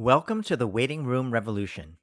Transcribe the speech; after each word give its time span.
Welcome 0.00 0.44
to 0.44 0.56
the 0.56 0.68
Waiting 0.68 1.04
Room 1.06 1.32
Revolution. 1.32 1.96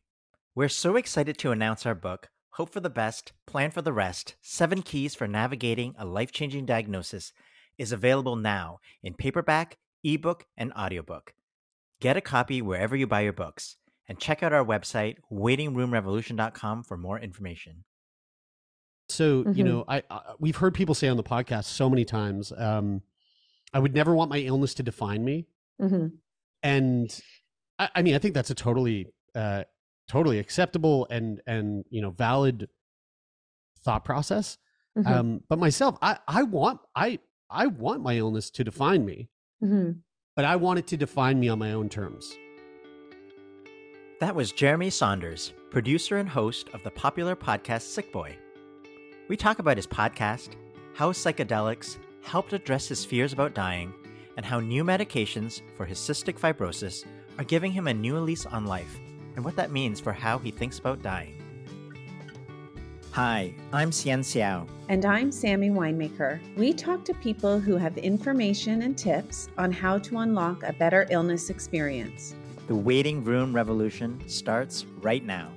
We're 0.53 0.67
so 0.67 0.97
excited 0.97 1.37
to 1.37 1.51
announce 1.51 1.85
our 1.85 1.95
book, 1.95 2.27
Hope 2.55 2.69
for 2.69 2.81
the 2.81 2.89
Best, 2.89 3.31
Plan 3.47 3.71
for 3.71 3.81
the 3.81 3.93
Rest 3.93 4.35
Seven 4.41 4.81
Keys 4.81 5.15
for 5.15 5.29
Navigating 5.29 5.95
a 5.97 6.03
Life 6.03 6.33
Changing 6.33 6.65
Diagnosis, 6.65 7.31
is 7.77 7.93
available 7.93 8.35
now 8.35 8.79
in 9.01 9.13
paperback, 9.13 9.77
ebook, 10.03 10.45
and 10.57 10.73
audiobook. 10.73 11.35
Get 12.01 12.17
a 12.17 12.21
copy 12.21 12.61
wherever 12.61 12.97
you 12.97 13.07
buy 13.07 13.21
your 13.21 13.31
books, 13.31 13.77
and 14.09 14.19
check 14.19 14.43
out 14.43 14.51
our 14.51 14.65
website, 14.65 15.15
waitingroomrevolution.com, 15.31 16.83
for 16.83 16.97
more 16.97 17.17
information. 17.17 17.85
So 19.07 19.45
Mhm. 19.45 19.55
you 19.55 19.63
know, 19.63 19.85
I, 19.87 20.03
I 20.09 20.33
we've 20.37 20.57
heard 20.57 20.73
people 20.73 20.95
say 20.95 21.07
on 21.07 21.15
the 21.15 21.23
podcast 21.23 21.63
so 21.65 21.89
many 21.89 22.03
times, 22.03 22.51
um, 22.51 23.03
I 23.73 23.79
would 23.79 23.93
never 23.93 24.13
want 24.13 24.29
my 24.31 24.39
illness 24.39 24.73
to 24.73 24.83
define 24.83 25.23
me, 25.23 25.47
hmm 25.79 26.07
and 26.61 27.21
I, 27.79 27.89
I 27.95 28.01
mean, 28.01 28.15
I 28.15 28.19
think 28.19 28.33
that's 28.33 28.49
a 28.49 28.55
totally, 28.55 29.07
uh, 29.33 29.63
totally 30.07 30.39
acceptable 30.39 31.07
and 31.09 31.41
and 31.47 31.83
you 31.89 32.01
know 32.01 32.11
valid 32.11 32.69
thought 33.83 34.05
process. 34.05 34.57
hmm 34.95 35.07
Um, 35.07 35.41
but 35.49 35.59
myself, 35.59 35.97
I 36.01 36.17
I 36.27 36.43
want 36.43 36.79
I 36.95 37.19
I 37.49 37.67
want 37.67 38.01
my 38.01 38.17
illness 38.17 38.49
to 38.51 38.63
define 38.63 39.05
me, 39.05 39.29
hmm 39.59 39.91
but 40.35 40.43
I 40.45 40.57
want 40.57 40.79
it 40.79 40.87
to 40.87 40.97
define 40.97 41.39
me 41.39 41.47
on 41.47 41.59
my 41.59 41.71
own 41.71 41.87
terms. 41.89 42.35
That 44.19 44.35
was 44.35 44.51
Jeremie 44.51 44.89
Saunders, 44.89 45.53
producer 45.69 46.17
and 46.17 46.27
host 46.29 46.69
of 46.73 46.83
the 46.83 46.91
popular 46.91 47.35
podcast 47.35 47.83
Sickboy. 47.95 48.35
We 49.27 49.35
talk 49.37 49.59
about 49.59 49.77
his 49.77 49.87
podcast, 49.87 50.51
how 50.93 51.11
psychedelics 51.11 51.97
helped 52.23 52.53
address 52.53 52.87
his 52.87 53.03
fears 53.05 53.33
about 53.33 53.53
dying, 53.53 53.93
and 54.37 54.45
how 54.45 54.59
new 54.59 54.83
medications 54.83 55.61
for 55.75 55.85
his 55.85 55.99
cystic 55.99 56.39
fibrosis 56.39 57.05
are 57.37 57.43
giving 57.43 57.71
him 57.71 57.87
a 57.87 57.93
new 57.93 58.17
lease 58.19 58.45
on 58.45 58.65
life, 58.65 58.97
and 59.35 59.43
what 59.43 59.55
that 59.55 59.71
means 59.71 59.99
for 59.99 60.13
how 60.13 60.37
he 60.37 60.51
thinks 60.51 60.79
about 60.79 61.01
dying. 61.01 61.41
Hi, 63.11 63.53
I'm 63.71 63.91
Hsien 63.91 64.19
Seow. 64.21 64.67
And 64.89 65.05
I'm 65.05 65.31
Sammy 65.31 65.69
Winemaker. 65.69 66.39
We 66.57 66.73
talk 66.73 67.05
to 67.05 67.13
people 67.15 67.59
who 67.59 67.77
have 67.77 67.97
information 67.97 68.81
and 68.81 68.97
tips 68.97 69.47
on 69.57 69.71
how 69.71 69.97
to 69.99 70.17
unlock 70.19 70.63
a 70.63 70.73
better 70.73 71.07
illness 71.09 71.49
experience. 71.49 72.35
The 72.67 72.75
waiting 72.75 73.23
room 73.23 73.53
revolution 73.55 74.21
starts 74.27 74.85
right 75.01 75.23
now. 75.23 75.49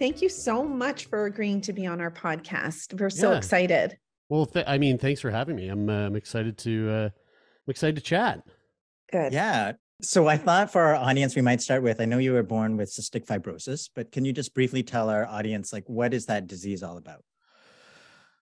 Thank 0.00 0.20
you 0.22 0.28
so 0.28 0.64
much 0.64 1.06
for 1.06 1.26
agreeing 1.26 1.60
to 1.62 1.72
be 1.72 1.86
on 1.86 2.00
our 2.00 2.10
podcast. 2.10 2.98
We're 2.98 3.10
so 3.10 3.30
Yeah. 3.30 3.38
excited. 3.38 3.96
Well, 4.28 4.46
th- 4.46 4.64
I 4.66 4.78
mean, 4.78 4.98
thanks 4.98 5.20
for 5.20 5.30
having 5.30 5.54
me. 5.54 5.68
I'm 5.68 5.88
uh, 5.88 6.06
I'm 6.06 6.16
excited 6.16 6.58
to 6.58 6.90
uh, 6.90 7.04
I'm 7.04 7.70
excited 7.70 7.94
to 7.96 8.02
chat. 8.02 8.42
Good. 9.12 9.32
Yeah. 9.32 9.72
So 10.00 10.26
I 10.26 10.36
thought 10.36 10.72
for 10.72 10.82
our 10.82 10.96
audience, 10.96 11.36
we 11.36 11.42
might 11.42 11.60
start 11.60 11.82
with 11.82 12.00
I 12.00 12.06
know 12.06 12.18
you 12.18 12.32
were 12.32 12.42
born 12.42 12.76
with 12.76 12.90
cystic 12.90 13.24
fibrosis, 13.26 13.88
but 13.94 14.10
can 14.10 14.24
you 14.24 14.32
just 14.32 14.54
briefly 14.54 14.82
tell 14.82 15.08
our 15.08 15.26
audience, 15.26 15.72
like, 15.72 15.88
what 15.88 16.12
is 16.12 16.26
that 16.26 16.48
disease 16.48 16.82
all 16.82 16.96
about? 16.96 17.22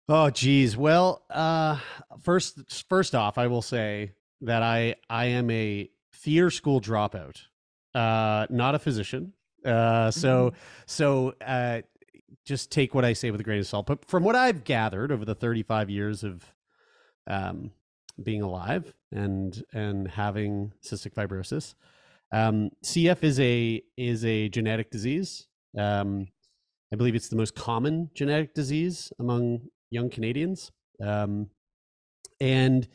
Oh, 0.09 0.30
geez. 0.30 0.75
Well, 0.75 1.23
uh, 1.30 1.80
first, 2.21 2.59
first 2.89 3.16
off, 3.16 3.38
I 3.38 3.47
will 3.47 3.61
say 3.61 4.11
that 4.41 4.61
I 4.61 4.95
I 5.09 5.25
am 5.25 5.49
a 5.49 5.89
theater 6.13 6.49
school 6.49 6.81
dropout, 6.81 7.41
uh, 7.93 8.47
not 8.49 8.75
a 8.75 8.80
physician. 8.80 9.33
Uh, 9.63 10.11
so 10.11 10.53
so 10.86 11.33
uh, 11.45 11.81
just 12.45 12.71
take 12.71 12.93
what 12.93 13.05
I 13.05 13.13
say 13.13 13.31
with 13.31 13.39
a 13.39 13.43
grain 13.43 13.59
of 13.59 13.67
salt. 13.67 13.88
But 13.88 14.05
from 14.05 14.23
what 14.23 14.36
I've 14.36 14.63
gathered 14.63 15.11
over 15.11 15.25
the 15.25 15.36
35 15.36 15.89
years 15.89 16.23
of 16.23 16.43
um, 17.27 17.71
being 18.21 18.41
alive 18.41 18.93
and 19.16 19.63
and 19.73 20.08
having 20.08 20.73
cystic 20.83 21.13
fibrosis, 21.13 21.73
um, 22.31 22.69
CF 22.83 23.23
is 23.23 23.39
a 23.39 23.81
is 23.97 24.25
a 24.25 24.49
genetic 24.49 24.91
disease. 24.91 25.47
Um, 25.77 26.27
I 26.94 26.95
believe 26.95 27.16
it's 27.16 27.30
the 27.30 27.36
most 27.36 27.55
common 27.55 28.09
genetic 28.13 28.53
disease 28.53 29.11
among 29.20 29.61
young 29.89 30.09
Canadians, 30.09 30.71
um, 31.02 31.49
and 32.39 32.87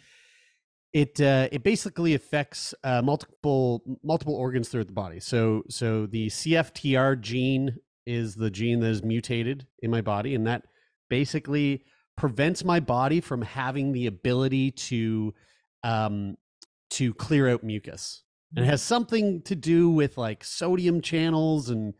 it 0.92 1.20
uh, 1.20 1.48
it 1.50 1.62
basically 1.62 2.14
affects 2.14 2.75
uh, 2.84 3.03
multiple 3.03 3.82
multiple 4.03 4.34
organs 4.34 4.69
throughout 4.69 4.88
the 4.88 4.92
body. 4.92 5.20
So 5.20 5.62
so 5.69 6.06
the 6.06 6.28
CFTR 6.28 7.20
gene 7.20 7.76
is 8.06 8.34
the 8.34 8.50
gene 8.50 8.80
that 8.80 8.91
is 8.91 9.03
mutated 9.03 9.66
in 9.80 9.91
my 9.91 10.00
body, 10.00 10.34
and 10.34 10.47
that 10.47 10.64
basically 11.09 11.84
prevents 12.16 12.64
my 12.64 12.80
body 12.80 13.20
from 13.20 13.41
having 13.41 13.92
the 13.92 14.06
ability 14.06 14.70
to 14.70 15.32
um, 15.82 16.36
to 16.91 17.14
clear 17.14 17.48
out 17.48 17.62
mucus. 17.64 18.22
And 18.56 18.64
it 18.64 18.68
has 18.68 18.82
something 18.82 19.42
to 19.42 19.54
do 19.54 19.91
with 19.91 20.18
like 20.18 20.42
sodium 20.42 21.00
channels 21.02 21.70
and 21.70 21.94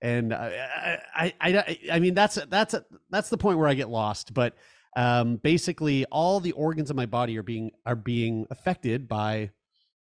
and 0.00 0.32
I, 0.34 1.00
I, 1.14 1.34
I, 1.40 1.78
I 1.92 1.98
mean 2.00 2.14
that's 2.14 2.36
that's 2.48 2.74
that's 3.10 3.30
the 3.30 3.38
point 3.38 3.58
where 3.58 3.68
I 3.68 3.74
get 3.74 3.88
lost. 3.88 4.34
But 4.34 4.54
um, 4.96 5.36
basically, 5.36 6.04
all 6.06 6.40
the 6.40 6.52
organs 6.52 6.90
of 6.90 6.96
my 6.96 7.06
body 7.06 7.38
are 7.38 7.42
being 7.44 7.70
are 7.86 7.94
being 7.96 8.46
affected 8.50 9.06
by 9.08 9.50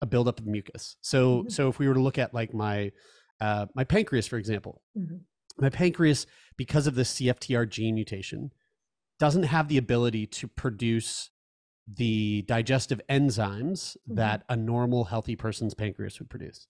a 0.01 0.07
buildup 0.07 0.39
of 0.39 0.47
mucus. 0.47 0.97
So 1.01 1.43
Mhm. 1.43 1.53
so 1.53 1.69
if 1.69 1.79
we 1.81 1.89
were 1.89 1.95
to 1.95 2.01
look 2.01 2.19
at 2.19 2.33
like 2.33 2.55
my 2.55 2.93
uh, 3.41 3.67
my 3.75 3.85
pancreas, 3.85 4.27
for 4.29 4.37
example, 4.37 4.83
Mhm. 4.97 5.21
my 5.59 5.69
pancreas 5.71 6.27
because 6.57 6.87
of 6.87 6.95
the 6.95 7.03
CFTR 7.05 7.67
gene 7.69 7.95
mutation 7.97 8.53
doesn't 9.19 9.45
have 9.45 9.67
the 9.69 9.79
ability 9.79 10.27
to 10.29 10.47
produce 10.49 11.31
the 11.95 12.43
digestive 12.43 13.01
enzymes 13.09 13.97
Mhm. 14.09 14.17
that 14.17 14.45
a 14.49 14.57
normal 14.57 15.05
healthy 15.05 15.37
person's 15.37 15.75
pancreas 15.75 16.19
would 16.19 16.29
produce. 16.31 16.67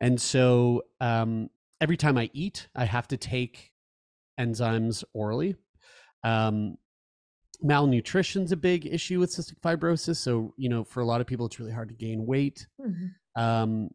And 0.00 0.20
so 0.20 0.82
um, 1.00 1.50
every 1.80 1.96
time 1.96 2.18
I 2.18 2.30
eat, 2.32 2.68
I 2.74 2.84
have 2.84 3.08
to 3.08 3.16
take 3.16 3.72
enzymes 4.38 5.04
orally. 5.12 5.56
Um, 6.24 6.76
malnutrition's 7.62 8.52
a 8.52 8.56
big 8.56 8.84
issue 8.86 9.20
with 9.20 9.30
cystic 9.30 9.60
fibrosis. 9.60 10.16
So, 10.16 10.52
you 10.56 10.68
know, 10.68 10.84
for 10.84 11.00
a 11.00 11.06
lot 11.06 11.20
of 11.20 11.26
people, 11.26 11.46
it's 11.46 11.58
really 11.58 11.72
hard 11.72 11.88
to 11.88 11.94
gain 11.94 12.26
weight. 12.26 12.66
Mhm. 12.80 13.14
Um, 13.36 13.90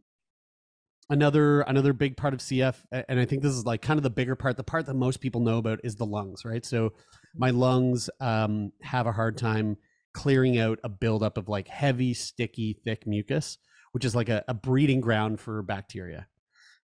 another 1.10 1.62
another 1.62 1.94
big 1.94 2.18
part 2.18 2.34
of 2.34 2.40
CF, 2.40 2.86
and 2.92 3.20
I 3.20 3.26
think 3.26 3.42
this 3.42 3.54
is 3.54 3.66
like 3.66 3.82
kind 3.82 3.98
of 3.98 4.04
the 4.04 4.10
bigger 4.10 4.36
part. 4.36 4.58
The 4.58 4.64
part 4.64 4.86
that 4.86 4.94
most 4.96 5.20
people 5.20 5.42
know 5.42 5.58
about 5.58 5.80
is 5.84 5.96
the 5.96 6.06
lungs, 6.06 6.46
right? 6.46 6.66
So, 6.66 6.94
my 7.36 7.50
lungs 7.50 8.10
um, 8.20 8.72
have 8.82 9.08
a 9.08 9.12
hard 9.12 9.38
time 9.38 9.78
clearing 10.14 10.60
out 10.60 10.80
a 10.84 10.90
buildup 10.90 11.38
of 11.38 11.48
like 11.50 11.68
heavy, 11.68 12.14
sticky, 12.14 12.80
thick 12.84 13.06
mucus, 13.06 13.58
which 13.92 14.06
is 14.06 14.16
like 14.16 14.30
a, 14.30 14.44
a 14.48 14.54
breeding 14.54 15.02
ground 15.02 15.40
for 15.40 15.62
bacteria. 15.62 16.28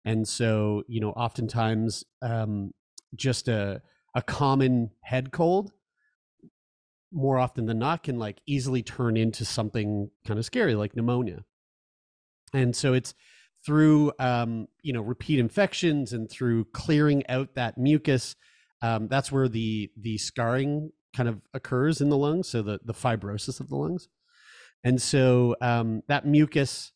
And 0.03 0.28
so, 0.28 0.84
you 0.88 1.02
know, 1.02 1.12
oftentimes 1.12 2.03
um, 2.22 2.72
just 3.16 3.47
a 3.47 3.81
a 4.16 4.22
common 4.22 4.91
head 5.02 5.31
cold 5.31 5.72
more 7.12 7.38
often 7.38 7.66
than 7.66 7.80
not 7.80 8.03
can 8.03 8.18
like 8.18 8.40
easily 8.47 8.81
turn 8.81 9.18
into 9.18 9.46
something 9.46 10.09
kind 10.25 10.40
of 10.40 10.46
scary 10.46 10.74
like 10.74 10.96
pneumonia 10.96 11.44
and 12.53 12.75
so 12.75 12.94
it's 12.94 13.14
through 13.66 14.12
um, 14.19 14.68
you 14.81 14.94
know 14.94 15.02
repeat 15.02 15.40
infections 15.40 16.14
and 16.14 16.30
through 16.30 16.66
clearing 16.66 17.25
out 17.28 17.56
that 17.56 17.78
mucus 17.78 18.35
um, 18.81 19.08
that's 19.08 19.31
where 19.31 19.47
the 19.47 19.91
the 19.97 20.18
scarring 20.18 20.91
kind 21.16 21.30
of 21.30 21.48
occurs 21.53 22.02
in 22.02 22.09
the 22.09 22.18
lungs 22.18 22.48
so 22.48 22.62
the 22.62 22.80
the 22.84 22.94
fibrosis 22.94 23.59
of 23.59 23.70
the 23.70 23.76
lungs 23.76 24.08
and 24.84 25.02
so 25.02 25.56
um, 25.62 26.03
that 26.08 26.26
mucus 26.26 26.92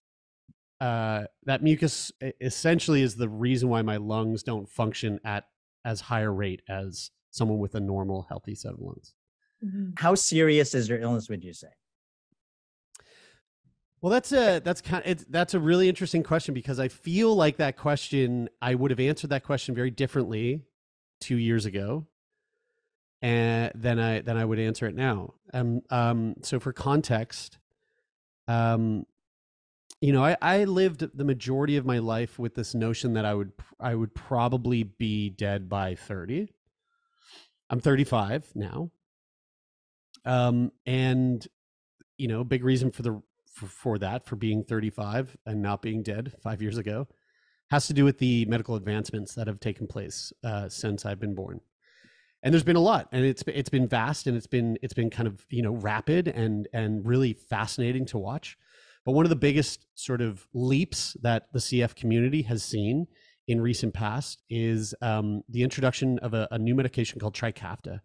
uh, 0.82 1.24
that 1.44 1.62
mucus 1.62 2.12
essentially 2.40 3.02
is 3.02 3.16
the 3.16 3.30
reason 3.30 3.70
why 3.70 3.82
my 3.82 3.98
lungs 3.98 4.44
don't 4.44 4.70
function 4.70 5.20
at 5.24 5.46
as 5.86 6.02
high 6.02 6.22
a 6.22 6.30
rate 6.30 6.62
as 6.70 7.12
someone 7.32 7.60
with 7.60 7.76
a 7.76 7.80
normal 7.80 8.26
healthy 8.30 8.56
set 8.56 8.74
of 8.74 8.80
lungs 8.80 9.14
Mhm. 9.64 10.00
How 10.00 10.16
serious 10.16 10.74
is 10.74 10.88
your 10.88 11.00
illness, 11.00 11.28
would 11.30 11.44
you 11.44 11.54
say? 11.54 11.68
Well, 14.02 14.12
that's 14.12 14.32
a 14.32 14.60
that's 14.60 14.82
kind 14.82 15.04
it's 15.06 15.26
that's 15.30 15.54
a 15.54 15.60
really 15.60 15.90
interesting 15.90 16.24
question 16.24 16.54
because 16.54 16.80
I 16.80 16.88
feel 16.88 17.36
like 17.36 17.58
that 17.58 17.76
question 17.76 18.48
I 18.62 18.76
would 18.76 18.92
have 18.92 19.00
answered 19.00 19.32
that 19.32 19.44
question 19.44 19.76
very 19.76 19.92
differently 19.92 20.64
two 21.20 21.36
years 21.36 21.66
ago, 21.66 22.08
and 23.22 23.72
then 23.76 24.00
I 24.00 24.22
then 24.22 24.38
I 24.38 24.46
would 24.46 24.60
answer 24.60 24.88
it 24.88 24.96
now. 24.96 25.34
Um, 25.54 25.82
um, 25.90 26.36
so 26.42 26.60
for 26.60 26.72
context, 26.74 27.58
um, 28.48 29.06
you 30.02 30.14
know, 30.14 30.24
I, 30.24 30.38
I 30.42 30.64
lived 30.64 31.06
the 31.14 31.26
majority 31.26 31.78
of 31.78 31.86
my 31.86 32.00
life 32.00 32.40
with 32.40 32.56
this 32.56 32.74
notion 32.74 33.14
that 33.14 33.26
I 33.26 33.34
would 33.34 33.52
I 33.80 33.96
would 33.96 34.14
probably 34.16 34.84
be 34.84 35.30
dead 35.30 35.70
by 35.70 35.96
thirty. 35.96 36.54
I'm 37.72 37.80
35 37.80 38.52
now, 38.56 38.90
um, 40.26 40.72
and 40.88 41.48
you 42.18 42.28
know, 42.28 42.44
big 42.44 42.64
reason 42.64 42.92
for 42.92 43.04
the 43.04 43.22
for, 43.46 43.68
for 43.68 43.98
that 44.00 44.26
for 44.26 44.36
being 44.36 44.64
35 44.64 45.38
and 45.46 45.62
not 45.62 45.82
being 45.82 46.02
dead 46.02 46.34
five 46.42 46.62
years 46.62 46.78
ago 46.78 47.08
has 47.70 47.88
to 47.88 47.94
do 47.94 48.04
with 48.04 48.18
the 48.18 48.46
medical 48.46 48.76
advancements 48.76 49.36
that 49.36 49.48
have 49.48 49.60
taken 49.60 49.86
place 49.86 50.34
uh, 50.44 50.68
since 50.70 51.06
I've 51.06 51.20
been 51.20 51.36
born. 51.36 51.62
And 52.42 52.54
there's 52.54 52.64
been 52.64 52.78
a 52.78 52.82
lot, 52.82 53.10
and 53.12 53.26
it's 53.26 53.44
it's 53.48 53.70
been 53.70 53.88
vast, 53.88 54.28
and 54.28 54.38
it's 54.38 54.48
been 54.48 54.78
it's 54.82 54.94
been 54.94 55.10
kind 55.10 55.28
of 55.28 55.46
you 55.50 55.62
know 55.62 55.74
rapid 55.74 56.28
and 56.28 56.68
and 56.74 57.06
really 57.06 57.34
fascinating 57.34 58.06
to 58.08 58.18
watch. 58.18 58.58
But 59.06 59.12
one 59.14 59.26
of 59.26 59.30
the 59.30 59.36
biggest 59.36 59.86
sort 59.96 60.22
of 60.22 60.48
leaps 60.54 61.18
that 61.22 61.52
the 61.52 61.60
CF 61.60 61.96
community 61.96 62.44
has 62.44 62.64
seen 62.64 63.08
in 63.48 63.60
recent 63.60 63.94
past 63.94 64.44
is 64.50 64.94
um, 65.02 65.42
the 65.50 65.64
introduction 65.64 66.20
of 66.20 66.34
a, 66.34 66.48
a, 66.52 66.60
new 66.60 66.76
medication 66.76 67.20
called 67.20 67.34
Trikafta, 67.34 68.02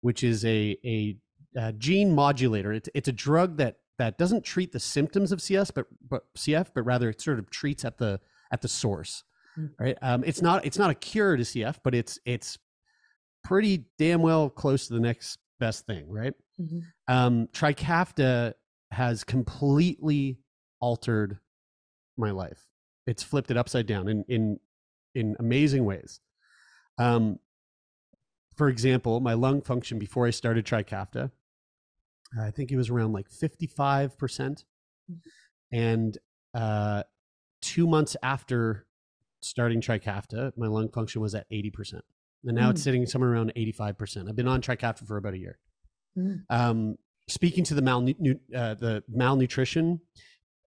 which 0.00 0.24
is 0.24 0.44
a, 0.44 0.76
a, 0.84 1.16
a, 1.56 1.72
gene 1.74 2.12
modulator. 2.12 2.72
It's, 2.72 2.88
it's 2.92 3.06
a 3.06 3.12
drug 3.12 3.58
that 3.58 3.76
that 3.98 4.18
doesn't 4.18 4.44
treat 4.44 4.72
the 4.72 4.80
symptoms 4.80 5.30
of 5.30 5.40
CS, 5.40 5.70
but, 5.70 5.86
but 6.08 6.24
CF, 6.36 6.70
but 6.74 6.82
rather 6.82 7.10
it 7.10 7.20
sort 7.20 7.38
of 7.38 7.50
treats 7.50 7.84
at 7.84 7.98
the 7.98 8.18
at 8.50 8.62
the 8.62 8.68
source. 8.68 9.22
Mm. 9.56 9.70
Right? 9.78 9.98
Um, 10.02 10.24
it's 10.24 10.42
not 10.42 10.64
it's 10.64 10.78
not 10.78 10.90
a 10.90 10.94
cure 10.94 11.36
to 11.36 11.42
CF, 11.44 11.76
but 11.84 11.94
it's 11.94 12.18
it's 12.24 12.58
pretty 13.44 13.84
damn 13.98 14.22
well 14.22 14.50
close 14.50 14.86
to 14.88 14.94
the 14.94 15.00
next 15.00 15.38
best 15.58 15.86
thing, 15.86 16.10
right? 16.10 16.34
Mm-hmm. 16.60 16.78
Um, 17.08 17.48
Trikafta 17.52 18.54
has 18.90 19.24
completely 19.24 20.38
altered 20.80 21.38
my 22.16 22.30
life. 22.30 22.66
It's 23.06 23.22
flipped 23.22 23.50
it 23.50 23.56
upside 23.56 23.86
down 23.86 24.08
in 24.08 24.24
in 24.28 24.60
in 25.14 25.36
amazing 25.38 25.84
ways. 25.84 26.20
Um, 26.98 27.38
for 28.56 28.68
example, 28.68 29.20
my 29.20 29.34
lung 29.34 29.62
function 29.62 29.98
before 29.98 30.26
I 30.26 30.30
started 30.30 30.66
Trikafta, 30.66 31.30
I 32.40 32.50
think 32.50 32.70
it 32.70 32.76
was 32.76 32.90
around 32.90 33.12
like 33.12 33.28
fifty 33.30 33.66
five 33.66 34.18
percent, 34.18 34.64
and 35.72 36.16
uh, 36.54 37.04
two 37.62 37.86
months 37.86 38.16
after 38.22 38.86
starting 39.40 39.80
Trikafta, 39.80 40.52
my 40.56 40.66
lung 40.66 40.90
function 40.90 41.22
was 41.22 41.34
at 41.34 41.46
eighty 41.50 41.70
percent, 41.70 42.04
and 42.44 42.56
now 42.56 42.68
mm. 42.68 42.70
it's 42.70 42.82
sitting 42.82 43.06
somewhere 43.06 43.32
around 43.32 43.52
eighty 43.56 43.72
five 43.72 43.98
percent. 43.98 44.28
I've 44.28 44.36
been 44.36 44.48
on 44.48 44.60
Trikafta 44.60 45.06
for 45.06 45.16
about 45.16 45.34
a 45.34 45.38
year. 45.38 45.58
Mm. 46.16 46.42
Um, 46.50 46.96
speaking 47.28 47.64
to 47.64 47.74
the 47.74 47.82
malnu- 47.82 48.40
uh, 48.54 48.74
the 48.74 49.02
malnutrition 49.08 50.00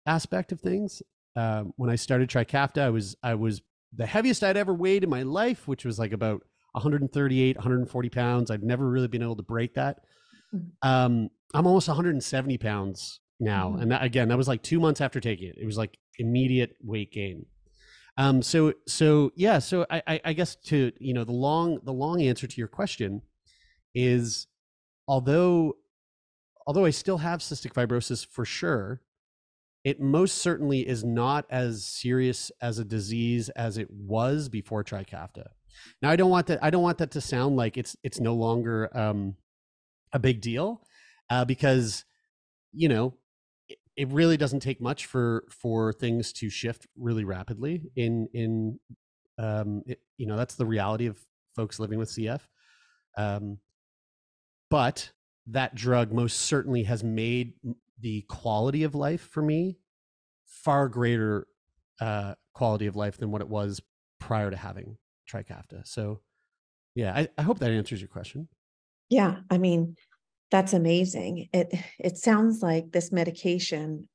aspect 0.07 0.53
of 0.53 0.61
things, 0.61 1.03
uh, 1.37 1.65
when 1.77 1.91
I 1.91 1.97
started 1.97 2.29
Trikafta, 2.29 2.83
I 2.83 2.91
was 2.91 3.17
I 3.23 3.35
was 3.35 3.63
the 3.95 4.07
heaviest 4.07 4.43
I'd 4.45 4.57
ever 4.57 4.75
weighed 4.75 5.05
in 5.05 5.11
my 5.11 5.23
life, 5.23 5.67
which 5.67 5.85
was 5.85 5.99
like 5.99 6.13
about 6.13 6.43
138, 6.73 7.57
140 7.57 8.09
pounds. 8.11 8.51
I've 8.51 8.63
never 8.63 8.89
really 8.89 9.09
been 9.09 9.23
able 9.23 9.37
to 9.37 9.43
break 9.43 9.75
that. 9.75 10.01
Mm-hmm. 10.55 10.89
Um, 10.89 11.31
I'm 11.55 11.67
almost 11.67 11.89
170 11.89 12.59
pounds 12.59 13.21
now, 13.41 13.71
mm-hmm. 13.71 13.83
and 13.83 13.93
that, 13.93 14.03
again, 14.03 14.29
that 14.29 14.37
was 14.37 14.49
like 14.49 14.63
two 14.63 14.81
months 14.81 15.01
after 15.01 15.21
taking 15.21 15.49
it. 15.49 15.57
It 15.59 15.67
was 15.67 15.79
like 15.79 15.99
immediate 16.19 16.77
weight 16.83 17.13
gain. 17.13 17.47
Um, 18.19 18.43
so 18.43 18.75
so 18.89 19.31
yeah, 19.37 19.61
so 19.61 19.87
I, 19.89 20.03
I, 20.07 20.21
I 20.27 20.33
guess 20.33 20.57
to 20.67 20.91
you 20.99 21.15
know 21.15 21.23
the 21.23 21.33
long 21.33 21.79
the 21.85 21.93
long 21.93 22.21
answer 22.21 22.49
to 22.49 22.57
your 22.57 22.67
question 22.67 23.23
is 23.95 24.49
although 25.07 25.77
although 26.67 26.85
I 26.85 26.91
still 26.91 27.19
have 27.19 27.39
cystic 27.39 27.73
fibrosis 27.73 28.27
for 28.27 28.45
sure, 28.45 29.03
it 29.85 30.01
most 30.01 30.39
certainly 30.39 30.87
is 30.87 31.05
not 31.05 31.47
as 31.49 31.87
serious 31.87 32.51
as 32.61 32.81
a 32.81 32.85
disease 32.85 33.51
as 33.51 33.79
it 33.79 33.89
was 33.89 34.49
before 34.49 34.83
Trikafta. 34.83 35.47
Now 36.03 36.11
I 36.11 36.17
don't 36.17 36.31
want 36.31 36.49
that 36.49 36.59
I 36.61 36.71
don't 36.71 36.83
want 36.83 36.99
that 36.99 37.13
to 37.13 37.21
sound 37.21 37.55
like 37.55 37.77
it's 37.77 37.97
it's 38.03 38.19
no 38.19 38.35
longer 38.35 38.91
um, 38.99 39.37
a 40.13 40.19
big 40.19 40.41
deal 40.41 40.83
uh, 41.31 41.45
because 41.45 42.05
you 42.73 42.89
know 42.89 43.15
it, 43.99 44.09
really 44.13 44.37
doesn't 44.37 44.61
take 44.61 44.81
much 44.81 45.07
for 45.07 45.45
for 45.51 45.93
things 45.93 46.33
to 46.35 46.49
shift 46.49 46.87
really 46.97 47.25
rapidly 47.25 47.91
in 47.97 48.29
in 48.33 48.79
um, 49.39 49.83
it, 49.87 50.01
you 50.17 50.27
know 50.27 50.37
that's 50.37 50.55
the 50.55 50.67
reality 50.67 51.07
of 51.07 51.19
folks 51.55 51.79
living 51.79 51.99
with 51.99 52.09
CF. 52.11 52.41
Um, 53.17 53.59
but 54.71 55.11
that 55.49 55.75
drug 55.75 56.13
most 56.13 56.41
certainly 56.41 56.85
has 56.85 57.03
made 57.03 57.55
the 58.01 58.23
quality 58.23 58.85
of 58.85 58.95
life 58.95 59.23
for 59.23 59.43
me 59.43 59.79
far 60.47 60.89
greater 60.89 61.47
uh, 62.01 62.35
quality 62.53 62.87
of 62.87 62.97
life 62.97 63.19
than 63.19 63.31
what 63.31 63.41
it 63.41 63.49
was 63.49 63.81
prior 64.19 64.51
to 64.51 64.57
having 64.57 64.97
Trikafta. 65.31 65.87
So, 65.87 66.21
yeah, 66.95 67.15
I, 67.15 67.29
I 67.39 67.43
hope 67.43 67.59
that 67.59 67.71
answers 67.71 68.01
your 68.01 68.09
question. 68.09 68.49
Yeah, 69.09 69.37
I 69.51 69.59
mean, 69.59 69.97
that's 70.51 70.73
amazing. 70.73 71.49
It 71.53 71.75
it 71.99 72.17
sounds 72.17 72.63
like 72.63 72.93
this 72.93 73.13
medication, 73.13 74.09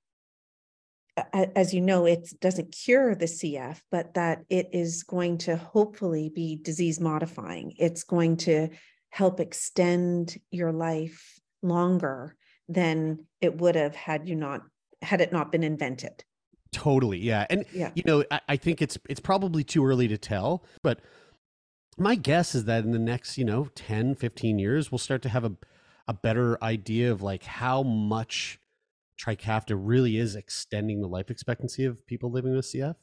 as 1.33 1.73
you 1.73 1.81
know, 1.81 2.05
it 2.05 2.29
doesn't 2.39 2.71
cure 2.71 3.15
the 3.15 3.25
CF, 3.25 3.79
but 3.91 4.15
that 4.15 4.43
it 4.49 4.69
is 4.73 5.03
going 5.03 5.37
to 5.39 5.55
hopefully 5.55 6.31
be 6.33 6.59
disease 6.61 6.99
modifying. 6.99 7.73
It's 7.77 8.03
going 8.03 8.37
to 8.37 8.69
help 9.09 9.39
extend 9.39 10.37
your 10.49 10.71
life 10.71 11.39
longer 11.61 12.35
than 12.67 13.25
it 13.41 13.57
would 13.57 13.75
have 13.75 13.95
had 13.95 14.27
you 14.27 14.35
not 14.35 14.61
had 15.01 15.21
it 15.21 15.31
not 15.31 15.51
been 15.51 15.63
invented 15.63 16.23
totally 16.71 17.19
yeah 17.19 17.45
and 17.49 17.65
yeah. 17.73 17.91
you 17.93 18.03
know 18.05 18.23
I, 18.31 18.41
I 18.49 18.57
think 18.57 18.81
it's 18.81 18.97
it's 19.07 19.19
probably 19.19 19.63
too 19.63 19.85
early 19.85 20.07
to 20.07 20.17
tell 20.17 20.63
but 20.81 20.99
my 21.97 22.15
guess 22.15 22.55
is 22.55 22.65
that 22.65 22.83
in 22.85 22.91
the 22.91 22.99
next 22.99 23.37
you 23.37 23.45
know 23.45 23.67
10 23.75 24.15
15 24.15 24.59
years 24.59 24.91
we'll 24.91 24.97
start 24.97 25.21
to 25.23 25.29
have 25.29 25.43
a, 25.43 25.51
a 26.07 26.13
better 26.13 26.61
idea 26.63 27.11
of 27.11 27.21
like 27.21 27.43
how 27.43 27.83
much 27.83 28.59
trikafta 29.19 29.77
really 29.79 30.17
is 30.17 30.35
extending 30.35 31.01
the 31.01 31.07
life 31.07 31.29
expectancy 31.29 31.85
of 31.85 32.05
people 32.07 32.31
living 32.31 32.55
with 32.55 32.65
cf 32.65 32.95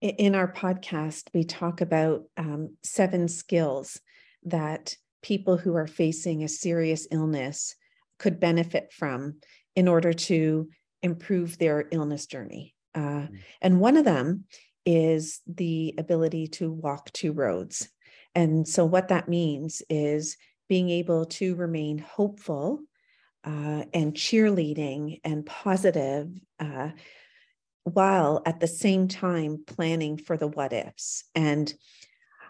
in 0.00 0.34
our 0.34 0.50
podcast 0.50 1.24
we 1.34 1.44
talk 1.44 1.80
about 1.80 2.22
um, 2.36 2.76
seven 2.82 3.28
skills 3.28 4.00
that 4.44 4.96
people 5.22 5.56
who 5.56 5.74
are 5.74 5.86
facing 5.86 6.42
a 6.42 6.48
serious 6.48 7.06
illness 7.10 7.74
could 8.18 8.40
benefit 8.40 8.92
from 8.92 9.36
in 9.74 9.88
order 9.88 10.12
to 10.12 10.68
improve 11.02 11.58
their 11.58 11.86
illness 11.90 12.26
journey. 12.26 12.74
Uh, 12.94 13.26
mm. 13.26 13.38
And 13.60 13.80
one 13.80 13.96
of 13.96 14.04
them 14.04 14.44
is 14.84 15.40
the 15.46 15.94
ability 15.98 16.48
to 16.48 16.70
walk 16.70 17.12
two 17.12 17.32
roads. 17.32 17.88
And 18.34 18.66
so, 18.66 18.84
what 18.84 19.08
that 19.08 19.28
means 19.28 19.82
is 19.88 20.36
being 20.72 20.88
able 20.88 21.26
to 21.26 21.54
remain 21.56 21.98
hopeful 21.98 22.80
uh, 23.44 23.84
and 23.92 24.14
cheerleading 24.14 25.20
and 25.22 25.44
positive 25.44 26.30
uh, 26.60 26.88
while 27.84 28.40
at 28.46 28.58
the 28.58 28.66
same 28.66 29.06
time 29.06 29.62
planning 29.66 30.16
for 30.16 30.38
the 30.38 30.48
what 30.48 30.72
ifs. 30.72 31.24
And 31.34 31.70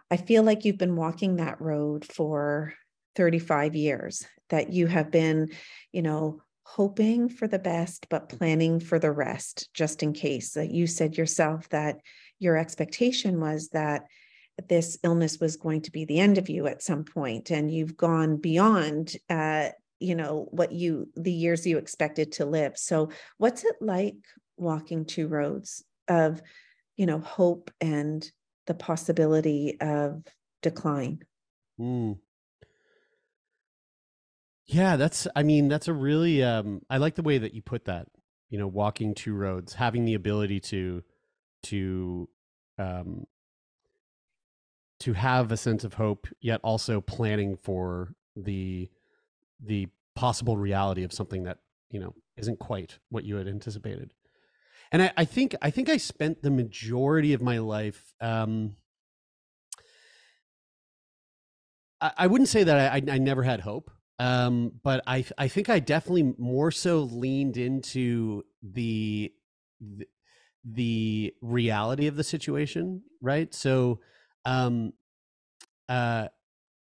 I 0.08 0.19
feel 0.19 0.44
like 0.44 0.64
you've 0.64 0.78
been 0.78 0.94
walking 0.94 1.34
that 1.36 1.60
road 1.60 2.04
for 2.04 2.74
35 3.16 3.74
years, 3.74 4.24
that 4.50 4.72
you 4.72 4.86
have 4.86 5.10
been, 5.10 5.50
you 5.90 6.02
know, 6.02 6.42
hoping 6.62 7.28
for 7.28 7.48
the 7.48 7.58
best, 7.58 8.06
but 8.08 8.28
planning 8.28 8.78
for 8.78 9.00
the 9.00 9.10
rest, 9.10 9.69
just 9.74 10.04
in 10.04 10.12
case. 10.12 10.52
That 10.52 10.70
you 10.70 10.86
said 10.86 11.19
yourself 11.19 11.69
that 11.70 11.96
your 12.38 12.56
expectation 12.56 13.41
was 13.41 13.70
that 13.70 14.05
this 14.68 14.98
illness 15.02 15.38
was 15.40 15.56
going 15.56 15.82
to 15.82 15.90
be 15.90 16.04
the 16.04 16.20
end 16.20 16.38
of 16.38 16.48
you 16.48 16.66
at 16.66 16.82
some 16.82 17.04
point, 17.04 17.50
and 17.50 17.70
you've 17.70 17.96
gone 17.96 18.36
beyond, 18.36 19.16
uh, 19.30 19.68
you 19.98 20.14
know, 20.14 20.48
what 20.50 20.72
you 20.72 21.08
the 21.16 21.32
years 21.32 21.66
you 21.66 21.78
expected 21.78 22.32
to 22.32 22.44
live. 22.44 22.76
So, 22.76 23.10
what's 23.38 23.64
it 23.64 23.76
like 23.80 24.16
walking 24.56 25.04
two 25.04 25.28
roads 25.28 25.84
of, 26.08 26.42
you 26.96 27.06
know, 27.06 27.18
hope 27.18 27.70
and 27.80 28.30
the 28.66 28.74
possibility 28.74 29.76
of 29.80 30.22
decline. 30.62 31.20
Mm. 31.78 32.18
Yeah, 34.66 34.96
that's 34.96 35.26
I 35.34 35.42
mean, 35.42 35.68
that's 35.68 35.88
a 35.88 35.92
really 35.92 36.42
um 36.42 36.82
I 36.88 36.98
like 36.98 37.16
the 37.16 37.22
way 37.22 37.38
that 37.38 37.54
you 37.54 37.62
put 37.62 37.84
that. 37.86 38.06
You 38.48 38.58
know, 38.58 38.68
walking 38.68 39.14
two 39.14 39.34
roads, 39.34 39.74
having 39.74 40.04
the 40.04 40.14
ability 40.14 40.60
to 40.60 41.02
to 41.64 42.28
um 42.78 43.26
to 45.02 45.12
have 45.12 45.52
a 45.52 45.56
sense 45.56 45.84
of 45.84 45.94
hope 45.94 46.26
yet 46.40 46.60
also 46.62 47.00
planning 47.00 47.56
for 47.56 48.14
the 48.36 48.88
the 49.64 49.88
possible 50.14 50.56
reality 50.56 51.04
of 51.04 51.12
something 51.12 51.44
that, 51.44 51.58
you 51.90 52.00
know, 52.00 52.14
isn't 52.36 52.58
quite 52.58 52.98
what 53.10 53.24
you 53.24 53.36
had 53.36 53.46
anticipated 53.46 54.12
and 54.92 55.02
I, 55.02 55.12
I, 55.16 55.24
think 55.24 55.56
I 55.62 55.70
think 55.70 55.88
I 55.88 55.96
spent 55.96 56.42
the 56.42 56.50
majority 56.50 57.32
of 57.32 57.40
my 57.40 57.58
life. 57.58 58.14
Um, 58.20 58.76
I, 62.00 62.12
I 62.18 62.26
wouldn't 62.26 62.48
say 62.48 62.62
that 62.62 62.92
I, 62.92 63.02
I, 63.10 63.18
never 63.18 63.42
had 63.42 63.60
hope, 63.60 63.90
um, 64.18 64.72
but 64.84 65.02
I 65.06 65.24
I 65.38 65.48
think 65.48 65.70
I 65.70 65.78
definitely 65.78 66.34
more 66.36 66.70
so 66.70 66.98
leaned 67.00 67.56
into 67.56 68.44
the, 68.62 69.32
the 69.80 70.06
the 70.62 71.34
reality 71.40 72.06
of 72.06 72.16
the 72.16 72.24
situation, 72.24 73.02
right? 73.22 73.52
So, 73.54 74.00
um, 74.44 74.93
uh, 75.89 76.29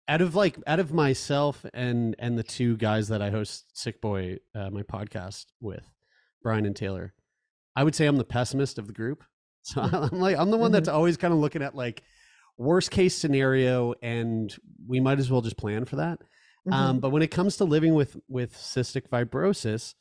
out 0.07 0.21
of 0.21 0.35
like 0.35 0.57
out 0.67 0.79
of 0.79 0.93
myself 0.93 1.65
and 1.73 2.15
and 2.19 2.37
the 2.37 2.43
two 2.43 2.77
guys 2.77 3.07
that 3.09 3.21
I 3.21 3.29
host 3.29 3.65
Sickboy, 3.75 4.39
uh, 4.53 4.69
my 4.69 4.83
podcast 4.83 5.45
with, 5.59 5.85
Brian 6.41 6.65
and 6.65 6.75
Taylor 6.75 7.13
I 7.75 7.83
would 7.83 7.95
say 7.95 8.05
I'm 8.05 8.17
the 8.17 8.23
pessimist 8.23 8.77
of 8.77 8.87
the 8.87 8.93
group. 8.93 9.23
So 9.67 9.81
I'm 9.81 10.19
like 10.19 10.37
I'm 10.37 10.51
the 10.51 10.57
one 10.57 10.71
that's 10.71 10.87
mm-hmm. 10.87 10.95
always 10.95 11.17
kind 11.17 11.33
of 11.33 11.39
looking 11.39 11.63
at 11.63 11.73
like 11.73 12.03
worst 12.55 12.91
case 12.91 13.15
scenario, 13.15 13.95
and 13.99 14.55
we 14.87 14.99
might 14.99 15.17
as 15.17 15.31
well 15.31 15.41
just 15.41 15.57
plan 15.57 15.85
for 15.85 15.95
that. 15.95 16.19
Mm-hmm. 16.67 16.71
Um, 16.71 16.99
but 16.99 17.09
when 17.09 17.23
it 17.23 17.31
comes 17.31 17.57
to 17.57 17.63
living 17.63 17.95
with 17.95 18.15
with 18.27 18.53
cystic 18.53 19.09
fibrosis, 19.09 19.95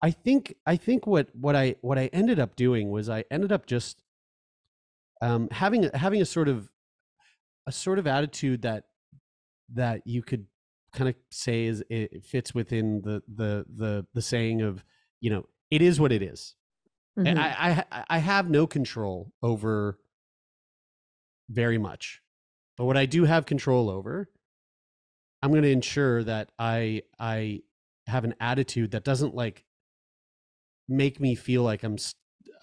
I 0.00 0.10
think 0.10 0.54
I 0.64 0.76
think 0.76 1.06
what 1.06 1.28
what 1.34 1.54
I 1.54 1.76
what 1.82 1.98
I 1.98 2.06
ended 2.14 2.40
up 2.40 2.56
doing 2.56 2.88
was 2.88 3.10
I 3.10 3.24
ended 3.30 3.52
up 3.52 3.66
just 3.66 4.00
um, 5.20 5.50
having 5.50 5.84
a, 5.84 5.98
having 5.98 6.22
a 6.22 6.24
sort 6.24 6.48
of 6.48 6.70
a 7.66 7.72
sort 7.72 7.98
of 7.98 8.06
attitude 8.06 8.62
that 8.62 8.84
that 9.72 10.02
you 10.06 10.22
could 10.22 10.46
kind 10.92 11.08
of 11.08 11.14
say 11.30 11.64
is 11.66 11.84
it 11.88 12.24
fits 12.24 12.54
within 12.54 13.00
the 13.02 13.22
the 13.32 13.64
the 13.74 14.06
the 14.14 14.22
saying 14.22 14.62
of 14.62 14.84
you 15.20 15.30
know 15.30 15.46
it 15.70 15.82
is 15.82 16.00
what 16.00 16.12
it 16.12 16.22
is. 16.22 16.54
Mhm. 17.18 17.38
I, 17.38 17.84
I 17.90 18.04
I 18.08 18.18
have 18.18 18.50
no 18.50 18.66
control 18.66 19.32
over 19.42 19.98
very 21.48 21.78
much, 21.78 22.22
but 22.76 22.84
what 22.84 22.96
I 22.96 23.06
do 23.06 23.24
have 23.24 23.46
control 23.46 23.90
over, 23.90 24.30
I'm 25.42 25.50
going 25.50 25.62
to 25.62 25.70
ensure 25.70 26.24
that 26.24 26.50
I 26.58 27.02
I 27.18 27.62
have 28.06 28.24
an 28.24 28.34
attitude 28.40 28.92
that 28.92 29.04
doesn't 29.04 29.34
like 29.34 29.64
make 30.88 31.20
me 31.20 31.34
feel 31.36 31.62
like 31.62 31.84
I'm 31.84 31.96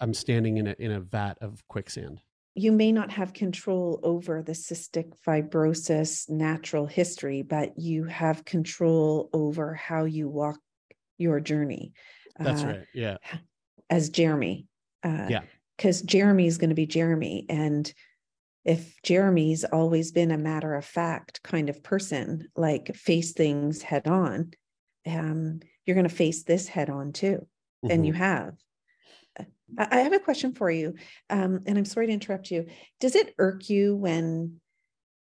i'm 0.00 0.12
standing 0.12 0.58
in 0.58 0.66
a 0.66 0.76
in 0.78 0.90
a 0.90 1.00
vat 1.00 1.38
of 1.40 1.66
quicksand. 1.68 2.20
You 2.58 2.72
may 2.72 2.90
not 2.90 3.12
have 3.12 3.32
control 3.32 4.00
over 4.02 4.42
the 4.42 4.52
cystic 4.52 5.12
fibrosis 5.24 6.28
natural 6.28 6.86
history, 6.86 7.42
but 7.42 7.78
you 7.78 8.04
have 8.04 8.44
control 8.44 9.30
over 9.32 9.74
how 9.74 10.06
you 10.06 10.28
walk 10.28 10.58
your 11.18 11.38
journey. 11.38 11.92
That's 12.36 12.62
uh, 12.62 12.66
right. 12.66 12.86
Yeah. 12.92 13.18
As 13.88 14.10
Jeremie. 14.10 14.66
Uh, 15.04 15.26
Yeah. 15.30 15.42
Because 15.76 16.02
Jeremie 16.02 16.48
is 16.48 16.58
going 16.58 16.70
to 16.70 16.74
be 16.74 16.86
Jeremie. 16.86 17.46
And 17.48 17.92
if 18.64 19.00
Jeremie's 19.04 19.62
always 19.62 20.10
been 20.10 20.32
a 20.32 20.38
matter 20.38 20.74
of 20.74 20.84
fact 20.84 21.40
kind 21.44 21.70
of 21.70 21.84
person, 21.84 22.48
like 22.56 22.96
face 22.96 23.34
things 23.34 23.82
head 23.82 24.08
on, 24.08 24.50
um, 25.06 25.60
you're 25.86 25.94
going 25.94 26.08
to 26.08 26.14
face 26.14 26.42
this 26.42 26.66
head 26.66 26.90
on 26.90 27.12
too 27.12 27.46
and 27.88 28.02
Mhm. 28.02 28.06
you 28.08 28.12
have. 28.14 28.54
I 29.76 29.88
I 29.90 30.00
have 30.00 30.12
a 30.12 30.20
question 30.20 30.54
for 30.54 30.70
you, 30.70 30.94
um, 31.30 31.60
and 31.66 31.76
I'm 31.76 31.84
sorry 31.84 32.06
to 32.06 32.12
interrupt 32.12 32.50
you. 32.50 32.66
Does 33.00 33.14
it 33.14 33.34
irk 33.38 33.68
you 33.68 33.96
when 33.96 34.60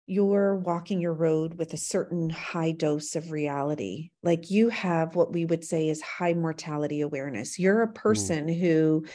you're 0.07 0.57
walking 0.57 1.01
your 1.01 1.13
road 1.13 1.55
with 1.55 1.73
a 1.73 1.77
certain 1.77 2.29
high 2.29 2.71
dose 2.71 3.15
of 3.15 3.31
reality? 3.31 4.11
Like 4.21 4.51
you 4.51 4.69
have 4.69 5.15
what 5.15 5.33
we 5.33 5.45
would 5.45 5.63
say 5.63 5.89
is 5.89 6.01
high 6.01 6.33
mortality 6.33 7.01
awareness. 7.01 7.57
You're 7.57 7.81
a 7.81 7.91
person 7.91 8.47
who 8.47 9.05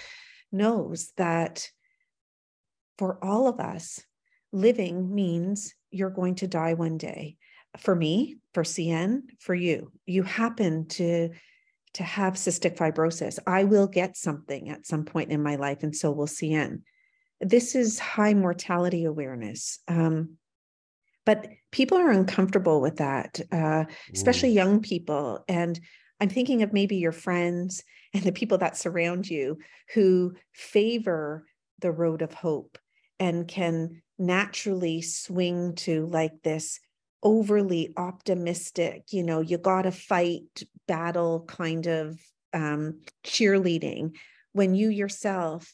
knows 0.50 1.12
that 1.16 1.68
for 2.99 3.25
all 3.25 3.46
of 3.49 3.60
us, 3.60 4.00
living 4.52 5.14
means 5.14 5.75
you're 5.90 6.10
going 6.10 6.34
to 6.37 6.46
die 6.46 6.75
one 6.75 6.99
day. 6.99 7.37
For 7.78 7.94
me, 7.94 8.37
for 8.52 8.64
Hsien, 8.64 9.28
for 9.38 9.54
you, 9.54 9.92
you 10.04 10.25
happen 10.25 10.88
to 10.88 11.30
to 11.94 12.02
have 12.02 12.35
cystic 12.35 12.76
fibrosis. 12.76 13.38
I 13.47 13.64
will 13.64 13.87
get 13.87 14.16
something 14.16 14.68
at 14.68 14.87
some 14.87 15.04
point 15.04 15.32
in 15.32 15.42
my 15.42 15.56
life, 15.56 15.82
and 15.82 15.94
so 15.94 16.12
will 16.12 16.26
Hsien. 16.26 16.82
This 17.40 17.75
is 17.75 17.99
high 17.99 18.35
mortality 18.35 19.04
awareness. 19.04 19.80
Um, 19.88 20.37
but 21.26 21.49
people 21.70 21.99
are 21.99 22.11
uncomfortable 22.11 22.80
with 22.80 22.97
that, 22.97 23.40
uh, 23.52 23.85
especially 24.12 24.50
young 24.50 24.80
people. 24.80 25.44
And 25.49 25.78
I'm 26.20 26.28
thinking 26.28 26.62
of 26.62 26.73
maybe 26.73 26.97
your 26.97 27.12
friends 27.12 27.82
and 28.14 28.23
the 28.25 28.32
people 28.32 28.59
that 28.59 28.76
surround 28.76 29.28
you 29.28 29.59
who 29.94 30.35
favor 30.52 31.47
the 31.80 31.92
road 31.92 32.23
of 32.23 32.35
hope 32.35 32.78
and 33.18 33.47
can 33.47 34.02
naturally 34.18 35.02
swing 35.02 35.75
to 35.75 36.06
like 36.06 36.42
this 36.42 36.80
overly 37.22 37.92
optimistic, 37.96 39.04
you 39.10 39.22
know, 39.22 39.40
you 39.40 39.58
got 39.58 39.82
to 39.82 39.90
fight 39.92 40.62
battle 40.88 41.44
kind 41.46 41.86
of 41.86 42.18
um, 42.52 43.00
cheerleading 43.24 44.16
when 44.52 44.74
you 44.74 44.88
yourself 44.88 45.72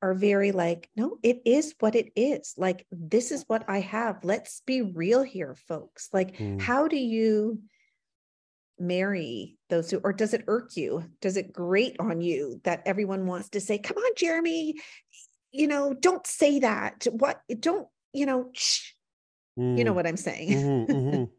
are 0.00 0.14
very 0.14 0.52
like, 0.52 0.88
no, 0.96 1.18
it 1.22 1.40
is 1.44 1.74
what 1.80 1.94
it 1.94 2.12
is. 2.14 2.54
Like, 2.56 2.86
this 2.92 3.32
is 3.32 3.44
what 3.48 3.64
I 3.68 3.80
have. 3.80 4.24
Let's 4.24 4.62
be 4.64 4.82
real 4.82 5.22
here, 5.22 5.56
folks. 5.66 6.08
Like, 6.12 6.36
Mm. 6.36 6.60
how 6.60 6.86
do 6.86 6.96
you 6.96 7.60
marry 8.78 9.58
those 9.70 9.90
who, 9.90 9.98
or 10.04 10.12
does 10.12 10.34
it 10.34 10.44
irk 10.46 10.76
you? 10.76 11.04
Does 11.20 11.36
it 11.36 11.52
grate 11.52 11.96
on 11.98 12.20
you 12.20 12.60
that 12.62 12.82
everyone 12.86 13.26
wants 13.26 13.48
to 13.50 13.60
say, 13.60 13.78
come 13.78 13.96
on, 13.96 14.12
Jeremie, 14.16 14.74
you 15.50 15.66
know, 15.66 15.94
don't 15.94 16.26
say 16.26 16.60
that. 16.60 17.06
What, 17.10 17.40
don't, 17.58 17.88
you 18.12 18.26
know, 18.26 18.50
shh. 18.52 18.92
You 19.58 19.82
know 19.84 19.92
Mm. 19.92 19.94
what 19.96 20.06
I'm 20.06 20.16
saying? 20.16 20.48
Mhm, 20.50 20.88
mhm. 20.88 21.30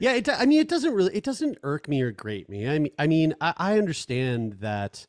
Yeah, 0.00 0.14
it, 0.14 0.28
I 0.28 0.44
mean, 0.46 0.60
it 0.60 0.68
doesn't 0.68 0.92
really, 0.92 1.14
it 1.14 1.22
doesn't 1.24 1.58
irk 1.62 1.88
me 1.88 2.02
or 2.02 2.10
grate 2.10 2.48
me. 2.48 2.66
I 2.68 2.78
mean, 2.80 2.92
I 2.98 3.06
mean, 3.06 3.34
I, 3.40 3.54
I 3.56 3.78
understand 3.78 4.54
that. 4.60 5.06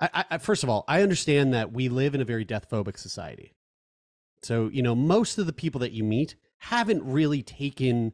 I, 0.00 0.10
I- 0.12 0.24
I, 0.32 0.38
first 0.38 0.62
of 0.62 0.68
all, 0.68 0.84
I 0.86 1.02
understand 1.02 1.54
that 1.54 1.72
we 1.72 1.88
live 1.88 2.14
in 2.14 2.20
a 2.20 2.24
very 2.26 2.44
death 2.44 2.68
phobic 2.70 2.98
society. 2.98 3.54
So, 4.42 4.68
you 4.72 4.82
know, 4.82 4.94
most 4.94 5.38
of 5.38 5.46
the 5.46 5.52
people 5.52 5.78
that 5.80 5.92
you 5.92 6.04
meet 6.04 6.36
haven't 6.58 7.02
really 7.04 7.42
taken 7.42 8.12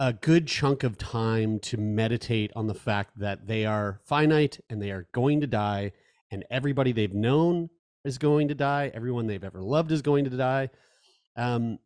a 0.00 0.12
good 0.14 0.46
chunk 0.46 0.84
of 0.84 0.96
time 0.96 1.58
to 1.58 1.76
meditate 1.76 2.52
on 2.56 2.68
the 2.68 2.74
fact 2.74 3.18
that 3.18 3.46
they 3.48 3.66
are 3.66 4.00
finite 4.04 4.60
and 4.70 4.80
they 4.80 4.90
are 4.92 5.08
going 5.12 5.40
to 5.42 5.46
die, 5.46 5.92
and 6.30 6.44
everybody 6.50 6.92
they've 6.92 7.12
known 7.14 7.68
is 8.04 8.16
going 8.16 8.48
to 8.48 8.54
die. 8.54 8.90
Everyone 8.94 9.26
they've 9.26 9.42
ever 9.44 9.60
loved 9.60 9.90
is 9.92 10.00
going 10.00 10.24
to 10.24 10.30
die. 10.30 10.70
Um, 11.36 11.78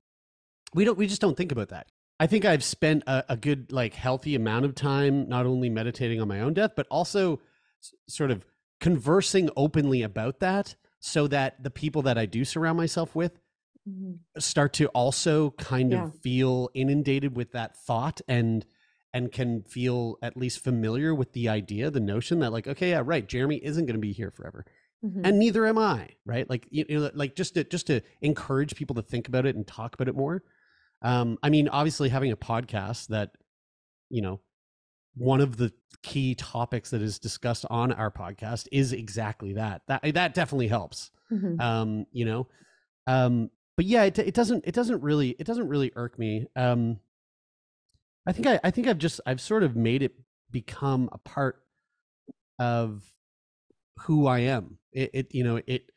we 0.75 0.85
don't 0.85 0.99
we 0.99 1.07
just 1.07 1.21
don't 1.21 1.37
think 1.37 1.52
about 1.52 1.69
that 1.69 1.87
i 2.21 2.26
think 2.26 2.45
i've 2.45 2.64
spent 2.64 3.02
a, 3.07 3.25
a 3.31 3.37
good 3.37 3.71
like 3.73 3.95
healthy 3.95 4.35
amount 4.35 4.64
of 4.64 4.75
time 4.75 5.29
not 5.29 5.47
only 5.47 5.69
meditating 5.71 6.21
on 6.21 6.29
my 6.29 6.41
own 6.41 6.55
death 6.55 6.73
but 6.76 6.87
also 6.91 7.41
s- 7.83 7.95
sort 8.09 8.31
of 8.31 8.45
conversing 8.81 9.49
openly 9.57 10.02
about 10.02 10.41
that 10.41 10.75
so 11.00 11.26
that 11.26 11.62
the 11.62 11.71
people 11.71 12.02
that 12.02 12.19
i 12.19 12.26
do 12.26 12.45
surround 12.45 12.76
myself 12.76 13.14
with 13.14 13.38
Mhm. 13.88 14.19
start 14.38 14.73
to 14.75 14.87
also 14.88 15.50
kind 15.59 15.91
Yeah. 15.91 16.05
of 16.05 16.17
feel 16.21 16.71
inundated 16.73 17.37
with 17.37 17.50
that 17.50 17.76
thought 17.76 18.21
and 18.29 18.64
and 19.12 19.33
can 19.33 19.62
feel 19.64 20.19
at 20.23 20.37
least 20.37 20.61
familiar 20.62 21.12
with 21.12 21.33
the 21.33 21.49
idea 21.49 21.91
the 21.91 21.99
notion 21.99 22.38
that 22.38 22.52
like 22.52 22.69
okay 22.69 22.91
yeah 22.91 23.02
right 23.05 23.26
jeremie 23.29 23.57
isn't 23.57 23.87
going 23.87 23.97
to 23.97 24.00
be 24.00 24.12
here 24.12 24.31
forever 24.31 24.64
Mhm. 25.05 25.23
and 25.26 25.37
neither 25.41 25.67
am 25.67 25.79
I, 25.79 26.11
right? 26.25 26.49
Like 26.49 26.69
you 26.71 26.85
know, 26.88 27.11
like 27.12 27.35
just 27.35 27.55
to 27.55 27.64
just 27.64 27.88
to 27.88 28.02
encourage 28.21 28.76
people 28.76 28.95
to 28.95 29.02
think 29.02 29.26
about 29.26 29.47
it 29.47 29.57
and 29.57 29.67
talk 29.67 29.95
about 29.95 30.07
it 30.07 30.14
more. 30.14 30.45
Um, 31.03 31.39
I 31.43 31.51
mean, 31.51 31.69
obviously 31.69 32.09
having 32.09 32.33
a 32.33 32.37
podcast 32.37 33.09
that, 33.09 33.33
you 34.09 34.23
know, 34.23 34.41
one 35.15 35.41
of 35.41 35.57
the 35.57 35.73
key 36.03 36.35
topics 36.35 36.91
that 36.91 37.03
is 37.03 37.19
discussed 37.19 37.67
on 37.69 37.93
our 37.93 38.11
podcast 38.11 38.67
is 38.73 38.93
exactly 38.93 39.55
that. 39.55 39.83
That 39.89 40.15
that 40.15 40.35
definitely 40.35 40.69
helps. 40.69 41.11
Mhm. 41.31 41.61
Um, 41.61 42.07
you 42.13 42.25
know, 42.25 42.47
um, 43.07 43.51
but 43.77 43.85
yeah, 43.87 44.05
it 44.05 44.19
it 44.19 44.35
doesn't 44.35 44.65
it 44.67 44.75
doesn't 44.75 45.03
really 45.03 45.31
it 45.39 45.47
doesn't 45.47 45.69
really 45.69 45.93
irk 45.97 46.19
me. 46.19 46.47
Um, 46.57 46.99
I 48.27 48.33
think 48.33 48.47
I 48.47 48.61
I 48.65 48.71
think 48.71 48.87
I've 48.87 48.99
just 48.99 49.21
I've 49.27 49.41
sort 49.41 49.63
of 49.63 49.77
made 49.77 50.03
it 50.03 50.15
become 50.51 51.09
a 51.13 51.19
part 51.19 51.63
of 52.59 53.03
who 54.01 54.27
I 54.27 54.41
am. 54.41 54.79
It, 54.93 55.11
it 55.13 55.35
you 55.35 55.45
know 55.45 55.61
it. 55.67 55.91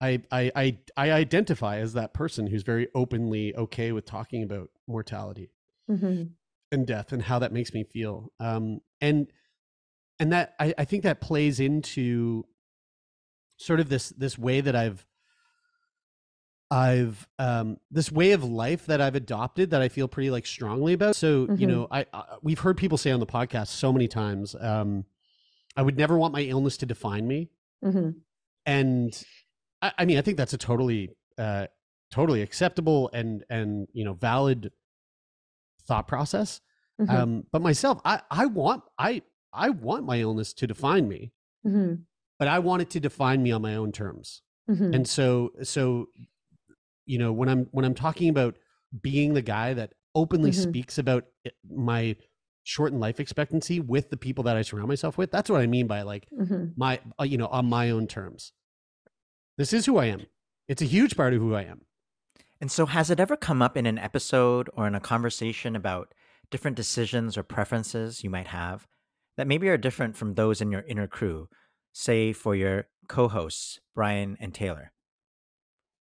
I, 0.00 0.22
I 0.30 0.52
I 0.54 0.78
I 0.96 1.10
identify 1.12 1.78
as 1.78 1.92
that 1.94 2.14
person 2.14 2.46
who's 2.46 2.62
very 2.62 2.88
openly 2.94 3.54
okay 3.56 3.92
with 3.92 4.04
talking 4.04 4.42
about 4.44 4.70
mortality 4.86 5.50
Mhm. 5.90 6.30
and 6.70 6.86
death 6.86 7.12
and 7.12 7.22
how 7.22 7.38
that 7.40 7.52
makes 7.52 7.72
me 7.74 7.82
feel. 7.84 8.32
Um, 8.38 8.80
and 9.00 9.26
and 10.20 10.32
that 10.32 10.54
I, 10.60 10.74
I 10.78 10.84
think 10.84 11.02
that 11.02 11.20
plays 11.20 11.58
into 11.60 12.44
sort 13.56 13.80
of 13.80 13.88
this 13.88 14.10
this 14.10 14.38
way 14.38 14.60
that 14.60 14.76
I've 14.76 15.04
I've 16.70 17.26
um 17.38 17.78
this 17.90 18.12
way 18.12 18.32
of 18.32 18.44
life 18.44 18.86
that 18.86 19.00
I've 19.00 19.14
adopted 19.14 19.70
that 19.70 19.80
I 19.80 19.88
feel 19.88 20.06
pretty 20.06 20.30
like 20.30 20.46
strongly 20.46 20.92
about. 20.92 21.16
So, 21.16 21.48
you 21.56 21.66
Mhm. 21.66 21.68
know, 21.68 21.88
I, 21.90 22.04
I 22.12 22.36
we've 22.42 22.58
heard 22.58 22.76
people 22.76 22.98
say 22.98 23.10
on 23.10 23.20
the 23.20 23.26
podcast 23.26 23.68
so 23.68 23.92
many 23.92 24.06
times, 24.06 24.54
um, 24.54 25.06
I 25.76 25.82
would 25.82 25.96
never 25.96 26.18
want 26.18 26.34
my 26.34 26.42
illness 26.42 26.76
to 26.78 26.86
define 26.86 27.26
me. 27.26 27.48
Mhm. 27.82 28.16
And 28.66 29.24
I, 29.82 29.92
I 29.98 30.04
mean, 30.04 30.18
I 30.18 30.22
think 30.22 30.36
that's 30.36 30.52
a 30.54 30.58
totally 30.58 31.10
uh 31.38 31.66
totally 32.10 32.42
acceptable 32.42 33.10
and 33.12 33.44
and 33.50 33.86
you 33.92 34.04
know 34.04 34.14
valid 34.14 34.72
thought 35.86 36.06
process. 36.08 36.60
Mhm. 37.00 37.10
Um, 37.10 37.46
but 37.52 37.62
myself, 37.62 38.00
I 38.04 38.20
I 38.30 38.46
want 38.46 38.82
I 38.98 39.22
I 39.52 39.70
want 39.70 40.04
my 40.04 40.18
illness 40.20 40.52
to 40.54 40.66
define 40.66 41.08
me, 41.08 41.32
Mhm. 41.66 42.04
but 42.38 42.48
I 42.48 42.58
want 42.58 42.82
it 42.82 42.90
to 42.90 43.00
define 43.00 43.42
me 43.42 43.52
on 43.52 43.62
my 43.62 43.74
own 43.76 43.92
terms. 43.92 44.42
Mhm. 44.70 44.94
and 44.94 45.08
so 45.08 45.52
so 45.62 46.08
you 47.06 47.16
know 47.16 47.32
when 47.32 47.48
i'm 47.48 47.64
when 47.70 47.86
i'm 47.86 47.94
talking 47.94 48.28
about 48.28 48.58
being 49.00 49.32
the 49.32 49.40
guy 49.40 49.72
that 49.72 49.94
openly 50.14 50.50
Mhm. 50.50 50.62
speaks 50.62 50.98
about 50.98 51.24
it- 51.42 51.56
my 51.70 52.14
shortened 52.64 53.00
life 53.00 53.18
expectancy 53.18 53.80
with 53.80 54.10
the 54.10 54.18
people 54.18 54.44
that 54.44 54.58
i 54.58 54.60
surround 54.62 54.88
myself 54.88 55.16
with 55.16 55.30
that's 55.30 55.48
what 55.48 55.62
i 55.62 55.66
mean 55.66 55.86
by 55.86 56.02
like 56.02 56.28
Mhm. 56.38 56.74
my 56.76 57.00
uh, 57.18 57.24
you 57.24 57.38
know 57.38 57.46
on 57.46 57.64
my 57.64 57.88
own 57.88 58.06
terms 58.06 58.52
this 59.58 59.72
is 59.72 59.84
who 59.86 59.98
i 59.98 60.06
am 60.06 60.22
it's 60.68 60.82
a 60.82 60.86
huge 60.86 61.16
part 61.16 61.34
of 61.34 61.40
who 61.40 61.54
i 61.54 61.62
am 61.62 61.82
And 62.60 62.70
so, 62.72 62.86
has 62.86 63.08
it 63.10 63.20
ever 63.20 63.36
come 63.36 63.62
up 63.62 63.76
in 63.76 63.86
an 63.86 63.98
episode 63.98 64.68
or 64.74 64.86
in 64.88 64.94
a 64.96 65.00
conversation 65.00 65.76
about 65.76 66.12
different 66.50 66.76
decisions 66.76 67.36
or 67.38 67.44
preferences 67.44 68.24
you 68.24 68.30
might 68.30 68.48
have 68.48 68.86
that 69.36 69.46
maybe 69.46 69.68
are 69.68 69.76
different 69.78 70.16
from 70.16 70.34
those 70.34 70.60
in 70.60 70.72
your 70.72 70.82
inner 70.88 71.06
crew, 71.06 71.48
say 71.92 72.32
for 72.32 72.56
your 72.56 72.88
co 73.06 73.28
hosts, 73.28 73.78
Brian 73.94 74.36
and 74.40 74.52
Taylor? 74.52 74.90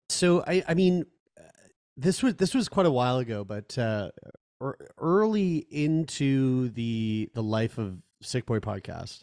So, 0.08 0.42
I, 0.46 0.64
I 0.66 0.75
mean, 0.75 1.04
uh, 1.38 1.68
this 1.96 2.22
was 2.22 2.34
this 2.42 2.54
was 2.54 2.68
quite 2.68 2.87
a 2.87 2.90
while 3.00 3.18
ago, 3.18 3.44
but 3.44 3.78
uh, 3.78 4.11
early 4.99 5.58
into 5.70 6.70
the 6.70 7.30
the 7.34 7.42
life 7.42 7.78
of 7.78 7.99
Sickboy 8.22 8.61
podcast, 8.61 9.22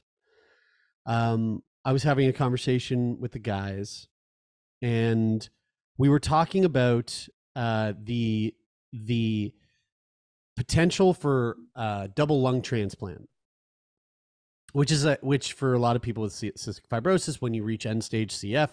um, 1.06 1.64
I 1.84 1.92
was 1.92 2.04
having 2.04 2.28
a 2.30 2.34
conversation 2.34 3.20
with 3.20 3.32
the 3.34 3.40
guys, 3.40 4.08
and 4.82 5.48
we 5.98 6.10
were 6.10 6.20
talking 6.20 6.66
about 6.66 7.28
uh, 7.56 7.94
the 8.02 8.54
the 8.94 9.54
potential 10.56 11.14
for 11.14 11.58
uh, 11.76 12.08
double 12.16 12.42
lung 12.42 12.62
transplant, 12.62 13.30
which 14.74 14.92
is 14.92 15.06
a 15.06 15.18
which 15.22 15.54
for 15.54 15.74
a 15.74 15.80
lot 15.80 15.96
of 15.96 16.02
people 16.02 16.24
with 16.24 16.34
cystic 16.34 16.88
fibrosis, 16.92 17.42
when 17.42 17.54
you 17.54 17.64
reach 17.64 17.86
end 17.86 18.04
stage 18.04 18.34
CF, 18.34 18.70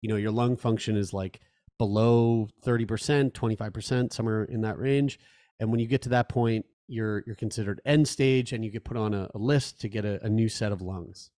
you 0.00 0.08
know 0.08 0.16
your 0.16 0.30
lung 0.30 0.56
function 0.56 0.96
is 0.96 1.12
like 1.12 1.40
below 1.78 2.48
thirty 2.62 2.86
percent, 2.86 3.34
twenty 3.34 3.56
five 3.56 3.72
percent, 3.72 4.12
somewhere 4.12 4.44
in 4.44 4.60
that 4.62 4.78
range, 4.78 5.18
and 5.60 5.70
when 5.70 5.80
you 5.80 5.86
get 5.86 6.02
to 6.02 6.08
that 6.10 6.28
point, 6.28 6.64
you're 6.86 7.22
you're 7.26 7.36
considered 7.36 7.80
end 7.84 8.06
stage, 8.06 8.52
and 8.52 8.64
you 8.64 8.70
get 8.70 8.84
put 8.84 8.96
on 8.96 9.14
a, 9.14 9.28
a 9.34 9.38
list 9.38 9.80
to 9.80 9.88
get 9.88 10.04
a, 10.04 10.24
a 10.24 10.28
new 10.28 10.48
set 10.48 10.72
of 10.72 10.80
lungs. 10.80 11.30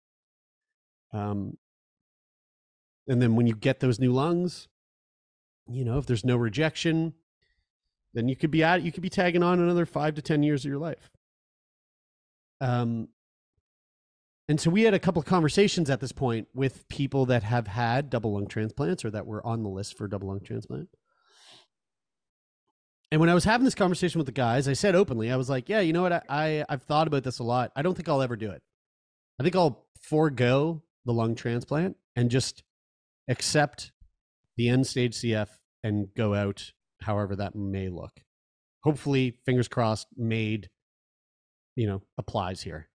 Um, 1.13 1.57
and 3.09 3.21
then 3.21 3.37
when 3.37 3.47
you 3.47 3.55
get 3.55 3.81
those 3.81 3.99
new 3.99 4.13
lungs, 4.13 4.69
you 5.69 5.85
know 5.85 5.99
if 5.99 6.07
there's 6.07 6.25
no 6.25 6.37
rejection 6.37 7.15
then 8.15 8.29
you 8.29 8.37
could 8.37 8.51
be 8.51 8.63
at 8.63 8.83
you 8.83 8.93
could 8.93 9.03
be 9.03 9.11
tagging 9.11 9.43
on 9.43 9.61
another 9.61 9.87
five 9.87 10.15
to 10.15 10.23
ten 10.23 10.43
years 10.43 10.65
of 10.65 10.71
your 10.71 10.79
life. 10.79 11.11
Um 12.61 13.09
and 14.49 14.61
so 14.61 14.69
we 14.69 14.83
had 14.83 14.95
a 14.95 14.99
couple 14.99 15.21
of 15.21 15.27
conversations 15.27 15.89
at 15.91 16.01
this 16.01 16.11
point 16.11 16.49
with 16.55 16.89
people 16.89 17.25
that 17.27 17.45
have 17.45 17.69
had 17.69 18.11
double 18.11 18.33
lung 18.33 18.49
transplants 18.49 19.05
or 19.05 19.11
that 19.11 19.27
were 19.27 19.47
on 19.47 19.63
the 19.63 19.69
list 19.69 19.97
for 19.97 20.09
double 20.09 20.29
lung 20.29 20.41
transplant. 20.41 20.89
And 23.13 23.21
when 23.21 23.31
i 23.31 23.35
was 23.35 23.45
having 23.45 23.65
this 23.65 23.75
conversation 23.75 24.19
with 24.19 24.27
the 24.27 24.33
guys 24.33 24.69
i 24.69 24.73
said 24.73 24.95
openly 24.95 25.31
i 25.33 25.37
was 25.37 25.51
like 25.51 25.69
yeah 25.69 25.81
you 25.81 25.93
know 25.93 26.03
what? 26.03 26.13
I, 26.13 26.23
I 26.29 26.65
i've 26.69 26.83
thought 26.83 27.07
about 27.07 27.25
this 27.25 27.39
a 27.39 27.45
lot. 27.45 27.73
I 27.77 27.83
don't 27.83 27.95
think 27.95 28.09
i'll 28.09 28.23
ever 28.23 28.37
do 28.37 28.51
it. 28.51 28.63
I 29.39 29.43
think 29.43 29.57
i'll 29.57 29.87
forego 30.01 30.83
the 31.05 31.13
lung 31.13 31.35
transplant 31.35 31.97
and 32.17 32.31
just 32.31 32.63
accept 33.31 33.93
the 34.57 34.69
end 34.69 34.87
stage 34.87 35.15
cf 35.15 35.49
and 35.83 36.09
go 36.15 36.35
out 36.35 36.73
however 37.03 37.37
that 37.37 37.55
may 37.55 37.89
look. 37.89 38.13
Hopefully, 38.83 39.37
fingers 39.45 39.69
crossed, 39.69 40.09
made, 40.17 40.69
you 41.77 41.87
know, 41.87 42.03
applies 42.19 42.63
here. 42.63 42.89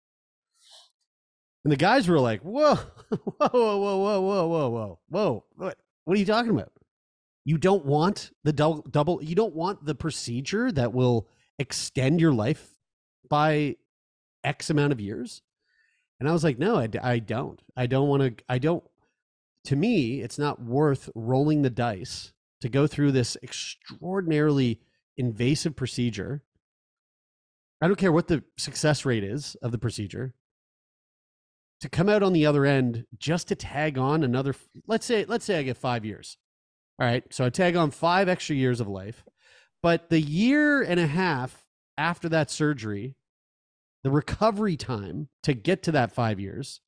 And 1.65 1.73
the 1.73 1.77
guys 1.77 2.09
were 2.09 2.19
like, 2.19 2.41
whoa, 2.43 2.75
whoa, 2.75 3.49
whoa, 3.51 3.77
whoa, 3.79 4.21
whoa, 4.21 4.21
whoa, 4.21 4.69
whoa, 4.69 5.01
whoa. 5.09 5.45
What, 5.57 5.79
what 6.05 6.17
are 6.17 6.21
you 6.21 6.27
talking 6.27 6.51
about? 6.51 6.73
You 7.45 7.59
don't 7.59 7.85
want 7.85 8.31
the 8.45 8.53
double, 8.53 8.83
double, 8.83 9.23
you 9.23 9.35
don't 9.35 9.55
want 9.55 9.85
the 9.85 9.95
procedure 9.95 10.71
that 10.73 10.93
will 10.93 11.29
extend 11.59 12.21
your 12.21 12.33
life 12.33 12.77
by 13.29 13.77
X 14.45 14.71
amount 14.71 14.93
of 14.93 15.01
years? 15.01 15.43
And 16.21 16.29
I 16.29 16.33
was 16.33 16.45
like, 16.45 16.59
no, 16.59 16.77
I, 16.77 16.89
I 17.03 17.19
don't. 17.19 17.61
I 17.77 17.87
don't 17.87 18.09
want 18.09 18.39
to, 18.39 18.45
I 18.49 18.59
don't, 18.59 18.85
to 19.65 19.77
me, 19.77 20.21
it's 20.21 20.39
not 20.39 20.63
worth 20.63 21.09
rolling 21.15 21.63
the 21.63 21.71
dice 21.71 22.33
to 22.61 22.69
go 22.69 22.87
through 22.87 23.13
this 23.13 23.37
extraordinarily 23.43 24.81
invasive 25.17 25.77
procedure. 25.77 26.43
I 27.81 27.87
don't 27.87 27.99
care 27.99 28.13
what 28.13 28.29
the 28.29 28.45
success 28.57 29.05
rate 29.05 29.25
is 29.25 29.57
of 29.63 29.73
the 29.73 29.79
procedure. 29.79 30.35
To 31.81 31.89
come 31.89 32.09
out 32.09 32.23
on 32.23 32.33
the 32.33 32.47
other 32.47 32.65
end 32.65 33.07
just 33.19 33.49
to 33.49 33.57
tag 33.57 33.99
on 33.99 34.23
another 34.23 34.55
let's 34.87 35.05
say 35.05 35.25
let's 35.25 35.45
say 35.45 35.59
I 35.59 35.65
get 35.65 35.77
5 35.77 36.05
years. 36.05 36.39
All 37.01 37.07
right, 37.07 37.25
so 37.31 37.45
I 37.45 37.51
tag 37.51 37.75
on 37.75 37.91
5 37.91 38.29
extra 38.29 38.55
years 38.55 38.81
of 38.81 38.87
life. 38.87 39.25
But 39.83 40.09
the 40.09 40.21
year 40.21 40.83
and 40.83 41.01
a 41.01 41.09
half 41.09 41.67
after 41.99 42.29
that 42.29 42.51
surgery, 42.51 43.17
the 44.05 44.13
recovery 44.13 44.77
time 44.77 45.29
to 45.43 45.55
get 45.55 45.83
to 45.85 45.93
that 45.93 46.13
5 46.13 46.39
years, 46.39 46.81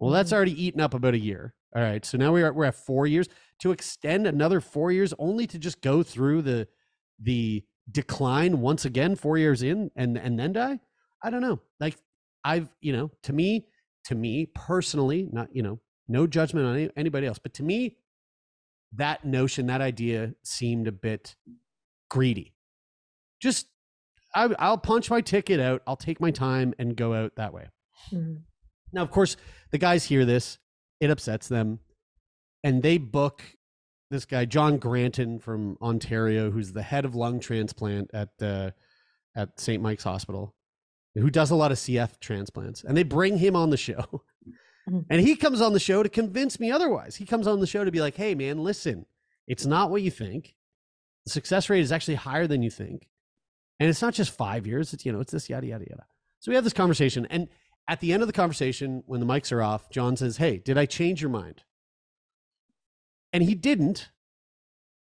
well 0.00 0.10
that's 0.10 0.30
mm-hmm. 0.30 0.36
already 0.36 0.64
eaten 0.64 0.80
up 0.80 0.94
about 0.94 1.14
a 1.14 1.18
year. 1.18 1.54
All 1.76 1.82
right, 1.82 2.04
so 2.04 2.16
now 2.16 2.32
we 2.32 2.42
are 2.42 2.52
we're 2.52 2.64
at 2.64 2.74
4 2.74 3.06
years. 3.06 3.28
To 3.60 3.70
extend 3.70 4.26
another 4.26 4.60
four 4.60 4.92
years 4.92 5.14
only 5.18 5.46
to 5.46 5.58
just 5.58 5.80
go 5.80 6.02
through 6.02 6.42
the 6.42 6.68
the 7.20 7.64
decline 7.90 8.60
once 8.60 8.84
again 8.84 9.16
four 9.16 9.38
years 9.38 9.62
in 9.62 9.90
and 9.96 10.18
and 10.18 10.38
then 10.38 10.52
die? 10.52 10.80
I 11.22 11.30
don't 11.30 11.40
know. 11.40 11.60
Like 11.80 11.96
i've 12.46 12.68
you 12.80 12.92
know 12.92 13.10
to 13.24 13.32
me 13.32 13.66
to 14.04 14.14
me 14.14 14.46
personally 14.54 15.28
not 15.32 15.48
you 15.52 15.62
know 15.62 15.80
no 16.08 16.26
judgment 16.26 16.64
on 16.64 16.76
any, 16.76 16.90
anybody 16.96 17.26
else 17.26 17.38
but 17.38 17.52
to 17.52 17.64
me 17.64 17.96
that 18.92 19.24
notion 19.24 19.66
that 19.66 19.80
idea 19.80 20.32
seemed 20.44 20.86
a 20.86 20.92
bit 20.92 21.34
greedy. 22.08 22.54
Just 23.42 23.66
I, 24.34 24.48
i'll 24.58 24.78
punch 24.78 25.10
my 25.10 25.20
ticket 25.20 25.60
out 25.60 25.82
i'll 25.86 25.96
take 25.96 26.20
my 26.20 26.30
time 26.30 26.72
and 26.78 26.96
go 26.96 27.12
out 27.12 27.36
that 27.36 27.52
way. 27.52 27.68
Mm-hmm. 28.12 28.36
now 28.92 29.02
of 29.02 29.10
course 29.10 29.36
the 29.72 29.78
guys 29.78 30.04
hear 30.04 30.24
this 30.24 30.58
it 31.00 31.10
upsets 31.10 31.48
them 31.48 31.80
and 32.66 32.82
they 32.82 32.98
book 32.98 33.42
this 34.10 34.24
guy 34.24 34.44
John 34.44 34.78
Granton 34.78 35.38
from 35.38 35.78
Ontario, 35.80 36.50
who's 36.50 36.72
the 36.72 36.82
head 36.82 37.04
of 37.04 37.14
lung 37.14 37.40
transplant 37.40 38.10
at 38.12 38.30
uh, 38.40 38.72
at 39.36 39.58
St. 39.60 39.82
Mike's 39.82 40.04
Hospital, 40.04 40.54
who 41.14 41.30
does 41.30 41.50
a 41.50 41.54
lot 41.54 41.72
of 41.72 41.78
CF 41.78 42.18
transplants, 42.20 42.84
and 42.84 42.96
they 42.96 43.04
bring 43.04 43.38
him 43.38 43.56
on 43.56 43.70
the 43.70 43.76
show. 43.76 44.22
Mm-hmm. 44.88 45.00
And 45.10 45.20
he 45.20 45.34
comes 45.34 45.60
on 45.60 45.72
the 45.72 45.80
show 45.80 46.04
to 46.04 46.08
convince 46.08 46.60
me 46.60 46.70
otherwise. 46.70 47.16
He 47.16 47.24
comes 47.24 47.48
on 47.48 47.58
the 47.58 47.66
show 47.66 47.84
to 47.84 47.90
be 47.90 48.00
like, 48.00 48.14
"Hey, 48.14 48.36
man, 48.36 48.62
listen, 48.62 49.06
it's 49.48 49.66
not 49.66 49.90
what 49.90 50.02
you 50.02 50.12
think. 50.12 50.54
The 51.24 51.30
success 51.30 51.68
rate 51.68 51.80
is 51.80 51.90
actually 51.90 52.14
higher 52.14 52.46
than 52.46 52.62
you 52.62 52.70
think, 52.70 53.08
and 53.80 53.88
it's 53.88 54.00
not 54.00 54.14
just 54.14 54.30
five 54.30 54.64
years. 54.64 54.92
It's 54.92 55.04
you 55.04 55.10
know, 55.10 55.18
it's 55.18 55.32
this 55.32 55.50
yada 55.50 55.66
yada 55.66 55.86
yada." 55.90 56.04
So 56.38 56.52
we 56.52 56.54
have 56.54 56.62
this 56.62 56.72
conversation, 56.72 57.26
and 57.30 57.48
at 57.88 58.00
the 58.00 58.12
end 58.12 58.22
of 58.22 58.26
the 58.26 58.32
conversation, 58.32 59.02
when 59.06 59.20
the 59.20 59.26
mics 59.26 59.52
are 59.52 59.62
off, 59.62 59.90
John 59.90 60.16
says, 60.16 60.38
"Hey, 60.38 60.58
did 60.58 60.76
I 60.76 60.86
change 60.86 61.20
your 61.20 61.30
mind?" 61.30 61.62
And 63.32 63.42
he 63.44 63.54
didn't, 63.54 64.10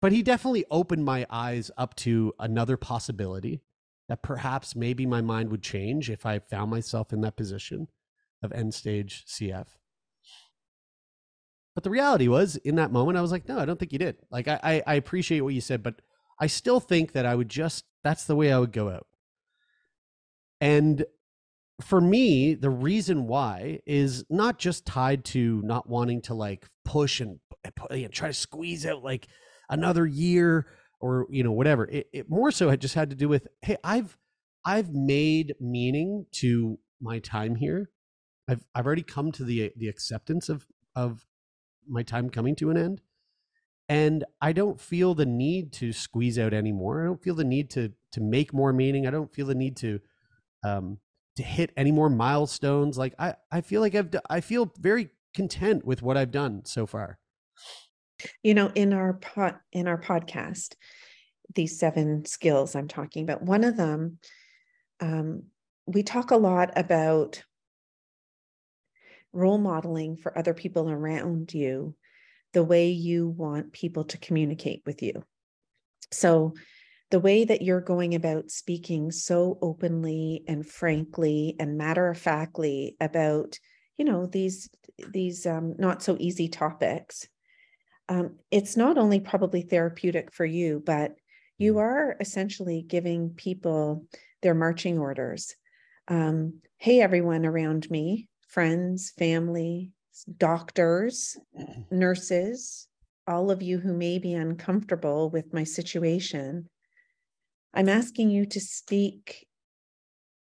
but 0.01 0.11
he 0.11 0.21
definitely 0.21 0.65
opened 0.69 1.05
my 1.05 1.25
eyes 1.29 1.71
up 1.77 1.95
to 1.97 2.33
another 2.39 2.77
possibility 2.77 3.61
that 4.07 4.21
perhaps 4.21 4.75
maybe 4.75 5.05
my 5.05 5.21
mind 5.21 5.49
would 5.49 5.63
change 5.63 6.09
if 6.09 6.25
I 6.25 6.39
found 6.39 6.69
myself 6.69 7.11
in 7.11 7.21
that 7.21 7.35
position 7.35 7.87
of 8.43 8.51
end 8.51 8.73
stage 8.73 9.25
CF. 9.25 9.67
But 11.73 11.83
the 11.83 11.89
reality 11.89 12.27
was, 12.27 12.55
in 12.57 12.75
that 12.75 12.91
moment, 12.91 13.17
I 13.17 13.21
was 13.21 13.31
like, 13.31 13.47
no, 13.47 13.59
I 13.59 13.65
don't 13.65 13.77
think 13.77 13.91
you 13.91 13.99
did. 13.99 14.17
Like, 14.31 14.47
I, 14.47 14.81
I, 14.87 14.93
appreciate 14.93 15.41
what 15.41 15.53
you 15.53 15.59
said, 15.59 15.83
but 15.83 16.01
I 16.39 16.47
still 16.47 16.79
think 16.79 17.11
that 17.11 17.25
I 17.25 17.35
would 17.35 17.49
just, 17.49 17.83
that's 18.01 18.23
the 18.23 18.35
way 18.35 18.53
I 18.53 18.59
would 18.59 18.71
go 18.71 18.89
out. 18.89 19.07
And 20.61 21.05
for 21.81 21.99
me, 21.99 22.53
the 22.53 22.69
reason 22.69 23.27
why 23.27 23.79
is 23.85 24.23
not 24.29 24.57
just 24.57 24.85
tied 24.85 25.25
to 25.25 25.61
not 25.63 25.89
wanting 25.89 26.21
to 26.23 26.33
like 26.33 26.69
push 26.85 27.19
and 27.19 27.39
know, 27.89 28.07
try 28.07 28.29
to 28.29 28.33
squeeze 28.33 28.85
out 28.85 29.03
like 29.03 29.27
another 29.69 30.05
year 30.05 30.67
or 31.01 31.27
you 31.29 31.43
know 31.43 31.51
whatever. 31.51 31.85
It, 31.85 32.07
it 32.13 32.29
more 32.29 32.51
so 32.51 32.69
had 32.69 32.81
just 32.81 32.95
had 32.95 33.09
to 33.09 33.15
do 33.15 33.27
with 33.27 33.47
hey, 33.61 33.77
I've 33.83 34.17
I've 34.63 34.93
made 34.93 35.55
meaning 35.59 36.25
to 36.33 36.79
my 37.01 37.19
time 37.19 37.55
here. 37.55 37.89
I've 38.47 38.65
I've 38.73 38.85
already 38.85 39.03
come 39.03 39.31
to 39.33 39.43
the 39.43 39.73
the 39.75 39.89
acceptance 39.89 40.47
of 40.49 40.67
of 40.95 41.25
my 41.87 42.03
time 42.03 42.29
coming 42.29 42.55
to 42.57 42.69
an 42.69 42.77
end. 42.77 43.01
And 43.87 44.23
I 44.41 44.51
don't 44.51 44.81
feel 44.81 45.13
the 45.13 45.27
need 45.27 45.71
to 45.73 45.93
squeeze 45.93 46.39
out 46.39 46.53
anymore. 46.53 47.03
I 47.03 47.05
don't 47.05 47.21
feel 47.21 47.35
the 47.35 47.43
need 47.43 47.69
to 47.71 47.91
to 48.13 48.21
make 48.21 48.53
more 48.53 48.71
meaning. 48.71 49.05
I 49.05 49.11
don't 49.11 49.33
feel 49.33 49.47
the 49.47 49.55
need 49.55 49.75
to 49.77 49.99
um 50.63 50.99
to 51.35 51.43
hit 51.43 51.71
any 51.75 51.91
more 51.91 52.09
milestones. 52.09 52.97
Like 52.97 53.13
I 53.19 53.35
I 53.51 53.61
feel 53.61 53.81
like 53.81 53.95
I've 53.95 54.13
I 54.29 54.41
feel 54.41 54.71
very 54.79 55.09
content 55.33 55.85
with 55.85 56.01
what 56.01 56.17
I've 56.17 56.31
done 56.31 56.63
so 56.65 56.85
far 56.85 57.19
you 58.43 58.53
know 58.53 58.71
in 58.75 58.93
our 58.93 59.13
pod 59.13 59.55
in 59.71 59.87
our 59.87 59.99
podcast 59.99 60.75
these 61.53 61.79
seven 61.79 62.25
skills 62.25 62.75
i'm 62.75 62.87
talking 62.87 63.23
about 63.23 63.41
one 63.41 63.63
of 63.63 63.77
them 63.77 64.17
um, 65.01 65.43
we 65.85 66.03
talk 66.03 66.31
a 66.31 66.37
lot 66.37 66.71
about 66.77 67.43
role 69.33 69.57
modeling 69.57 70.15
for 70.15 70.37
other 70.37 70.53
people 70.53 70.89
around 70.89 71.53
you 71.53 71.93
the 72.53 72.63
way 72.63 72.89
you 72.89 73.27
want 73.27 73.73
people 73.73 74.05
to 74.05 74.17
communicate 74.17 74.81
with 74.85 75.01
you 75.03 75.23
so 76.11 76.53
the 77.11 77.19
way 77.19 77.45
that 77.45 77.61
you're 77.61 77.81
going 77.81 78.15
about 78.15 78.49
speaking 78.49 79.11
so 79.11 79.57
openly 79.61 80.43
and 80.47 80.67
frankly 80.67 81.55
and 81.59 81.77
matter 81.77 82.09
of 82.09 82.17
factly 82.17 82.95
about 82.99 83.59
you 83.97 84.05
know 84.05 84.25
these 84.25 84.69
these 85.09 85.45
um, 85.45 85.75
not 85.77 86.01
so 86.01 86.15
easy 86.19 86.47
topics 86.47 87.27
um, 88.07 88.35
it's 88.51 88.77
not 88.77 88.97
only 88.97 89.19
probably 89.19 89.63
therapeutic 89.63 90.31
for 90.31 90.45
you, 90.45 90.81
but 90.85 91.13
you 91.57 91.75
mm. 91.75 91.79
are 91.79 92.15
essentially 92.19 92.83
giving 92.87 93.31
people 93.31 94.05
their 94.41 94.53
marching 94.53 94.99
orders 94.99 95.55
um, 96.07 96.61
hey, 96.77 97.01
everyone 97.01 97.45
around 97.45 97.89
me, 97.89 98.27
friends, 98.47 99.11
family, 99.17 99.91
doctors, 100.37 101.35
nurses, 101.89 102.87
all 103.27 103.49
of 103.49 103.63
you 103.63 103.79
who 103.79 103.93
may 103.93 104.19
be 104.19 104.33
uncomfortable 104.33 105.29
with 105.29 105.53
my 105.53 105.63
situation, 105.63 106.69
I'm 107.75 107.89
asking 107.89 108.29
you 108.29 108.45
to 108.47 108.59
speak 108.59 109.45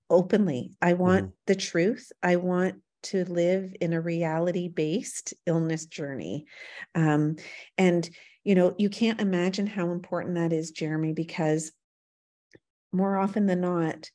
openly. 0.09 0.71
I 0.81 0.93
want 0.93 1.27
mm. 1.27 1.31
the 1.47 1.55
truth. 1.55 2.11
I 2.21 2.35
want 2.37 2.75
to 3.03 3.25
live 3.25 3.73
in 3.79 3.93
a 3.93 4.01
reality 4.01 4.67
based 4.67 5.33
illness 5.45 5.85
journey. 5.85 6.45
Um, 6.93 7.37
and, 7.77 8.07
you 8.43 8.55
know, 8.55 8.75
you 8.77 8.89
can't 8.89 9.21
imagine 9.21 9.67
how 9.67 9.91
important 9.91 10.35
that 10.35 10.53
is, 10.53 10.71
Jeremie, 10.71 11.13
because 11.13 11.71
more 12.91 13.17
often 13.17 13.45
than 13.45 13.61
not, 13.61 14.09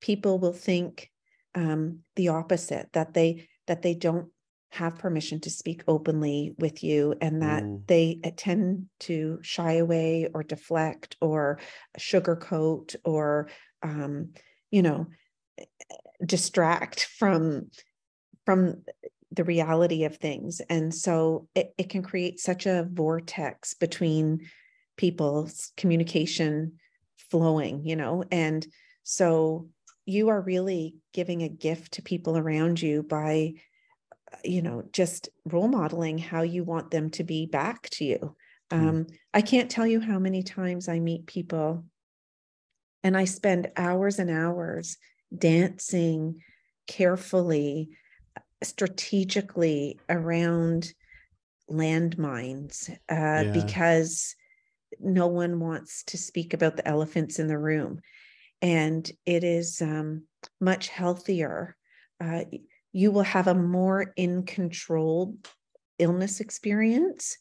people 0.00 0.38
will 0.38 0.52
think 0.52 1.10
um, 1.54 2.00
the 2.16 2.28
opposite 2.28 2.88
that 2.92 3.14
they 3.14 3.48
that 3.66 3.82
they 3.82 3.94
don't 3.94 4.28
have 4.72 4.98
permission 4.98 5.38
to 5.38 5.50
speak 5.50 5.82
openly 5.86 6.54
with 6.58 6.82
you 6.82 7.14
and 7.20 7.42
that 7.42 7.62
mm. 7.62 7.86
they 7.86 8.18
tend 8.38 8.86
to 8.98 9.38
shy 9.42 9.74
away 9.74 10.26
or 10.32 10.42
deflect 10.42 11.14
or 11.20 11.58
sugarcoat 12.00 12.96
or 13.04 13.48
um, 13.82 14.30
you 14.70 14.82
know 14.82 15.06
distract 16.24 17.04
from 17.18 17.70
from 18.46 18.82
the 19.30 19.44
reality 19.44 20.04
of 20.04 20.16
things 20.16 20.60
and 20.70 20.94
so 20.94 21.48
it, 21.54 21.74
it 21.76 21.90
can 21.90 22.02
create 22.02 22.40
such 22.40 22.64
a 22.64 22.88
vortex 22.90 23.74
between 23.74 24.40
people's 24.96 25.72
communication 25.76 26.72
flowing 27.30 27.84
you 27.84 27.96
know 27.96 28.24
and 28.30 28.66
so 29.02 29.68
you 30.06 30.30
are 30.30 30.40
really 30.40 30.96
giving 31.12 31.42
a 31.42 31.48
gift 31.48 31.92
to 31.92 32.02
people 32.02 32.36
around 32.38 32.80
you 32.80 33.02
by 33.02 33.52
you 34.44 34.62
know 34.62 34.82
just 34.92 35.28
role 35.44 35.68
modeling 35.68 36.18
how 36.18 36.42
you 36.42 36.64
want 36.64 36.90
them 36.90 37.10
to 37.10 37.24
be 37.24 37.46
back 37.46 37.88
to 37.90 38.04
you 38.04 38.36
mm. 38.70 38.78
um, 38.78 39.06
i 39.34 39.40
can't 39.40 39.70
tell 39.70 39.86
you 39.86 40.00
how 40.00 40.18
many 40.18 40.42
times 40.42 40.88
i 40.88 40.98
meet 40.98 41.26
people 41.26 41.84
and 43.02 43.16
i 43.16 43.24
spend 43.24 43.70
hours 43.76 44.18
and 44.18 44.30
hours 44.30 44.96
dancing 45.36 46.40
carefully 46.86 47.90
strategically 48.62 49.98
around 50.08 50.92
landmines 51.70 52.90
uh, 52.90 52.94
yeah. 53.44 53.52
because 53.52 54.34
no 55.00 55.26
one 55.26 55.58
wants 55.60 56.04
to 56.04 56.18
speak 56.18 56.54
about 56.54 56.76
the 56.76 56.86
elephants 56.86 57.38
in 57.38 57.46
the 57.46 57.58
room. 57.58 58.00
And 58.60 59.10
it 59.26 59.42
is 59.42 59.80
um, 59.82 60.24
much 60.60 60.88
healthier. 60.88 61.76
Uh, 62.20 62.44
you 62.92 63.10
will 63.10 63.22
have 63.22 63.46
a 63.46 63.54
more 63.54 64.12
in 64.16 64.44
control 64.44 65.36
illness 65.98 66.40
experience 66.40 67.36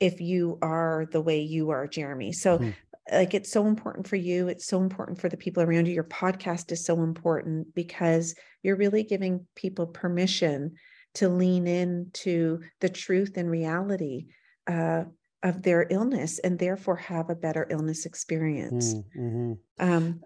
if 0.00 0.20
you 0.20 0.58
are 0.62 1.06
the 1.12 1.20
way 1.20 1.40
you 1.40 1.70
are, 1.70 1.86
Jeremie. 1.86 2.32
So, 2.32 2.58
hmm. 2.58 2.70
like 3.10 3.34
it's 3.34 3.50
so 3.50 3.66
important 3.66 4.06
for 4.08 4.16
you. 4.16 4.48
It's 4.48 4.66
so 4.66 4.80
important 4.80 5.20
for 5.20 5.28
the 5.28 5.36
people 5.36 5.62
around 5.62 5.86
you. 5.86 5.94
Your 5.94 6.04
podcast 6.04 6.72
is 6.72 6.84
so 6.84 7.02
important 7.02 7.74
because 7.74 8.34
you're 8.62 8.76
really 8.76 9.02
giving 9.02 9.46
people 9.54 9.86
permission 9.86 10.74
to 11.14 11.28
lean 11.28 11.66
into 11.66 12.60
the 12.80 12.88
truth 12.88 13.36
and 13.36 13.50
reality 13.50 14.26
uh, 14.66 15.04
of 15.42 15.62
their 15.62 15.86
illness 15.90 16.40
and 16.40 16.58
therefore 16.58 16.96
have 16.96 17.30
a 17.30 17.36
better 17.36 17.66
illness 17.70 18.04
experience. 18.04 18.94
Mm, 18.94 19.04
mm-hmm. 19.16 19.52
um, 19.78 20.20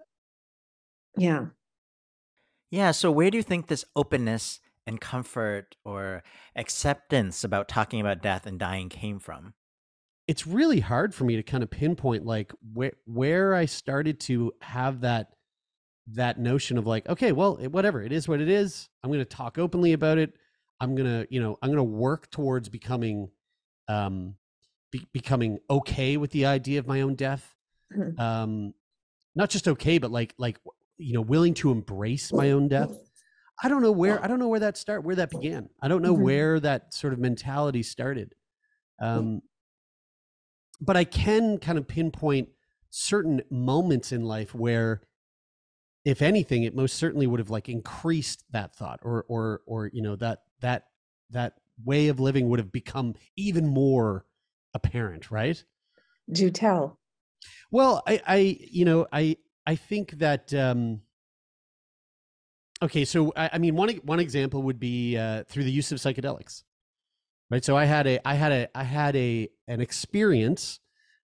yeah 1.17 1.45
yeah 2.71 2.91
so 2.91 3.11
where 3.11 3.29
do 3.31 3.37
you 3.37 3.43
think 3.43 3.67
this 3.67 3.85
openness 3.95 4.59
and 4.89 4.99
comfort 4.99 5.75
or 5.85 6.23
acceptance 6.55 7.43
about 7.43 7.67
talking 7.67 8.01
about 8.01 8.23
death 8.23 8.47
and 8.47 8.57
dying 8.59 8.89
came 8.89 9.19
from? 9.19 9.53
It's 10.27 10.47
really 10.47 10.79
hard 10.79 11.13
for 11.13 11.25
me 11.25 11.35
to 11.35 11.43
kind 11.43 11.63
of 11.63 11.69
pinpoint 11.69 12.25
like 12.25 12.51
where 12.73 12.93
where 13.05 13.53
I 13.53 13.65
started 13.65 14.19
to 14.21 14.51
have 14.61 15.01
that 15.01 15.27
that 16.13 16.39
notion 16.39 16.79
of 16.79 16.87
like 16.87 17.07
okay 17.07 17.31
well 17.31 17.55
whatever 17.69 18.01
it 18.03 18.11
is 18.11 18.27
what 18.27 18.41
it 18.41 18.49
is. 18.49 18.89
I'm 19.03 19.11
going 19.11 19.21
to 19.21 19.25
talk 19.25 19.57
openly 19.57 19.93
about 19.93 20.17
it. 20.17 20.33
I'm 20.81 20.95
going 20.95 21.07
to 21.07 21.27
you 21.29 21.39
know 21.41 21.57
i'm 21.61 21.69
going 21.69 21.77
to 21.77 21.83
work 21.83 22.31
towards 22.31 22.69
becoming 22.69 23.29
um 23.87 24.35
be- 24.91 25.07
becoming 25.13 25.59
okay 25.69 26.17
with 26.17 26.31
the 26.31 26.45
idea 26.47 26.79
of 26.79 26.87
my 26.87 27.01
own 27.01 27.15
death. 27.15 27.55
Mm-hmm. 27.95 28.19
um 28.19 28.73
not 29.35 29.49
just 29.49 29.67
okay 29.67 29.97
but 29.97 30.11
like 30.11 30.35
like 30.37 30.59
you 30.99 31.13
know 31.13 31.21
willing 31.21 31.53
to 31.55 31.71
embrace 31.71 32.31
my 32.31 32.51
own 32.51 32.67
death. 32.67 32.91
I 33.61 33.67
don't 33.67 33.81
know 33.81 33.91
where 33.91 34.23
i 34.23 34.27
don't 34.27 34.39
know 34.39 34.47
where 34.47 34.61
that 34.61 34.77
start 34.77 35.03
where 35.03 35.15
that 35.15 35.31
began. 35.31 35.69
I 35.81 35.87
don't 35.87 36.01
know 36.01 36.13
mm-hmm. 36.13 36.23
where 36.23 36.59
that 36.59 36.93
sort 36.93 37.13
of 37.13 37.19
mentality 37.19 37.83
started. 37.83 38.35
Um 39.01 39.41
but 40.81 40.95
I 40.95 41.03
can 41.03 41.57
kind 41.57 41.77
of 41.77 41.87
pinpoint 41.87 42.49
certain 42.89 43.41
moments 43.49 44.11
in 44.11 44.23
life 44.23 44.55
where 44.55 45.01
if 46.05 46.21
anything 46.21 46.63
it 46.63 46.75
most 46.75 46.95
certainly 46.95 47.27
would 47.27 47.39
have 47.39 47.49
like 47.49 47.69
increased 47.69 48.43
that 48.51 48.75
thought 48.75 48.99
or 49.03 49.25
or 49.27 49.61
or 49.65 49.89
you 49.93 50.01
know 50.01 50.15
that 50.17 50.39
that 50.61 50.85
that 51.31 51.53
way 51.83 52.07
of 52.07 52.19
living 52.19 52.49
would 52.49 52.59
have 52.59 52.71
become 52.71 53.15
even 53.37 53.67
more 53.67 54.25
apparent 54.73 55.31
right? 55.31 55.63
Do 56.31 56.49
tell. 56.49 56.99
Well 57.71 58.03
i 58.07 58.21
i 58.27 58.57
you 58.59 58.85
know 58.85 59.07
i 59.11 59.37
i 59.65 59.75
think 59.75 60.11
that 60.19 60.53
um 60.53 61.01
okay 62.81 63.05
so 63.05 63.31
i, 63.35 63.51
I 63.53 63.57
mean 63.57 63.75
one 63.75 63.89
one 64.03 64.19
example 64.19 64.63
would 64.63 64.79
be 64.79 65.17
uh 65.17 65.43
through 65.47 65.63
the 65.63 65.71
use 65.71 65.91
of 65.91 65.99
psychedelics 65.99 66.63
right? 67.49 67.63
So 67.63 67.75
i 67.77 67.85
had 67.85 68.07
a 68.07 68.27
i 68.27 68.35
had 68.35 68.51
a 68.51 68.67
i 68.75 68.83
had 68.83 69.15
a 69.15 69.49
an 69.67 69.81
experience 69.81 70.79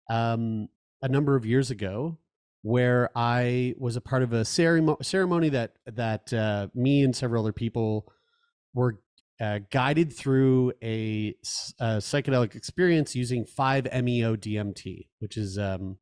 um 0.09 0.69
a 1.03 1.09
number 1.09 1.37
of 1.37 1.47
years 1.47 1.71
ago 1.71 2.19
where 2.63 3.11
i 3.17 3.75
was 3.79 3.97
a 3.97 4.01
part 4.01 4.23
of 4.23 4.33
a 4.33 4.45
ceremony 4.45 5.49
that 5.49 5.77
that 5.87 6.33
uh, 6.33 6.69
me 6.75 7.03
and 7.03 7.17
several 7.17 7.43
other 7.43 7.53
people 7.53 8.13
were 8.75 8.99
uh, 9.41 9.59
guided 9.71 10.13
through 10.13 10.71
a, 10.83 11.35
a, 11.81 11.97
psychedelic 11.97 12.55
experience 12.55 13.17
using 13.17 13.47
5-meo 13.47 14.37
dmt 14.37 15.07
which 15.21 15.39
is 15.39 15.59
um 15.59 15.97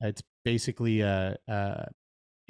it's 0.00 0.22
basically 0.44 1.00
a, 1.00 1.36
a 1.48 1.86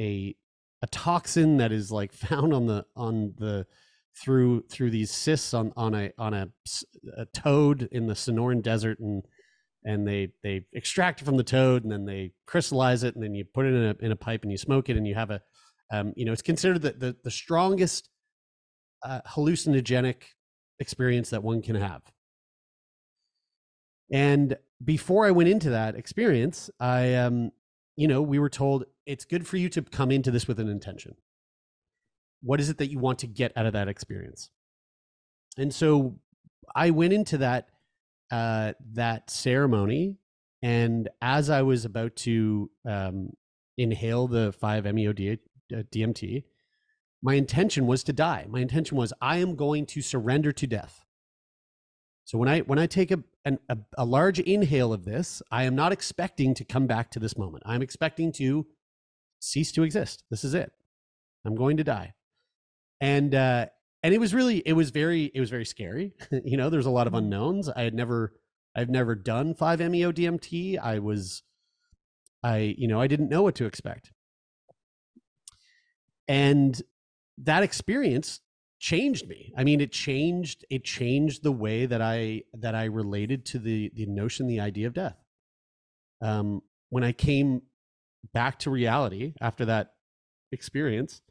a 0.01 0.37
a 0.83 0.87
toxin 0.89 1.59
that 1.59 1.73
is 1.73 1.91
like 1.91 2.13
found 2.29 2.53
on 2.53 2.67
the 2.67 2.85
on 2.97 3.35
the 3.39 3.67
through 4.21 4.65
through 4.71 4.91
these 4.91 5.11
cysts 5.11 5.55
on 5.55 5.73
on 5.77 5.95
a 5.95 6.11
on 6.19 6.35
a, 6.35 6.49
a 7.17 7.27
toad 7.27 7.89
in 7.93 8.07
the 8.07 8.15
Sonoran 8.15 8.63
Desert, 8.63 8.99
and 9.01 9.25
and 9.85 10.07
they 10.07 10.33
they 10.43 10.67
extract 10.73 11.23
it 11.23 11.25
from 11.25 11.37
the 11.37 11.45
toad, 11.45 11.83
and 11.83 11.93
then 11.93 12.05
they 12.05 12.33
crystallize 12.47 13.05
it, 13.05 13.15
and 13.15 13.25
then 13.25 13.35
you 13.35 13.45
put 13.45 13.67
it 13.67 13.75
in 13.75 13.85
a 13.85 14.05
in 14.05 14.13
a 14.13 14.17
pipe, 14.17 14.43
and 14.43 14.53
you 14.53 14.59
smoke 14.59 14.89
it, 14.89 14.97
and 14.97 15.07
you 15.07 15.15
have 15.15 15.31
a 15.31 15.41
um, 15.91 16.13
you 16.17 16.25
know 16.25 16.33
it's 16.33 16.43
considered 16.43 16.83
the 16.83 16.93
the, 16.93 17.17
the 17.25 17.31
strongest 17.31 18.09
uh, 19.03 19.21
hallucinogenic 19.29 20.23
experience 20.79 21.31
that 21.31 21.43
one 21.43 21.63
can 21.63 21.77
have. 21.77 22.03
And 24.13 24.57
before 24.85 25.27
I 25.27 25.31
went 25.31 25.49
into 25.49 25.71
that 25.71 25.97
experience, 25.97 26.69
I 26.79 27.15
um 27.15 27.53
you 27.97 28.09
know 28.09 28.23
we 28.23 28.39
were 28.39 28.51
told 28.51 28.85
it's 29.07 29.25
good 29.25 29.47
for 29.47 29.57
you 29.57 29.69
to 29.71 29.83
come 29.83 30.11
into 30.11 30.31
this 30.31 30.49
with 30.49 30.59
an 30.61 30.69
intention. 30.69 31.17
What 32.43 32.61
is 32.61 32.71
it 32.71 32.79
that 32.79 32.91
you 32.91 32.99
want 32.99 33.21
to 33.21 33.27
get 33.27 33.53
out 33.57 33.67
of 33.67 33.73
that 33.75 33.89
experience? 33.89 34.51
And 35.57 35.75
so 35.75 36.17
i 36.75 36.91
went 36.91 37.13
into 37.13 37.39
that 37.39 37.69
uh, 38.31 38.73
that 38.93 39.31
ceremony 39.31 40.17
and 40.63 41.09
as 41.21 41.51
i 41.51 41.61
was 41.63 41.85
about 41.85 42.17
to 42.17 42.71
um, 42.87 43.31
inhale 43.77 44.27
the 44.27 44.55
5-meo 44.63 45.13
dmt 45.13 46.39
uh, 46.39 46.41
my 47.25 47.35
intention 47.35 47.87
was 47.87 48.03
to 48.03 48.13
die. 48.13 48.47
My 48.49 48.61
intention 48.61 48.97
was 48.97 49.13
i 49.21 49.39
am 49.39 49.55
going 49.57 49.87
to 49.87 50.03
surrender 50.03 50.53
to 50.53 50.67
death 50.67 51.05
so 52.25 52.39
when 52.39 52.49
i 52.49 52.61
when 52.61 52.79
i 52.79 52.87
take 52.87 53.11
a, 53.11 53.19
an, 53.45 53.59
a, 53.69 53.77
a 53.99 54.05
large 54.05 54.39
inhale 54.41 54.93
of 54.93 55.05
this 55.05 55.43
i 55.51 55.65
am 55.65 55.75
not 55.75 55.93
expecting 55.93 56.55
to 56.55 56.65
come 56.65 56.87
back 56.87 57.11
to 57.11 57.19
this 57.19 57.37
moment 57.37 57.63
i'm 57.67 57.83
expecting 57.83 58.33
to 58.33 58.67
cease 59.41 59.73
to 59.73 59.83
exist 59.83 60.25
this 60.31 60.45
is 60.45 60.55
it 60.55 60.73
i'm 61.45 61.55
going 61.55 61.77
to 61.77 61.85
die 61.85 62.15
and 63.03 63.35
uh, 63.35 63.67
and 64.05 64.15
it 64.15 64.19
was 64.19 64.33
really 64.33 64.59
it 64.65 64.73
was 64.73 64.91
very 64.91 65.31
it 65.35 65.41
was 65.41 65.51
very 65.51 65.67
scary. 65.67 66.13
you 66.45 66.57
know, 66.57 66.71
there's 66.71 66.87
a 66.87 66.91
lot 66.91 67.07
of 67.07 67.13
mm-hmm. 67.13 67.25
unknowns. 67.25 67.69
I 67.69 67.83
had 67.83 67.95
never 67.95 68.33
I've 68.75 68.89
never 68.89 69.15
done 69.15 69.55
5-MeO 69.55 70.13
DMT. 70.13 70.79
I 70.79 71.01
was 71.01 71.43
I 72.43 72.75
you 72.79 72.89
know 72.89 73.01
I 73.01 73.09
didn't 73.09 73.29
know 73.29 73.43
what 73.43 73.57
to 73.57 73.67
expect, 73.67 74.13
and 76.29 76.81
that 77.39 77.65
experience 77.65 78.41
changed 78.83 79.29
me. 79.29 79.53
I 79.57 79.63
mean, 79.63 79.81
it 79.81 79.93
changed 79.93 80.67
it 80.69 80.85
changed 80.85 81.45
the 81.45 81.53
way 81.53 81.87
that 81.87 82.03
I 82.03 82.43
that 82.55 82.75
I 82.75 82.87
related 82.87 83.47
to 83.47 83.61
the 83.61 83.93
the 83.95 84.07
notion, 84.07 84.49
the 84.49 84.61
idea 84.61 84.89
of 84.89 84.93
death. 84.93 85.17
Um, 86.21 86.63
when 86.91 87.05
I 87.05 87.13
came 87.13 87.63
back 88.35 88.59
to 88.61 88.71
reality 88.71 89.35
after 89.41 89.65
that 89.67 89.95
experience, 90.51 91.23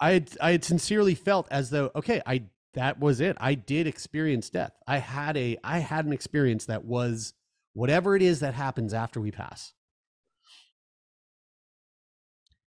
I 0.00 0.12
had, 0.12 0.30
I 0.40 0.52
had 0.52 0.64
sincerely 0.64 1.16
felt 1.16 1.48
as 1.50 1.70
though 1.70 1.90
okay, 1.96 2.22
I 2.24 2.44
that 2.74 3.00
was 3.00 3.20
it. 3.20 3.36
I 3.40 3.54
did 3.54 3.88
experience 3.88 4.48
death. 4.48 4.72
I 4.86 4.98
had 4.98 5.36
a 5.36 5.58
I 5.64 5.80
had 5.80 6.06
an 6.06 6.12
experience 6.12 6.66
that 6.66 6.84
was 6.84 7.34
whatever 7.72 8.14
it 8.14 8.22
is 8.22 8.38
that 8.40 8.54
happens 8.54 8.94
after 8.94 9.20
we 9.20 9.32
pass. 9.32 9.72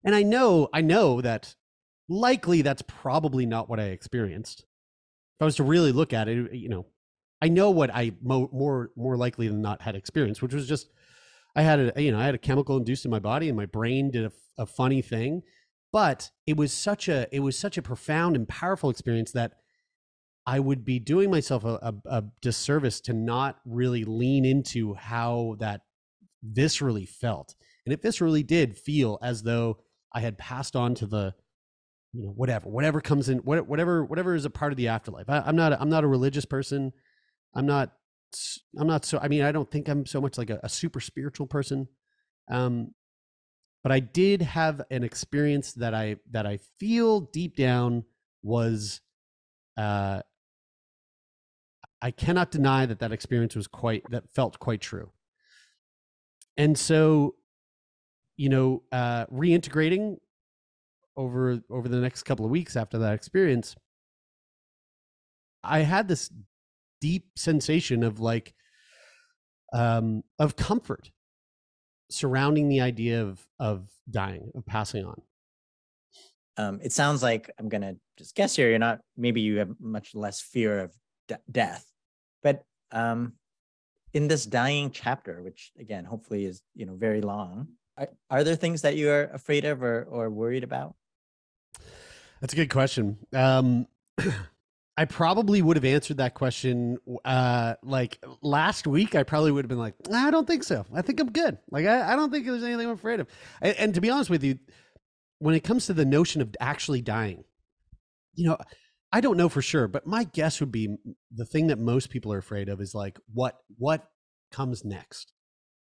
And 0.04 0.14
I 0.14 0.24
know 0.24 0.68
I 0.74 0.82
know 0.82 1.22
that 1.22 1.56
likely 2.10 2.62
that's 2.62 2.82
probably 2.84 3.46
not 3.46 3.70
what 3.70 3.80
I 3.80 3.86
experienced. 3.86 4.62
If 4.62 5.42
I 5.42 5.46
was 5.46 5.56
to 5.58 5.64
really 5.64 5.92
look 5.92 6.14
at 6.14 6.28
it, 6.28 6.54
you 6.54 6.70
know, 6.70 6.86
I 7.42 7.50
know 7.50 7.72
what 7.72 7.94
I 7.94 8.14
mo- 8.22 8.50
more 8.54 8.92
more 8.96 9.18
likely 9.18 9.48
than 9.48 9.62
not 9.62 9.82
had 9.82 9.96
experienced, 9.96 10.42
which 10.42 10.54
was 10.54 10.68
just 10.68 10.90
I 11.56 11.62
had 11.62 11.80
a 11.96 12.02
you 12.02 12.12
know 12.12 12.20
I 12.20 12.26
had 12.26 12.36
a 12.36 12.40
chemical 12.40 12.78
induced 12.78 13.06
in 13.06 13.12
my 13.12 13.20
body 13.20 13.50
and 13.50 13.58
my 13.58 13.66
brain 13.66 14.12
did 14.12 14.32
a, 14.58 14.66
funny 14.66 15.02
thing, 15.02 15.42
but 15.92 16.30
it 16.46 16.56
was 16.56 16.72
such 16.72 17.10
a 17.10 17.28
it 17.36 17.42
was 17.42 17.58
such 17.58 17.78
a 17.78 17.82
profound 17.82 18.36
and 18.36 18.48
powerful 18.48 18.90
experience 18.90 19.32
that 19.34 19.54
I 20.46 20.60
would 20.60 20.86
be 20.86 21.00
doing 21.00 21.32
myself 21.32 21.66
a, 21.66 21.80
a, 21.82 21.94
a 22.06 22.24
disservice 22.42 23.02
to 23.02 23.14
not 23.14 23.60
really 23.66 24.04
lean 24.04 24.46
into 24.46 24.94
how 24.94 25.56
that 25.60 25.82
viscerally 26.54 27.08
felt, 27.08 27.56
and 27.86 27.92
it 27.92 28.02
viscerally 28.02 28.46
did 28.46 28.78
feel 28.78 29.20
as 29.22 29.44
though 29.44 29.80
I 30.14 30.22
had 30.22 30.38
passed 30.38 30.76
on 30.76 30.96
to 30.96 31.08
the 31.08 31.34
you 32.14 32.24
know 32.24 32.30
whatever 32.30 32.70
whatever 32.70 33.02
comes 33.02 33.28
in 33.28 33.40
whatever 33.40 34.06
whatever 34.06 34.36
is 34.36 34.46
a 34.46 34.50
part 34.50 34.72
of 34.72 34.78
the 34.78 34.88
afterlife. 34.88 35.30
I, 35.30 35.50
am 35.50 35.56
not 35.56 35.74
i'm 35.82 35.90
not 35.90 36.04
a 36.04 36.08
religious 36.08 36.46
person. 36.46 36.94
I'm 37.56 37.66
not 37.66 37.92
i'm 38.78 38.88
not 38.88 39.06
so 39.06 39.20
i 39.22 39.28
mean 39.28 39.42
i 39.44 39.52
don't 39.52 39.70
think 39.70 39.88
i'm 39.88 40.06
so 40.06 40.22
much 40.22 40.38
like 40.38 40.50
a, 40.50 40.60
a 40.64 40.70
super 40.70 41.00
spiritual 41.00 41.48
person. 41.48 41.88
Um 42.50 42.94
but 43.82 43.92
i 43.92 44.00
did 44.00 44.44
have 44.44 44.82
an 44.92 45.04
experience 45.04 45.74
that 45.74 45.94
i 45.94 46.18
that 46.32 46.46
i 46.46 46.60
feel 46.80 47.22
deep 47.22 47.56
down 47.56 48.04
was 48.44 49.02
uh 49.78 50.22
i 52.02 52.12
cannot 52.12 52.52
deny 52.52 52.86
that 52.86 53.00
that 53.00 53.12
experience 53.12 53.56
was 53.56 53.68
quite 53.68 54.04
that 54.12 54.30
felt 54.36 54.60
quite 54.60 54.82
true. 54.82 55.12
And 56.58 56.78
so 56.78 57.36
you 58.38 58.50
know 58.50 58.84
uh 58.92 59.26
reintegrating 59.28 60.18
over 61.16 61.60
over 61.70 61.88
the 61.88 62.00
next 62.00 62.24
couple 62.24 62.46
of 62.46 62.52
weeks 62.52 62.76
after 62.76 62.98
that 62.98 63.14
experience 63.14 63.76
i 65.64 65.80
had 65.80 66.08
this 66.08 66.32
deep 67.02 67.28
sensation 67.36 68.04
of 68.04 68.20
like 68.20 68.54
um 69.74 70.24
of 70.40 70.56
comfort 70.56 71.12
surrounding 72.10 72.70
the 72.70 72.82
idea 72.82 73.22
of 73.24 73.46
of 73.60 73.90
dying 74.10 74.52
of 74.56 74.66
passing 74.66 75.04
on. 75.06 75.22
Um 76.58 76.80
it 76.84 76.92
sounds 76.92 77.24
like 77.24 77.50
i'm 77.58 77.70
gonna 77.70 77.96
just 78.18 78.36
guess 78.36 78.56
here 78.56 78.70
you're 78.70 78.80
not 78.80 79.00
maybe 79.18 79.42
you 79.42 79.58
have 79.58 79.74
much 79.80 80.14
less 80.14 80.40
fear 80.42 80.80
of 80.80 80.94
de- 81.28 81.40
death 81.52 81.86
but 82.44 82.64
um 82.92 83.34
in 84.14 84.28
this 84.28 84.46
dying 84.46 84.92
chapter 84.92 85.42
which 85.42 85.72
again 85.80 86.06
hopefully 86.06 86.46
is 86.46 86.62
you 86.76 86.86
know 86.86 86.96
very 86.96 87.22
long 87.22 87.68
are, 87.98 88.10
are 88.30 88.44
there 88.44 88.56
things 88.56 88.84
that 88.84 88.96
you 88.96 89.10
are 89.10 89.26
afraid 89.34 89.66
of 89.66 89.82
or, 89.82 90.04
or 90.04 90.30
worried 90.30 90.64
about 90.64 90.96
that's 92.44 92.52
a 92.52 92.58
good 92.58 92.70
question. 92.70 93.20
Um, 93.32 93.88
I 94.98 95.06
probably 95.06 95.62
would 95.62 95.78
have 95.78 95.86
answered 95.86 96.18
that 96.18 96.34
question 96.34 96.98
uh, 97.24 97.76
like 97.82 98.20
last 98.42 98.86
week. 98.86 99.16
I 99.16 99.24
probably 99.24 99.54
would 99.54 99.64
have 99.64 99.70
been 99.70 99.80
like, 99.80 99.96
I 100.14 100.30
don't 100.30 100.46
think 100.46 100.66
so. 100.66 100.86
I 100.94 101.02
think 101.04 101.22
I'm 101.22 101.32
good. 101.32 101.58
Like, 101.72 101.86
I, 101.86 102.12
I 102.12 102.18
don't 102.18 102.32
think 102.32 102.46
there's 102.46 102.62
anything 102.62 102.88
I'm 102.88 102.96
afraid 102.96 103.22
of. 103.22 103.28
And, 103.62 103.78
and 103.78 103.96
to 103.96 104.02
be 104.02 104.10
honest 104.10 104.30
with 104.30 104.44
you, 104.44 104.60
when 105.40 105.56
it 105.56 105.64
comes 105.64 105.86
to 105.86 105.94
the 105.94 106.04
notion 106.04 106.42
of 106.42 106.54
actually 106.60 107.02
dying, 107.02 107.46
you 108.36 108.46
know, 108.46 108.58
I 109.14 109.22
don't 109.22 109.38
know 109.38 109.48
for 109.48 109.62
sure, 109.62 109.88
but 109.88 110.06
my 110.06 110.26
guess 110.26 110.60
would 110.60 110.72
be 110.72 110.98
the 111.34 111.46
thing 111.46 111.68
that 111.68 111.80
most 111.80 112.10
people 112.10 112.34
are 112.34 112.40
afraid 112.40 112.68
of 112.68 112.82
is 112.82 112.94
like 112.94 113.18
what 113.34 113.58
what 113.78 114.10
comes 114.52 114.84
next, 114.84 115.32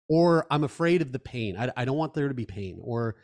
or 0.07 0.45
I'm 0.51 0.63
afraid 0.63 1.01
of 1.01 1.11
the 1.11 1.17
pain. 1.17 1.57
I, 1.57 1.71
I 1.75 1.85
don't 1.85 1.97
want 1.97 2.13
there 2.13 2.27
to 2.27 2.35
be 2.35 2.45
pain, 2.45 2.77
or 2.83 3.15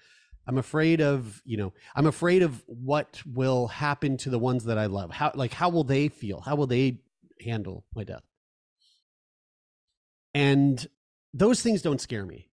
I'm 0.48 0.58
afraid 0.58 1.02
of, 1.02 1.42
you 1.46 1.58
know, 1.58 1.74
I'm 1.96 2.06
afraid 2.06 2.42
of 2.42 2.64
what 2.68 3.22
will 3.26 3.68
happen 3.68 4.16
to 4.18 4.30
the 4.30 4.40
ones 4.40 4.64
that 4.66 4.78
I 4.78 4.86
love. 4.86 5.12
How 5.12 5.32
like 5.36 5.54
how 5.54 5.70
will 5.70 5.84
they 5.84 6.08
feel? 6.08 6.40
How 6.40 6.56
will 6.56 6.68
they 6.68 7.00
handle 7.44 7.84
my 7.94 8.06
death? 8.06 8.24
And 10.34 10.88
those 11.34 11.62
things 11.62 11.82
don't 11.82 12.00
scare 12.00 12.26
me. 12.26 12.50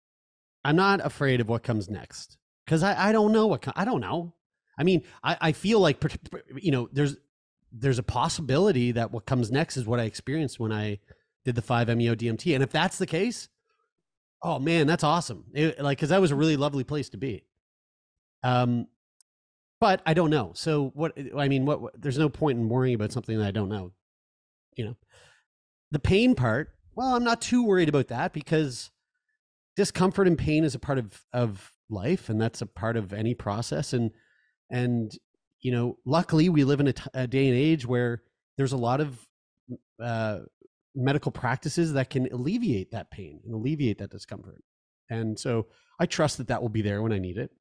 I'm 0.65 0.75
not 0.75 1.05
afraid 1.05 1.41
of 1.41 1.49
what 1.49 1.63
comes 1.63 1.89
next 1.89 2.37
because 2.65 2.81
I, 2.81 3.09
I 3.09 3.11
don't 3.11 3.31
know 3.31 3.47
what 3.47 3.67
I 3.75 3.85
don't 3.85 4.01
know. 4.01 4.33
I 4.77 4.83
mean, 4.83 5.03
I, 5.23 5.37
I 5.39 5.51
feel 5.51 5.79
like 5.79 6.01
you 6.55 6.71
know 6.71 6.89
there's 6.91 7.15
there's 7.71 7.99
a 7.99 8.03
possibility 8.03 8.91
that 8.93 9.11
what 9.11 9.25
comes 9.25 9.51
next 9.51 9.77
is 9.77 9.85
what 9.85 9.99
I 9.99 10.03
experienced 10.03 10.59
when 10.59 10.71
I 10.71 10.99
did 11.45 11.55
the 11.55 11.61
five 11.61 11.95
MEO 11.95 12.15
DMT, 12.15 12.55
and 12.55 12.63
if 12.63 12.71
that's 12.71 12.97
the 12.97 13.05
case, 13.05 13.49
oh 14.41 14.57
man, 14.57 14.87
that's 14.87 15.03
awesome. 15.03 15.45
It, 15.53 15.79
like 15.79 15.97
because 15.97 16.09
that 16.09 16.21
was 16.21 16.31
a 16.31 16.35
really 16.35 16.57
lovely 16.57 16.83
place 16.83 17.09
to 17.09 17.17
be. 17.17 17.43
Um, 18.43 18.87
but 19.79 20.01
I 20.05 20.13
don't 20.13 20.29
know. 20.29 20.51
So 20.55 20.91
what? 20.93 21.17
I 21.37 21.47
mean, 21.49 21.65
what, 21.65 21.81
what? 21.81 22.01
There's 22.01 22.17
no 22.17 22.29
point 22.29 22.57
in 22.57 22.69
worrying 22.69 22.95
about 22.95 23.11
something 23.11 23.37
that 23.37 23.47
I 23.47 23.51
don't 23.51 23.69
know. 23.69 23.91
You 24.75 24.85
know, 24.85 24.97
the 25.91 25.99
pain 25.99 26.35
part. 26.35 26.69
Well, 26.95 27.15
I'm 27.15 27.23
not 27.23 27.41
too 27.41 27.65
worried 27.65 27.89
about 27.89 28.07
that 28.09 28.33
because 28.33 28.91
discomfort 29.75 30.27
and 30.27 30.37
pain 30.37 30.63
is 30.63 30.75
a 30.75 30.79
part 30.79 30.99
of 30.99 31.25
of 31.33 31.73
life, 31.89 32.29
and 32.29 32.39
that's 32.39 32.61
a 32.61 32.65
part 32.65 32.95
of 32.95 33.11
any 33.11 33.33
process. 33.33 33.93
And 33.93 34.11
and 34.69 35.11
you 35.61 35.71
know, 35.71 35.97
luckily, 36.05 36.49
we 36.49 36.63
live 36.63 36.79
in 36.79 36.87
a, 36.87 36.93
t- 36.93 37.09
a 37.13 37.27
day 37.27 37.47
and 37.47 37.57
age 37.57 37.85
where 37.85 38.21
there's 38.57 38.73
a 38.73 38.77
lot 38.77 39.01
of 39.01 39.17
uh, 40.01 40.39
medical 40.95 41.31
practices 41.31 41.93
that 41.93 42.09
can 42.09 42.31
alleviate 42.31 42.91
that 42.91 43.11
pain 43.11 43.41
and 43.43 43.53
alleviate 43.53 43.97
that 43.97 44.11
discomfort. 44.11 44.63
And 45.09 45.39
so 45.39 45.67
I 45.99 46.05
trust 46.05 46.37
that 46.37 46.47
that 46.47 46.61
will 46.61 46.69
be 46.69 46.81
there 46.81 47.01
when 47.01 47.13
I 47.13 47.19
need 47.19 47.37
it 47.37 47.51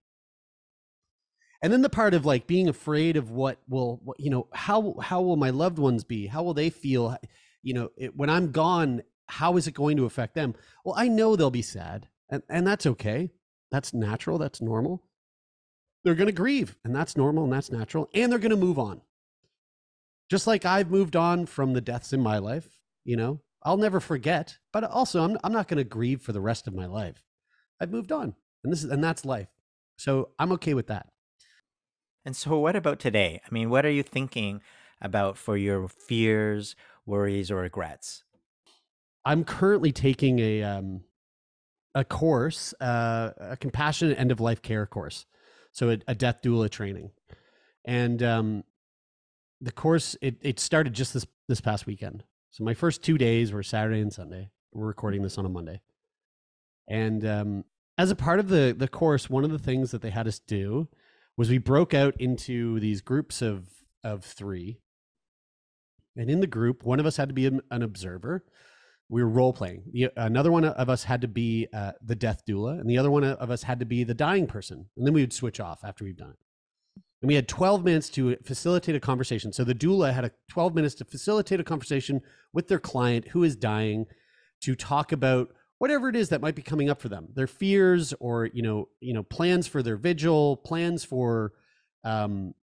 and 1.63 1.73
then 1.73 1.83
the 1.83 1.89
part 1.89 2.13
of 2.13 2.27
like 2.27 2.47
being 2.49 2.69
afraid 2.69 3.17
of 3.17 3.31
what 3.31 3.59
will 3.69 4.03
you 4.19 4.31
know 4.31 4.49
how 4.53 4.97
how 5.01 5.23
will 5.23 5.37
my 5.37 5.51
loved 5.51 5.79
ones 5.79 6.03
be? 6.03 6.27
How 6.27 6.43
will 6.43 6.55
they 6.55 6.71
feel? 6.71 7.17
You 7.63 7.75
know 7.75 7.91
it, 7.97 8.17
when 8.17 8.29
i'm 8.29 8.51
gone 8.51 9.03
how 9.29 9.57
is 9.57 9.69
it 9.69 9.75
going 9.75 9.97
to 9.97 10.05
affect 10.05 10.35
them? 10.35 10.55
Well 10.85 10.97
i 10.99 11.07
know 11.07 11.37
they'll 11.37 11.51
be 11.51 11.63
sad 11.63 12.09
and, 12.29 12.43
and 12.49 12.67
that's 12.67 12.87
okay. 12.87 13.31
That's 13.71 13.95
natural. 13.95 14.39
That's 14.39 14.61
normal. 14.61 15.03
They're 16.05 16.15
going 16.15 16.27
to 16.27 16.33
grieve 16.33 16.77
and 16.85 16.95
that's 16.95 17.17
normal 17.17 17.45
and 17.45 17.53
that's 17.53 17.71
natural 17.71 18.11
and 18.13 18.31
they're 18.31 18.39
going 18.41 18.51
to 18.51 18.57
move 18.57 18.79
on. 18.79 19.01
Just 20.29 20.49
like 20.49 20.65
i've 20.65 20.91
moved 20.91 21.15
on 21.15 21.47
from 21.47 21.73
the 21.73 21.81
deaths 21.81 22.13
in 22.13 22.21
my 22.21 22.39
life 22.39 22.81
you 23.05 23.17
know? 23.17 23.41
I'll 23.65 23.77
never 23.77 24.01
forget 24.01 24.59
but 24.73 24.83
also 24.83 25.23
i'm, 25.23 25.39
I'm 25.45 25.53
not 25.53 25.69
going 25.69 25.79
to 25.79 25.85
grieve 25.85 26.21
for 26.23 26.33
the 26.33 26.41
rest 26.41 26.67
of 26.67 26.75
my 26.75 26.87
life. 26.87 27.23
I've 27.81 27.93
moved 27.93 28.11
on 28.11 28.35
and 28.65 28.73
this 28.73 28.83
is 28.83 28.91
and 28.91 29.05
that's 29.05 29.25
life. 29.25 29.49
So 29.97 30.31
i'm 30.41 30.51
okay 30.53 30.75
with 30.75 30.89
that 30.89 31.12
and 32.25 32.37
so, 32.37 32.59
what 32.59 32.77
about 32.77 33.01
today? 33.01 33.41
I 33.45 33.53
mean, 33.53 33.71
what 33.71 33.85
are 33.85 33.91
you 33.91 34.03
thinking 34.03 34.63
about 35.01 35.37
for 35.37 35.57
your 35.57 35.89
fears, 35.89 36.77
worries, 37.05 37.51
or 37.51 37.57
regrets? 37.57 38.25
I'm 39.25 39.45
currently 39.45 39.93
taking 39.93 40.39
a 40.39 40.63
um, 40.63 41.03
a 41.95 42.05
course, 42.05 42.75
uh, 42.81 43.31
a 43.39 43.57
compassionate 43.57 44.19
end 44.19 44.31
of 44.31 44.41
life 44.41 44.63
care 44.63 44.87
course, 44.87 45.27
so 45.73 45.91
a, 45.91 45.99
a 46.09 46.15
death 46.15 46.41
doula 46.43 46.71
training, 46.71 47.11
and 47.85 48.23
um, 48.23 48.65
the 49.61 49.73
course 49.73 50.17
it 50.21 50.37
it 50.43 50.61
started 50.61 50.95
just 50.95 51.15
this 51.15 51.27
this 51.49 51.61
past 51.61 51.87
weekend. 51.87 52.25
So 52.51 52.65
my 52.65 52.75
first 52.75 53.03
two 53.03 53.19
days 53.19 53.53
were 53.53 53.63
Saturday 53.63 54.01
and 54.01 54.13
Sunday. 54.13 54.51
We're 54.73 54.87
recording 54.87 55.23
this 55.23 55.39
on 55.39 55.47
a 55.47 55.49
Monday, 55.49 55.81
and 56.89 57.27
um, 57.27 57.65
as 57.99 58.11
a 58.11 58.17
part 58.17 58.39
of 58.39 58.49
the 58.49 58.75
the 58.77 58.89
course, 58.89 59.29
one 59.29 59.45
of 59.45 59.51
the 59.51 59.59
things 59.59 59.91
that 59.91 60.03
they 60.03 60.11
had 60.11 60.29
us 60.29 60.39
do 60.39 60.89
was 61.37 61.49
we 61.49 61.59
broke 61.59 61.95
out 61.95 62.15
into 62.19 62.81
these 62.81 63.01
groups 63.01 63.43
of 63.43 63.69
of 64.05 64.25
three. 64.25 64.81
And 66.17 66.31
in 66.31 66.41
the 66.41 66.47
group 66.47 66.85
one 66.85 67.01
of 67.01 67.07
us 67.07 67.17
had 67.17 67.29
to 67.29 67.35
be 67.35 67.47
an, 67.47 67.61
observer. 67.71 68.45
We 69.09 69.23
were 69.23 69.29
role 69.29 69.53
playing 69.53 69.85
the, 69.93 70.11
another 70.17 70.51
one 70.51 70.65
of 70.65 70.89
us 70.89 71.05
had 71.05 71.21
to 71.21 71.29
be 71.29 71.69
uh, 71.75 71.93
the 72.03 72.15
death 72.15 72.43
doula 72.49 72.81
and 72.81 72.89
the 72.89 72.99
other 72.99 73.11
one 73.11 73.25
of 73.25 73.51
us 73.51 73.63
had 73.63 73.81
to 73.81 73.87
be 73.87 74.05
the 74.05 74.15
dying 74.15 74.47
person. 74.47 74.87
And 74.97 75.07
then 75.07 75.13
we 75.15 75.21
would 75.21 75.33
switch 75.33 75.61
off 75.61 75.81
after 75.85 76.05
we've 76.05 76.17
done 76.17 76.31
it 76.31 76.39
and 77.23 77.29
we 77.29 77.37
had 77.37 77.49
12 77.49 77.85
minutes 77.85 78.09
to 78.11 78.37
facilitate 78.45 78.97
a 78.97 79.01
conversation. 79.01 79.53
So 79.53 79.63
the 79.63 79.75
doula 79.75 80.13
had 80.13 80.25
a 80.25 80.33
12 80.51 80.75
minutes 80.75 80.97
to 80.97 81.05
facilitate 81.05 81.61
a 81.61 81.65
conversation 81.65 82.21
with 82.53 82.67
their 82.67 82.81
client 82.81 83.29
who 83.29 83.45
is 83.45 83.55
dying 83.55 84.07
to 84.63 84.75
talk 84.75 85.13
about 85.13 85.55
whatever 85.83 86.09
it 86.09 86.15
is 86.15 86.29
that 86.29 86.41
might 86.41 86.55
be 86.55 86.63
coming 86.63 86.89
up 86.89 87.01
for 87.01 87.09
them 87.09 87.27
their 87.35 87.49
fears 87.49 88.15
or 88.21 88.47
you 88.55 88.63
know 88.63 88.87
you 89.01 89.13
know 89.13 89.25
plans 89.25 89.67
for 89.67 89.83
their 89.83 89.97
vigil 89.97 90.57
plans 90.59 91.03
for 91.03 91.55
um 92.05 92.55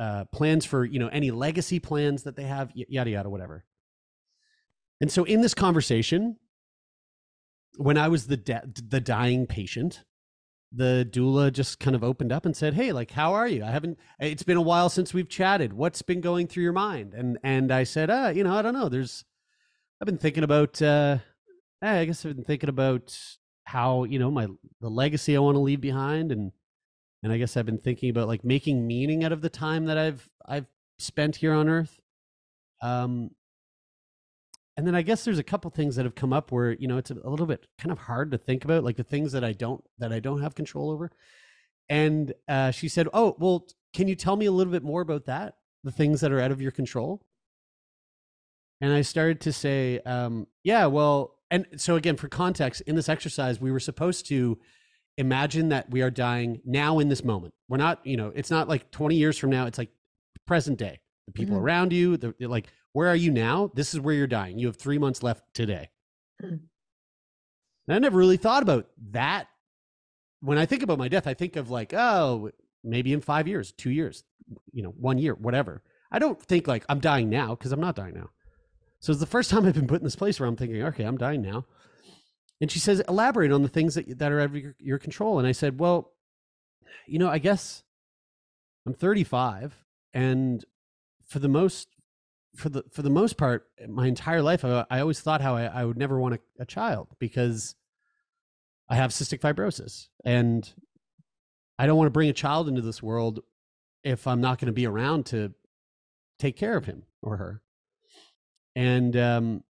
uh 0.00 0.24
plans 0.32 0.64
for 0.64 0.84
you 0.84 0.98
know 0.98 1.06
any 1.12 1.30
legacy 1.30 1.78
plans 1.78 2.24
that 2.24 2.34
they 2.34 2.42
have 2.42 2.72
yada 2.74 3.08
yada 3.08 3.30
whatever 3.30 3.64
and 5.00 5.12
so 5.12 5.22
in 5.22 5.42
this 5.42 5.54
conversation 5.54 6.38
when 7.76 7.96
i 7.96 8.08
was 8.08 8.26
the 8.26 8.36
de- 8.36 8.68
the 8.88 9.00
dying 9.00 9.46
patient 9.46 10.02
the 10.72 11.08
doula 11.08 11.52
just 11.52 11.78
kind 11.78 11.94
of 11.94 12.02
opened 12.02 12.32
up 12.32 12.44
and 12.44 12.54
said, 12.54 12.74
"Hey, 12.74 12.92
like, 12.92 13.12
how 13.12 13.32
are 13.32 13.46
you? 13.46 13.64
I 13.64 13.70
haven't. 13.70 13.98
It's 14.18 14.42
been 14.42 14.56
a 14.56 14.60
while 14.62 14.88
since 14.88 15.14
we've 15.14 15.28
chatted. 15.28 15.72
What's 15.72 16.02
been 16.02 16.20
going 16.20 16.48
through 16.48 16.64
your 16.64 16.72
mind?" 16.72 17.14
And 17.14 17.38
and 17.44 17.70
I 17.70 17.84
said, 17.84 18.10
"Uh, 18.10 18.32
you 18.34 18.42
know, 18.42 18.52
I 18.52 18.62
don't 18.62 18.74
know. 18.74 18.88
There's, 18.88 19.24
I've 20.00 20.06
been 20.06 20.18
thinking 20.18 20.42
about. 20.42 20.82
uh 20.82 21.18
I 21.82 22.04
guess 22.04 22.24
I've 22.24 22.36
been 22.36 22.44
thinking 22.44 22.68
about 22.68 23.16
how 23.64 24.04
you 24.04 24.18
know 24.18 24.30
my 24.30 24.46
the 24.80 24.88
legacy 24.88 25.36
I 25.36 25.40
want 25.40 25.56
to 25.56 25.60
leave 25.60 25.80
behind, 25.80 26.32
and 26.32 26.52
and 27.22 27.32
I 27.32 27.38
guess 27.38 27.56
I've 27.56 27.66
been 27.66 27.78
thinking 27.78 28.10
about 28.10 28.28
like 28.28 28.44
making 28.44 28.86
meaning 28.86 29.24
out 29.24 29.32
of 29.32 29.42
the 29.42 29.50
time 29.50 29.86
that 29.86 29.98
I've 29.98 30.28
I've 30.46 30.66
spent 30.98 31.36
here 31.36 31.52
on 31.52 31.68
Earth. 31.68 32.00
Um, 32.82 33.30
and 34.76 34.86
then 34.86 34.94
I 34.94 35.02
guess 35.02 35.24
there's 35.24 35.38
a 35.38 35.42
couple 35.42 35.70
things 35.70 35.96
that 35.96 36.04
have 36.04 36.14
come 36.14 36.32
up 36.32 36.52
where 36.52 36.72
you 36.72 36.86
know 36.86 36.98
it's 36.98 37.10
a, 37.10 37.14
a, 37.24 37.30
little 37.30 37.46
bit 37.46 37.66
kind 37.78 37.90
of 37.92 37.98
hard 37.98 38.30
to 38.32 38.38
think 38.38 38.64
about, 38.64 38.84
like 38.84 38.96
the 38.96 39.04
things 39.04 39.32
that 39.32 39.44
I 39.44 39.52
don't 39.52 39.82
that 39.98 40.12
I 40.12 40.20
don't 40.20 40.42
have 40.42 40.54
control 40.54 40.90
over. 40.90 41.10
And 41.88 42.32
uh, 42.48 42.70
she 42.72 42.88
said, 42.88 43.08
"Oh, 43.12 43.36
well, 43.38 43.66
can 43.94 44.08
you 44.08 44.14
tell 44.14 44.36
me 44.36 44.46
a 44.46 44.52
little 44.52 44.72
bit 44.72 44.82
more 44.82 45.00
about 45.00 45.26
that? 45.26 45.56
The 45.84 45.92
things 45.92 46.20
that 46.20 46.32
are 46.32 46.40
out 46.40 46.52
of 46.52 46.60
your 46.60 46.72
control." 46.72 47.22
And 48.80 48.92
I 48.92 49.00
started 49.02 49.40
to 49.42 49.52
say, 49.52 50.00
um, 50.00 50.46
"Yeah, 50.62 50.86
well." 50.86 51.35
And 51.50 51.66
so 51.76 51.96
again, 51.96 52.16
for 52.16 52.28
context, 52.28 52.82
in 52.82 52.96
this 52.96 53.08
exercise, 53.08 53.60
we 53.60 53.70
were 53.70 53.80
supposed 53.80 54.26
to 54.28 54.58
imagine 55.16 55.70
that 55.70 55.90
we 55.90 56.02
are 56.02 56.10
dying 56.10 56.60
now 56.64 56.98
in 56.98 57.08
this 57.08 57.24
moment. 57.24 57.54
We're 57.68 57.78
not, 57.78 58.04
you 58.04 58.16
know, 58.16 58.32
it's 58.34 58.50
not 58.50 58.68
like 58.68 58.90
20 58.90 59.16
years 59.16 59.38
from 59.38 59.50
now. 59.50 59.66
It's 59.66 59.78
like 59.78 59.90
present 60.46 60.78
day. 60.78 61.00
The 61.26 61.32
people 61.32 61.56
mm-hmm. 61.56 61.64
around 61.64 61.92
you, 61.92 62.16
the 62.16 62.34
like 62.40 62.68
where 62.92 63.08
are 63.08 63.16
you 63.16 63.30
now? 63.30 63.70
This 63.74 63.92
is 63.92 64.00
where 64.00 64.14
you're 64.14 64.26
dying. 64.26 64.58
You 64.58 64.68
have 64.68 64.76
three 64.76 64.98
months 64.98 65.22
left 65.22 65.42
today. 65.52 65.90
Mm. 66.42 66.60
I 67.88 67.98
never 67.98 68.18
really 68.18 68.36
thought 68.36 68.62
about 68.62 68.88
that. 69.10 69.48
When 70.40 70.58
I 70.58 70.66
think 70.66 70.82
about 70.82 70.98
my 70.98 71.08
death, 71.08 71.26
I 71.26 71.34
think 71.34 71.56
of 71.56 71.70
like, 71.70 71.92
oh, 71.92 72.50
maybe 72.82 73.12
in 73.12 73.20
five 73.20 73.46
years, 73.48 73.72
two 73.72 73.90
years, 73.90 74.24
you 74.72 74.82
know, 74.82 74.90
one 74.90 75.18
year, 75.18 75.34
whatever. 75.34 75.82
I 76.10 76.18
don't 76.18 76.40
think 76.40 76.66
like 76.66 76.84
I'm 76.88 77.00
dying 77.00 77.28
now 77.28 77.50
because 77.50 77.72
I'm 77.72 77.80
not 77.80 77.96
dying 77.96 78.14
now. 78.14 78.30
So 79.00 79.12
it's 79.12 79.20
the 79.20 79.26
first 79.26 79.50
time 79.50 79.66
I've 79.66 79.74
been 79.74 79.86
put 79.86 80.00
in 80.00 80.04
this 80.04 80.16
place 80.16 80.40
where 80.40 80.48
I'm 80.48 80.56
thinking, 80.56 80.82
okay, 80.82 81.04
I'm 81.04 81.18
dying 81.18 81.42
now. 81.42 81.66
And 82.60 82.70
she 82.70 82.78
says, 82.78 83.00
elaborate 83.08 83.52
on 83.52 83.62
the 83.62 83.68
things 83.68 83.94
that, 83.94 84.18
that 84.18 84.32
are 84.32 84.40
out 84.40 84.46
of 84.46 84.56
your, 84.56 84.74
your 84.78 84.98
control. 84.98 85.38
And 85.38 85.46
I 85.46 85.52
said, 85.52 85.78
well, 85.78 86.12
you 87.06 87.18
know, 87.18 87.28
I 87.28 87.38
guess 87.38 87.82
I'm 88.86 88.94
35 88.94 89.76
and 90.14 90.64
for 91.26 91.38
the 91.38 91.48
most 91.48 91.88
for 92.56 92.70
the 92.70 92.84
for 92.90 93.02
the 93.02 93.10
most 93.10 93.36
part, 93.36 93.68
my 93.86 94.06
entire 94.06 94.42
life, 94.42 94.64
I, 94.64 94.86
I 94.90 95.00
always 95.00 95.20
thought 95.20 95.42
how 95.42 95.56
I, 95.56 95.64
I 95.64 95.84
would 95.84 95.98
never 95.98 96.18
want 96.18 96.34
a, 96.34 96.40
a 96.58 96.64
child 96.64 97.08
because 97.18 97.74
I 98.88 98.96
have 98.96 99.10
cystic 99.10 99.40
fibrosis, 99.40 100.08
and 100.24 100.72
I 101.78 101.86
don't 101.86 101.98
want 101.98 102.06
to 102.06 102.12
bring 102.12 102.30
a 102.30 102.34
child 102.34 102.68
into 102.68 102.80
this 102.80 103.02
world 103.02 103.40
if 104.02 104.26
I'm 104.26 104.40
not 104.40 104.58
going 104.58 104.66
to 104.66 104.72
be 104.72 104.86
around 104.86 105.26
to 105.26 105.52
take 106.38 106.56
care 106.56 106.76
of 106.76 106.86
him 106.86 107.02
or 107.22 107.36
her. 107.36 107.62
And 108.76 109.16
um, 109.16 109.64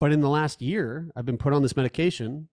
but 0.00 0.12
in 0.12 0.20
the 0.20 0.28
last 0.28 0.62
year, 0.62 1.10
I've 1.16 1.26
been 1.26 1.38
put 1.38 1.52
on 1.52 1.62
this 1.62 1.76
medication, 1.76 2.48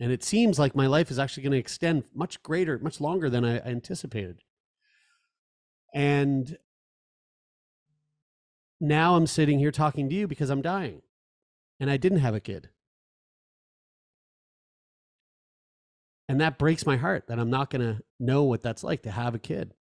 and 0.00 0.10
it 0.10 0.24
seems 0.24 0.58
like 0.58 0.74
my 0.74 0.88
life 0.88 1.10
is 1.10 1.18
actually 1.18 1.44
going 1.44 1.52
to 1.52 1.58
extend 1.58 2.02
much 2.12 2.42
greater, 2.42 2.78
much 2.80 3.00
longer 3.00 3.30
than 3.30 3.44
I 3.44 3.58
anticipated. 3.60 4.42
And 5.94 6.58
now 8.80 9.14
I'm 9.14 9.26
sitting 9.26 9.60
here 9.60 9.70
talking 9.70 10.08
to 10.08 10.14
you 10.14 10.26
because 10.26 10.50
I'm 10.50 10.62
dying 10.62 11.02
and 11.78 11.90
I 11.90 11.96
didn't 11.96 12.20
have 12.20 12.34
a 12.34 12.40
kid. 12.40 12.70
And 16.28 16.40
that 16.40 16.58
breaks 16.58 16.86
my 16.86 16.96
heart 16.96 17.26
that 17.26 17.38
I'm 17.40 17.50
not 17.50 17.70
going 17.70 17.82
to 17.82 18.02
know 18.18 18.44
what 18.44 18.62
that's 18.62 18.84
like 18.84 19.02
to 19.02 19.10
have 19.10 19.34
a 19.34 19.38
kid. 19.38 19.74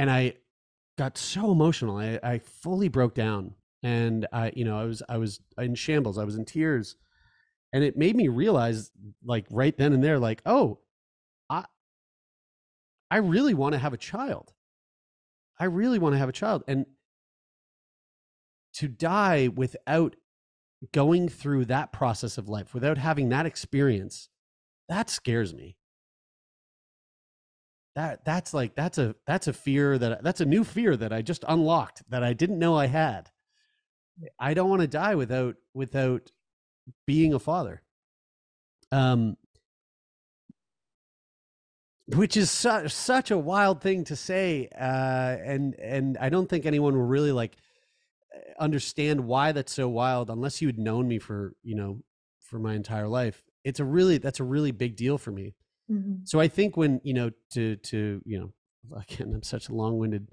And 0.00 0.10
I 0.10 0.32
got 0.96 1.18
so 1.18 1.52
emotional. 1.52 1.98
I, 1.98 2.18
I 2.22 2.38
fully 2.38 2.88
broke 2.88 3.14
down 3.14 3.54
and 3.82 4.26
I, 4.32 4.50
you 4.56 4.64
know, 4.64 4.78
I 4.78 4.84
was, 4.84 5.02
I 5.10 5.18
was 5.18 5.40
in 5.58 5.74
shambles. 5.74 6.16
I 6.16 6.24
was 6.24 6.36
in 6.36 6.46
tears 6.46 6.96
and 7.72 7.84
it 7.84 7.98
made 7.98 8.16
me 8.16 8.28
realize 8.28 8.90
like 9.22 9.46
right 9.50 9.76
then 9.76 9.92
and 9.92 10.02
there, 10.02 10.18
like, 10.18 10.40
oh, 10.46 10.78
I 11.50 11.64
I 13.10 13.18
really 13.18 13.54
want 13.54 13.74
to 13.74 13.78
have 13.78 13.92
a 13.92 13.98
child. 13.98 14.52
I 15.58 15.64
really 15.64 15.98
want 15.98 16.14
to 16.14 16.18
have 16.18 16.28
a 16.28 16.32
child. 16.32 16.62
And 16.66 16.86
to 18.74 18.88
die 18.88 19.48
without 19.48 20.16
going 20.92 21.28
through 21.28 21.66
that 21.66 21.92
process 21.92 22.38
of 22.38 22.48
life, 22.48 22.72
without 22.72 22.98
having 22.98 23.28
that 23.28 23.46
experience, 23.46 24.28
that 24.88 25.10
scares 25.10 25.52
me. 25.52 25.76
That 27.94 28.24
that's 28.24 28.54
like 28.54 28.74
that's 28.74 28.98
a 28.98 29.16
that's 29.26 29.48
a 29.48 29.52
fear 29.52 29.98
that 29.98 30.22
that's 30.22 30.40
a 30.40 30.46
new 30.46 30.64
fear 30.64 30.96
that 30.96 31.12
I 31.12 31.22
just 31.22 31.44
unlocked 31.48 32.02
that 32.08 32.22
I 32.22 32.32
didn't 32.32 32.58
know 32.58 32.76
I 32.76 32.86
had. 32.86 33.30
I 34.38 34.54
don't 34.54 34.70
want 34.70 34.82
to 34.82 34.88
die 34.88 35.14
without 35.14 35.56
without 35.74 36.30
being 37.06 37.34
a 37.34 37.38
father. 37.38 37.82
Um 38.92 39.36
which 42.16 42.36
is 42.36 42.50
such 42.50 42.90
such 42.92 43.30
a 43.30 43.38
wild 43.38 43.80
thing 43.80 44.04
to 44.04 44.16
say 44.16 44.68
uh, 44.78 45.36
and 45.44 45.74
and 45.78 46.18
i 46.18 46.28
don't 46.28 46.48
think 46.48 46.66
anyone 46.66 46.94
will 46.94 47.04
really 47.06 47.32
like 47.32 47.56
understand 48.58 49.20
why 49.20 49.52
that's 49.52 49.72
so 49.72 49.88
wild 49.88 50.28
unless 50.28 50.60
you 50.60 50.68
had 50.68 50.78
known 50.78 51.06
me 51.08 51.18
for 51.18 51.54
you 51.62 51.74
know 51.74 52.00
for 52.40 52.58
my 52.58 52.74
entire 52.74 53.08
life 53.08 53.42
it's 53.64 53.80
a 53.80 53.84
really 53.84 54.18
that's 54.18 54.40
a 54.40 54.44
really 54.44 54.72
big 54.72 54.96
deal 54.96 55.18
for 55.18 55.30
me 55.30 55.54
mm-hmm. 55.90 56.14
so 56.24 56.40
i 56.40 56.48
think 56.48 56.76
when 56.76 57.00
you 57.04 57.14
know 57.14 57.30
to 57.50 57.76
to 57.76 58.20
you 58.24 58.38
know 58.38 58.52
again 58.96 59.32
i'm 59.34 59.42
such 59.42 59.68
a 59.68 59.74
long-winded 59.74 60.28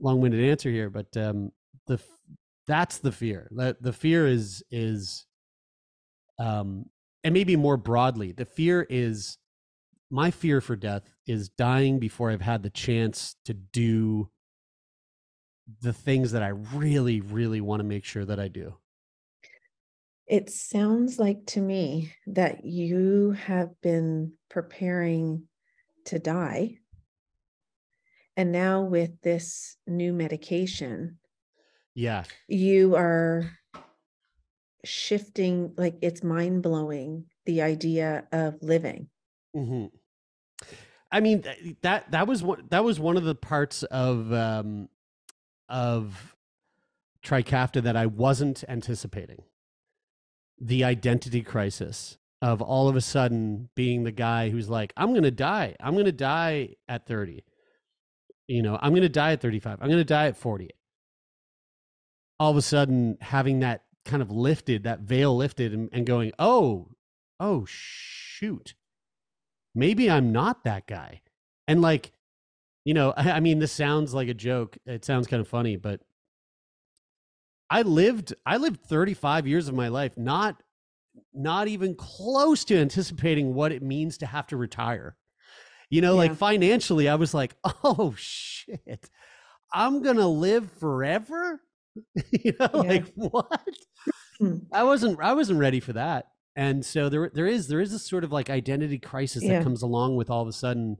long-winded 0.00 0.42
answer 0.42 0.70
here 0.70 0.90
but 0.90 1.14
um 1.16 1.50
the 1.86 1.98
that's 2.66 2.98
the 2.98 3.12
fear 3.12 3.48
that 3.56 3.80
the 3.82 3.92
fear 3.92 4.26
is 4.26 4.62
is 4.70 5.26
um 6.38 6.84
and 7.24 7.32
maybe 7.32 7.56
more 7.56 7.76
broadly 7.76 8.32
the 8.32 8.44
fear 8.44 8.86
is 8.90 9.38
my 10.10 10.30
fear 10.30 10.60
for 10.60 10.76
death 10.76 11.10
is 11.26 11.48
dying 11.48 11.98
before 11.98 12.30
I've 12.30 12.40
had 12.40 12.62
the 12.62 12.70
chance 12.70 13.36
to 13.44 13.54
do 13.54 14.30
the 15.80 15.92
things 15.92 16.32
that 16.32 16.42
I 16.42 16.48
really, 16.48 17.20
really 17.20 17.60
want 17.60 17.80
to 17.80 17.84
make 17.84 18.04
sure 18.04 18.24
that 18.24 18.38
I 18.38 18.48
do. 18.48 18.74
It 20.26 20.50
sounds 20.50 21.18
like 21.18 21.46
to 21.48 21.60
me 21.60 22.12
that 22.26 22.64
you 22.64 23.32
have 23.32 23.80
been 23.80 24.32
preparing 24.48 25.44
to 26.06 26.18
die. 26.18 26.78
And 28.36 28.52
now 28.52 28.82
with 28.82 29.20
this 29.22 29.76
new 29.86 30.12
medication, 30.12 31.18
yeah, 31.94 32.24
you 32.48 32.96
are 32.96 33.50
shifting, 34.84 35.72
like 35.76 35.96
it's 36.02 36.22
mind 36.22 36.62
blowing 36.62 37.26
the 37.46 37.62
idea 37.62 38.26
of 38.32 38.56
living 38.60 39.08
Mm-hmm. 39.56 39.86
I 41.10 41.20
mean 41.20 41.44
that 41.80 42.10
that 42.10 42.26
was 42.26 42.42
one 42.42 42.64
that 42.68 42.84
was 42.84 43.00
one 43.00 43.16
of 43.16 43.24
the 43.24 43.34
parts 43.34 43.82
of 43.84 44.32
um, 44.32 44.88
of 45.68 46.36
Trikafta 47.24 47.82
that 47.82 47.96
I 47.96 48.06
wasn't 48.06 48.64
anticipating. 48.68 49.42
The 50.58 50.84
identity 50.84 51.42
crisis 51.42 52.18
of 52.42 52.62
all 52.62 52.88
of 52.88 52.96
a 52.96 53.00
sudden 53.00 53.68
being 53.74 54.04
the 54.04 54.12
guy 54.12 54.50
who's 54.50 54.68
like, 54.68 54.92
I'm 54.96 55.14
gonna 55.14 55.30
die. 55.30 55.76
I'm 55.80 55.96
gonna 55.96 56.12
die 56.12 56.76
at 56.88 57.06
30. 57.06 57.44
You 58.48 58.62
know, 58.62 58.78
I'm 58.80 58.94
gonna 58.94 59.08
die 59.08 59.32
at 59.32 59.40
35. 59.40 59.78
I'm 59.80 59.90
gonna 59.90 60.04
die 60.04 60.26
at 60.28 60.36
40. 60.36 60.70
All 62.38 62.50
of 62.50 62.56
a 62.56 62.62
sudden 62.62 63.18
having 63.20 63.60
that 63.60 63.84
kind 64.04 64.22
of 64.22 64.30
lifted, 64.30 64.84
that 64.84 65.00
veil 65.00 65.36
lifted 65.36 65.72
and, 65.72 65.88
and 65.92 66.06
going, 66.06 66.32
oh, 66.38 66.88
oh 67.40 67.64
shoot 67.66 68.74
maybe 69.76 70.10
I'm 70.10 70.32
not 70.32 70.64
that 70.64 70.88
guy. 70.88 71.20
And 71.68 71.80
like, 71.80 72.10
you 72.84 72.94
know, 72.94 73.12
I, 73.16 73.30
I 73.32 73.40
mean, 73.40 73.60
this 73.60 73.70
sounds 73.70 74.12
like 74.12 74.28
a 74.28 74.34
joke. 74.34 74.76
It 74.86 75.04
sounds 75.04 75.28
kind 75.28 75.40
of 75.40 75.46
funny, 75.46 75.76
but 75.76 76.00
I 77.70 77.82
lived 77.82 78.34
I 78.44 78.56
lived 78.58 78.80
35 78.80 79.46
years 79.46 79.68
of 79.68 79.74
my 79.74 79.88
life 79.88 80.16
not 80.16 80.62
not 81.32 81.68
even 81.68 81.94
close 81.94 82.64
to 82.64 82.76
anticipating 82.76 83.54
what 83.54 83.72
it 83.72 83.82
means 83.82 84.18
to 84.18 84.26
have 84.26 84.46
to 84.48 84.56
retire. 84.56 85.16
You 85.88 86.00
know, 86.00 86.12
yeah. 86.12 86.18
like 86.18 86.36
financially, 86.36 87.08
I 87.08 87.14
was 87.14 87.32
like, 87.32 87.54
oh 87.84 88.14
shit, 88.16 89.10
I'm 89.72 90.02
gonna 90.02 90.28
live 90.28 90.70
forever. 90.72 91.60
you 92.32 92.52
know, 92.60 92.70
yeah. 92.74 92.80
like 92.80 93.12
what? 93.14 93.68
Hmm. 94.38 94.58
I 94.72 94.84
wasn't 94.84 95.20
I 95.20 95.32
wasn't 95.32 95.58
ready 95.58 95.80
for 95.80 95.94
that 95.94 96.26
and 96.56 96.84
so 96.84 97.08
there 97.08 97.30
there 97.32 97.46
is 97.46 97.68
there 97.68 97.80
is 97.80 97.92
this 97.92 98.02
sort 98.02 98.24
of 98.24 98.32
like 98.32 98.48
identity 98.48 98.98
crisis 98.98 99.44
yeah. 99.44 99.58
that 99.58 99.62
comes 99.62 99.82
along 99.82 100.16
with 100.16 100.30
all 100.30 100.42
of 100.42 100.48
a 100.48 100.52
sudden 100.52 100.96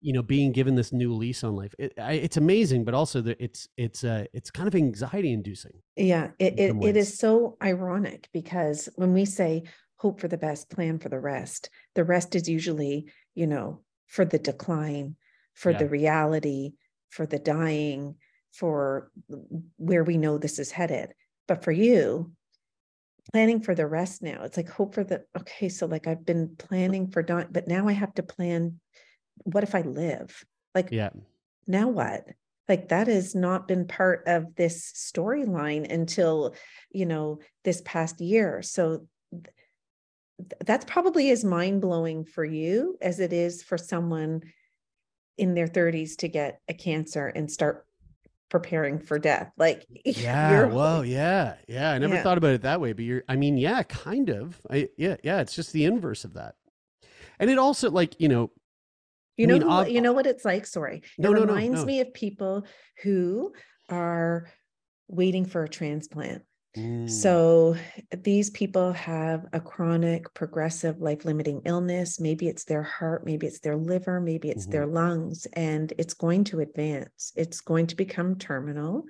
you 0.00 0.12
know 0.12 0.22
being 0.22 0.52
given 0.52 0.74
this 0.74 0.92
new 0.92 1.12
lease 1.12 1.44
on 1.44 1.54
life 1.56 1.74
it, 1.78 1.92
I, 1.98 2.12
it's 2.14 2.36
amazing 2.36 2.84
but 2.84 2.94
also 2.94 3.20
that 3.22 3.36
it's 3.40 3.68
it's 3.76 4.04
uh 4.04 4.24
it's 4.32 4.50
kind 4.50 4.68
of 4.68 4.74
anxiety 4.74 5.32
inducing 5.32 5.82
Yeah, 5.96 6.30
it, 6.38 6.54
it, 6.58 6.70
some 6.70 6.78
it 6.80 6.82
ways. 6.86 6.96
is 6.96 7.18
so 7.18 7.56
ironic 7.62 8.28
because 8.32 8.88
when 8.96 9.12
we 9.12 9.24
say 9.24 9.64
hope 9.96 10.20
for 10.20 10.28
the 10.28 10.38
best, 10.38 10.70
plan 10.70 10.98
for 10.98 11.08
the 11.08 11.20
rest, 11.20 11.68
the 11.94 12.04
rest 12.04 12.34
is 12.34 12.48
usually, 12.48 13.10
you 13.34 13.46
know, 13.46 13.82
for 14.06 14.24
the 14.24 14.38
decline, 14.38 15.16
for 15.54 15.72
Yeah. 15.72 15.78
the 15.78 15.88
reality, 15.88 16.72
for 17.10 17.26
the 17.26 17.38
dying, 17.38 18.16
for 18.52 19.10
where 19.76 20.04
we 20.04 20.16
know 20.16 20.38
this 20.38 20.58
is 20.58 20.70
headed. 20.70 21.12
But 21.46 21.62
for 21.62 21.72
you, 21.72 22.32
planning 23.32 23.60
for 23.60 23.74
the 23.74 23.86
rest 23.86 24.22
now, 24.22 24.42
it's 24.44 24.56
like 24.56 24.68
hope 24.68 24.94
for 24.94 25.04
the, 25.04 25.24
okay, 25.38 25.68
so 25.68 25.86
like 25.86 26.06
I've 26.06 26.24
been 26.24 26.56
planning 26.56 27.10
for 27.10 27.22
dying, 27.22 27.48
but 27.50 27.68
now 27.68 27.88
I 27.88 27.92
have 27.92 28.14
to 28.14 28.22
plan, 28.22 28.80
what 29.44 29.64
if 29.64 29.74
I 29.74 29.82
live? 29.82 30.44
Like, 30.74 30.88
yeah 30.90 31.10
now 31.66 31.88
what? 31.88 32.26
Like 32.68 32.88
that 32.88 33.06
has 33.06 33.34
not 33.34 33.66
been 33.66 33.86
part 33.86 34.24
of 34.26 34.54
this 34.54 34.92
storyline 34.92 35.90
until, 35.90 36.54
you 36.90 37.06
know, 37.06 37.40
this 37.64 37.82
past 37.84 38.20
year. 38.20 38.62
So 38.62 39.06
th- 39.32 39.44
th- 40.38 40.52
that's 40.64 40.84
probably 40.84 41.30
as 41.30 41.44
mind 41.44 41.80
blowing 41.80 42.24
for 42.24 42.44
you 42.44 42.96
as 43.00 43.18
it 43.18 43.32
is 43.32 43.62
for 43.62 43.76
someone 43.78 44.42
in 45.38 45.54
their 45.54 45.66
30s 45.66 46.16
to 46.18 46.28
get 46.28 46.60
a 46.68 46.74
cancer 46.74 47.26
and 47.26 47.50
start 47.50 47.86
preparing 48.50 49.00
for 49.00 49.18
death. 49.18 49.50
Like, 49.56 49.86
yeah 50.04 50.66
whoa 50.66 51.02
yeah 51.02 51.54
yeah 51.68 51.92
i 51.92 51.98
never 51.98 52.14
Yeah. 52.16 52.22
thought 52.22 52.38
about 52.38 52.54
it 52.54 52.62
that 52.62 52.80
way 52.80 52.92
but 52.92 53.04
you're 53.04 53.22
i 53.28 53.36
mean 53.36 53.56
yeah 53.56 53.82
kind 53.84 54.28
of 54.28 54.60
i 54.70 54.88
yeah 54.96 55.16
yeah 55.22 55.40
it's 55.40 55.54
just 55.54 55.72
the 55.72 55.84
inverse 55.84 56.24
of 56.24 56.34
that 56.34 56.56
and 57.38 57.48
it 57.48 57.58
also 57.58 57.90
like 57.90 58.20
you 58.20 58.28
know 58.28 58.50
You 59.40 59.46
I 59.46 59.58
know, 59.58 59.58
mean, 59.66 59.86
who- 59.86 59.92
you 59.92 60.00
know 60.00 60.12
what 60.12 60.26
it's 60.26 60.44
like. 60.44 60.66
Sorry, 60.66 61.02
No, 61.18 61.30
it 61.30 61.34
no, 61.34 61.40
reminds 61.40 61.80
no. 61.80 61.86
me 61.86 62.00
of 62.00 62.12
people 62.12 62.66
who 63.02 63.52
are 63.88 64.48
waiting 65.08 65.44
for 65.46 65.64
a 65.64 65.68
transplant. 65.68 66.42
Mm, 66.76 67.10
So 67.10 67.74
these 68.16 68.50
people 68.50 68.92
have 68.92 69.46
a 69.52 69.60
chronic, 69.60 70.32
progressive, 70.34 71.00
life-limiting 71.00 71.62
illness. 71.64 72.20
Maybe 72.20 72.46
it's 72.46 72.64
their 72.64 72.84
heart, 72.84 73.24
maybe 73.24 73.46
it's 73.48 73.58
their 73.60 73.76
liver, 73.76 74.20
maybe 74.20 74.50
it's 74.50 74.66
their 74.66 74.86
lungs, 74.86 75.46
and 75.54 75.92
it's 75.98 76.14
going 76.14 76.44
to 76.44 76.60
advance. 76.60 77.32
It's 77.34 77.60
going 77.60 77.88
to 77.88 77.96
become 77.96 78.36
terminal. 78.38 79.04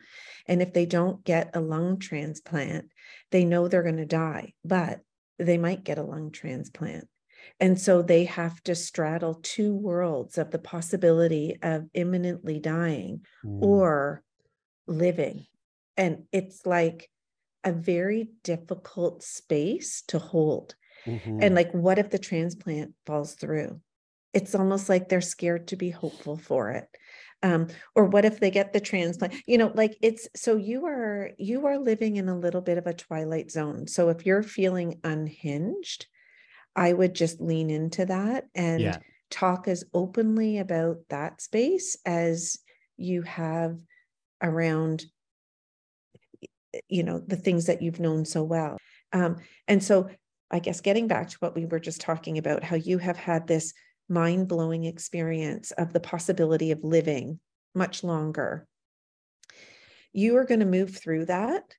And 0.46 0.62
if 0.62 0.72
they 0.72 0.86
don't 0.86 1.22
get 1.24 1.50
a 1.54 1.60
lung 1.60 1.98
transplant, 1.98 2.86
they 3.30 3.44
know 3.44 3.68
they're 3.68 3.82
going 3.82 3.98
to 3.98 4.06
die, 4.06 4.54
but 4.64 5.00
they 5.38 5.58
might 5.58 5.84
get 5.84 5.98
a 5.98 6.02
lung 6.02 6.30
transplant. 6.30 7.08
And 7.58 7.78
so 7.78 8.02
they 8.02 8.24
have 8.24 8.62
to 8.64 8.74
straddle 8.74 9.34
two 9.42 9.74
worlds 9.74 10.38
of 10.38 10.50
the 10.50 10.58
possibility 10.58 11.58
of 11.62 11.88
imminently 11.94 12.58
dying 12.58 13.24
mm, 13.44 13.62
or 13.62 14.22
living. 14.86 15.46
And 15.96 16.24
it's 16.32 16.64
like 16.64 17.10
a 17.64 17.72
very 17.72 18.30
difficult 18.42 19.22
space 19.22 20.02
to 20.08 20.18
hold. 20.18 20.74
mhm. 21.06 21.38
And 21.42 21.54
like, 21.54 21.72
what 21.72 21.98
if 21.98 22.10
the 22.10 22.18
transplant 22.18 22.94
falls 23.06 23.34
through? 23.34 23.80
It's 24.32 24.54
almost 24.54 24.88
like 24.88 25.08
they're 25.08 25.20
scared 25.20 25.68
to 25.68 25.76
be 25.76 25.90
hopeful 25.90 26.36
for 26.36 26.70
it. 26.70 26.88
Um, 27.42 27.68
or 27.94 28.04
what 28.04 28.24
if 28.24 28.38
they 28.38 28.50
get 28.50 28.72
the 28.72 28.80
transplant? 28.80 29.34
You 29.46 29.58
know, 29.58 29.72
like 29.74 29.96
it's 30.02 30.28
so 30.36 30.56
you 30.56 30.86
are 30.86 31.30
you 31.38 31.66
are 31.66 31.78
living 31.78 32.16
in 32.16 32.28
a 32.28 32.38
little 32.38 32.60
bit 32.60 32.78
of 32.78 32.86
a 32.86 32.94
twilight 32.94 33.50
zone. 33.50 33.86
So 33.86 34.08
if 34.10 34.26
you're 34.26 34.42
feeling 34.42 35.00
unhinged, 35.04 36.06
I 36.80 36.94
would 36.94 37.14
just 37.14 37.42
lean 37.42 37.68
into 37.68 38.06
that 38.06 38.46
and 38.54 38.80
yeah. 38.80 38.96
talk 39.30 39.68
as 39.68 39.84
openly 39.92 40.58
about 40.58 40.96
that 41.10 41.42
space 41.42 41.98
as 42.06 42.58
you 42.96 43.20
have 43.22 43.78
around 44.42 45.04
you 46.88 47.02
know 47.02 47.18
the 47.18 47.36
things 47.36 47.66
that 47.66 47.82
you've 47.82 48.00
known 48.00 48.24
so 48.24 48.42
well. 48.42 48.78
Um, 49.12 49.36
and 49.68 49.84
so 49.84 50.08
i 50.50 50.58
guess 50.58 50.80
getting 50.80 51.06
back 51.06 51.28
to 51.28 51.36
what 51.40 51.54
we 51.54 51.66
were 51.66 51.80
just 51.80 52.00
talking 52.00 52.38
about 52.38 52.64
how 52.64 52.76
you 52.76 52.98
have 52.98 53.16
had 53.16 53.46
this 53.46 53.72
mind-blowing 54.08 54.84
experience 54.84 55.70
of 55.72 55.92
the 55.92 56.00
possibility 56.00 56.70
of 56.70 56.82
living 56.82 57.38
much 57.74 58.02
longer 58.02 58.66
you 60.12 60.36
are 60.36 60.44
going 60.44 60.60
to 60.60 60.66
move 60.66 60.96
through 60.96 61.24
that 61.24 61.74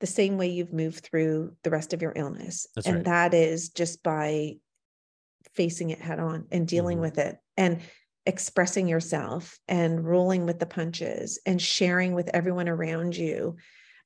the 0.00 0.06
same 0.06 0.38
way 0.38 0.48
you've 0.48 0.72
moved 0.72 1.04
through 1.04 1.54
the 1.62 1.70
rest 1.70 1.92
of 1.92 2.02
your 2.02 2.12
illness 2.16 2.66
That's 2.74 2.86
and 2.86 2.96
right. 2.96 3.04
that 3.04 3.34
is 3.34 3.68
just 3.68 4.02
by 4.02 4.54
facing 5.54 5.90
it 5.90 6.00
head 6.00 6.18
on 6.20 6.46
and 6.50 6.66
dealing 6.66 6.98
Mhm. 6.98 7.02
with 7.02 7.18
it 7.18 7.38
and 7.56 7.80
expressing 8.26 8.86
yourself 8.86 9.58
and 9.68 10.04
rolling 10.04 10.44
with 10.46 10.58
the 10.58 10.66
punches 10.66 11.40
and 11.46 11.60
sharing 11.60 12.12
with 12.14 12.28
everyone 12.34 12.68
around 12.68 13.16
you 13.16 13.56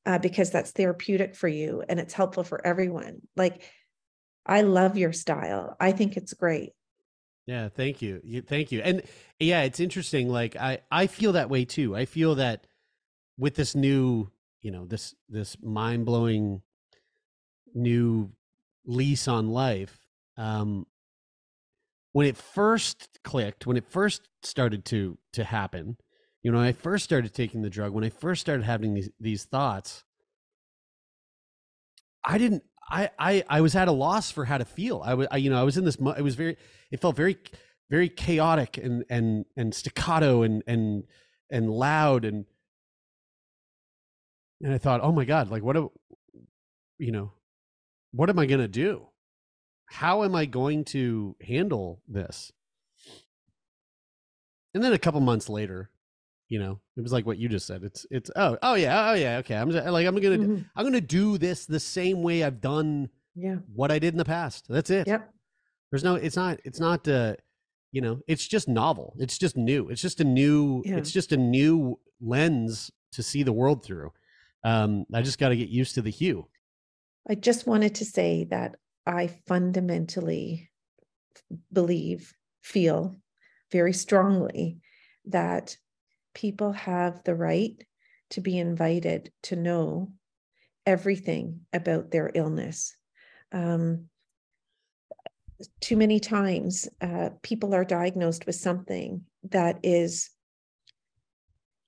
uh, 0.06 0.18
because 0.18 0.50
that's 0.50 0.70
therapeutic 0.70 1.34
for 1.34 1.48
you 1.48 1.82
and 1.88 1.98
it's 1.98 2.14
helpful 2.14 2.44
for 2.44 2.64
everyone 2.66 3.20
like 3.36 3.62
i 4.46 4.62
love 4.62 4.96
your 4.96 5.12
style 5.12 5.76
i 5.80 5.90
think 5.92 6.16
it's 6.16 6.32
great 6.34 6.72
Yeah, 7.46 7.68
thank 7.68 8.00
you. 8.00 8.20
you. 8.24 8.40
Thank 8.40 8.72
you. 8.72 8.80
And 8.80 9.02
yeah, 9.38 9.62
it's 9.62 9.78
interesting. 9.80 10.30
Like 10.30 10.56
I, 10.56 10.80
I 10.90 11.06
feel 11.06 11.32
that 11.32 11.50
way 11.50 11.66
too. 11.66 11.94
I 11.94 12.06
feel 12.06 12.36
that 12.36 12.66
with 13.36 13.54
this 13.54 13.74
new, 13.74 14.30
you 14.64 14.70
know, 14.70 14.86
this 14.86 15.14
this 15.28 15.56
mind 15.62 16.06
blowing 16.06 16.62
new 17.74 18.32
lease 18.86 19.28
on 19.28 19.50
life, 19.50 19.98
um, 20.38 20.86
when 22.12 22.26
it 22.26 22.36
first 22.36 23.20
clicked, 23.22 23.66
when 23.66 23.76
it 23.76 23.84
first 23.86 24.22
started 24.42 24.86
to 24.86 25.18
to 25.34 25.44
happen, 25.44 25.98
you 26.42 26.50
know, 26.50 26.58
I 26.58 26.72
first 26.72 27.04
started 27.04 27.34
taking 27.34 27.60
the 27.60 27.68
drug, 27.68 27.92
when 27.92 28.04
I 28.04 28.08
first 28.08 28.40
started 28.40 28.64
having 28.64 28.94
these 28.94 29.10
these 29.20 29.44
thoughts, 29.44 30.02
I 32.24 32.38
didn't. 32.38 32.64
I, 32.90 33.10
I 33.18 33.44
I 33.48 33.60
was 33.60 33.76
at 33.76 33.88
a 33.88 33.92
loss 33.92 34.30
for 34.30 34.46
how 34.46 34.56
to 34.56 34.64
feel. 34.64 35.02
I 35.04 35.12
was 35.12 35.28
I, 35.30 35.36
you 35.36 35.50
know 35.50 35.60
I 35.60 35.62
was 35.62 35.76
in 35.76 35.84
this. 35.84 35.96
It 35.96 36.22
was 36.22 36.36
very. 36.36 36.56
It 36.90 37.00
felt 37.00 37.16
very 37.16 37.36
very 37.90 38.08
chaotic 38.08 38.78
and 38.78 39.04
and 39.10 39.44
and 39.58 39.74
staccato 39.74 40.42
and 40.42 40.62
and 40.66 41.04
and 41.50 41.70
loud 41.70 42.24
and 42.24 42.46
and 44.62 44.72
I 44.72 44.78
thought, 44.78 45.00
oh 45.02 45.12
my 45.12 45.24
god, 45.24 45.50
like 45.50 45.62
what 45.62 45.76
a 45.76 45.88
you 46.98 47.12
know, 47.12 47.32
what 48.12 48.30
am 48.30 48.38
I 48.38 48.46
gonna 48.46 48.68
do? 48.68 49.06
How 49.86 50.24
am 50.24 50.34
I 50.34 50.46
going 50.46 50.84
to 50.86 51.36
handle 51.40 52.00
this? 52.08 52.52
And 54.74 54.82
then 54.82 54.92
a 54.92 54.98
couple 54.98 55.20
months 55.20 55.48
later, 55.48 55.90
you 56.48 56.58
know, 56.58 56.80
it 56.96 57.00
was 57.00 57.12
like 57.12 57.26
what 57.26 57.38
you 57.38 57.48
just 57.48 57.66
said. 57.66 57.82
It's 57.84 58.06
it's 58.10 58.30
oh 58.36 58.58
oh 58.62 58.74
yeah 58.74 59.10
oh 59.10 59.14
yeah 59.14 59.38
okay. 59.38 59.56
I'm 59.56 59.70
just, 59.70 59.86
like 59.86 60.06
I'm 60.06 60.14
gonna 60.20 60.38
Mhm. 60.38 60.64
I'm 60.74 60.84
gonna 60.84 61.00
do 61.00 61.38
this 61.38 61.66
the 61.66 61.80
same 61.80 62.22
way 62.22 62.42
I've 62.42 62.60
done 62.60 63.08
yeah 63.34 63.56
what 63.74 63.90
I 63.90 63.98
did 63.98 64.14
in 64.14 64.18
the 64.18 64.24
past. 64.24 64.66
That's 64.68 64.90
it. 64.90 65.06
yep 65.06 65.30
There's 65.90 66.04
no. 66.04 66.14
It's 66.16 66.36
not. 66.36 66.60
It's 66.64 66.80
not. 66.80 67.06
Uh, 67.06 67.34
you 67.92 68.00
know. 68.00 68.20
It's 68.26 68.46
just 68.48 68.66
novel. 68.68 69.14
It's 69.18 69.38
just 69.38 69.56
new. 69.56 69.88
It's 69.88 70.02
just 70.02 70.20
a 70.20 70.24
new. 70.24 70.82
Yeah. 70.84 70.96
It's 70.96 71.12
just 71.12 71.30
a 71.32 71.36
new 71.36 71.98
lens 72.20 72.90
to 73.12 73.22
see 73.22 73.42
the 73.44 73.52
world 73.52 73.84
through. 73.84 74.12
Um, 74.64 75.04
I 75.12 75.22
just 75.22 75.38
got 75.38 75.50
to 75.50 75.56
get 75.56 75.68
used 75.68 75.94
to 75.94 76.02
the 76.02 76.10
hue. 76.10 76.48
I 77.28 77.34
just 77.34 77.66
wanted 77.66 77.94
to 77.96 78.04
say 78.04 78.44
that 78.50 78.76
I 79.06 79.28
fundamentally 79.46 80.70
believe, 81.72 82.32
feel 82.62 83.16
very 83.70 83.92
strongly 83.92 84.78
that 85.26 85.76
people 86.34 86.72
have 86.72 87.22
the 87.24 87.34
right 87.34 87.82
to 88.30 88.40
be 88.40 88.58
invited 88.58 89.30
to 89.42 89.56
know 89.56 90.12
everything 90.86 91.60
about 91.72 92.10
their 92.10 92.30
illness. 92.34 92.96
Um, 93.52 94.06
too 95.80 95.96
many 95.96 96.20
times, 96.20 96.88
uh, 97.00 97.30
people 97.42 97.74
are 97.74 97.84
diagnosed 97.84 98.46
with 98.46 98.56
something 98.56 99.22
that 99.50 99.78
is 99.82 100.30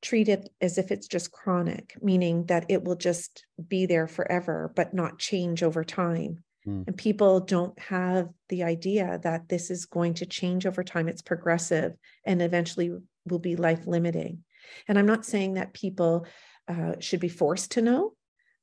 treated 0.02 0.48
as 0.60 0.78
if 0.78 0.90
it's 0.90 1.08
just 1.08 1.32
chronic, 1.32 1.96
meaning 2.02 2.46
that 2.46 2.66
it 2.68 2.84
will 2.84 2.96
just 2.96 3.44
be 3.68 3.86
there 3.86 4.06
forever, 4.06 4.72
but 4.76 4.94
not 4.94 5.18
change 5.18 5.62
over 5.62 5.84
time. 5.84 6.42
Mm. 6.66 6.86
And 6.86 6.96
people 6.96 7.40
don't 7.40 7.78
have 7.78 8.28
the 8.48 8.64
idea 8.64 9.20
that 9.22 9.48
this 9.48 9.70
is 9.70 9.86
going 9.86 10.14
to 10.14 10.26
change 10.26 10.66
over 10.66 10.84
time. 10.84 11.08
It's 11.08 11.22
progressive 11.22 11.94
and 12.24 12.42
eventually 12.42 12.90
will 13.26 13.38
be 13.38 13.56
life 13.56 13.86
limiting. 13.86 14.44
And 14.88 14.98
I'm 14.98 15.06
not 15.06 15.24
saying 15.24 15.54
that 15.54 15.72
people 15.72 16.26
uh, 16.68 16.94
should 16.98 17.20
be 17.20 17.28
forced 17.28 17.72
to 17.72 17.82
know 17.82 18.12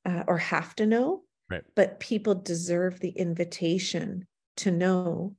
uh, 0.04 0.24
or 0.26 0.38
have 0.38 0.74
to 0.76 0.86
know, 0.86 1.22
Right. 1.50 1.62
but 1.74 2.00
people 2.00 2.34
deserve 2.34 3.00
the 3.00 3.10
invitation 3.10 4.26
to 4.56 4.70
know 4.70 5.36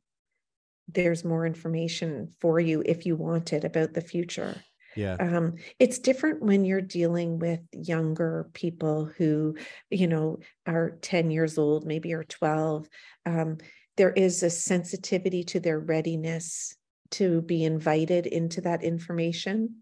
there's 0.87 1.25
more 1.25 1.45
information 1.45 2.29
for 2.41 2.59
you 2.59 2.83
if 2.85 3.05
you 3.05 3.15
want 3.15 3.53
it 3.53 3.63
about 3.63 3.93
the 3.93 4.01
future. 4.01 4.55
Yeah. 4.95 5.17
Um, 5.19 5.55
it's 5.79 5.99
different 5.99 6.41
when 6.41 6.63
you're 6.63 6.81
dealing 6.81 7.39
with 7.39 7.59
younger 7.73 8.49
people 8.53 9.11
who, 9.17 9.55
you 9.89 10.07
know, 10.07 10.39
are 10.65 10.97
10 11.01 11.31
years 11.31 11.57
old, 11.57 11.85
maybe 11.85 12.13
are 12.13 12.23
12. 12.23 12.87
Um, 13.25 13.57
there 13.97 14.11
is 14.11 14.43
a 14.43 14.49
sensitivity 14.49 15.43
to 15.45 15.59
their 15.59 15.79
readiness 15.79 16.75
to 17.11 17.41
be 17.41 17.63
invited 17.63 18.25
into 18.25 18.61
that 18.61 18.83
information. 18.83 19.81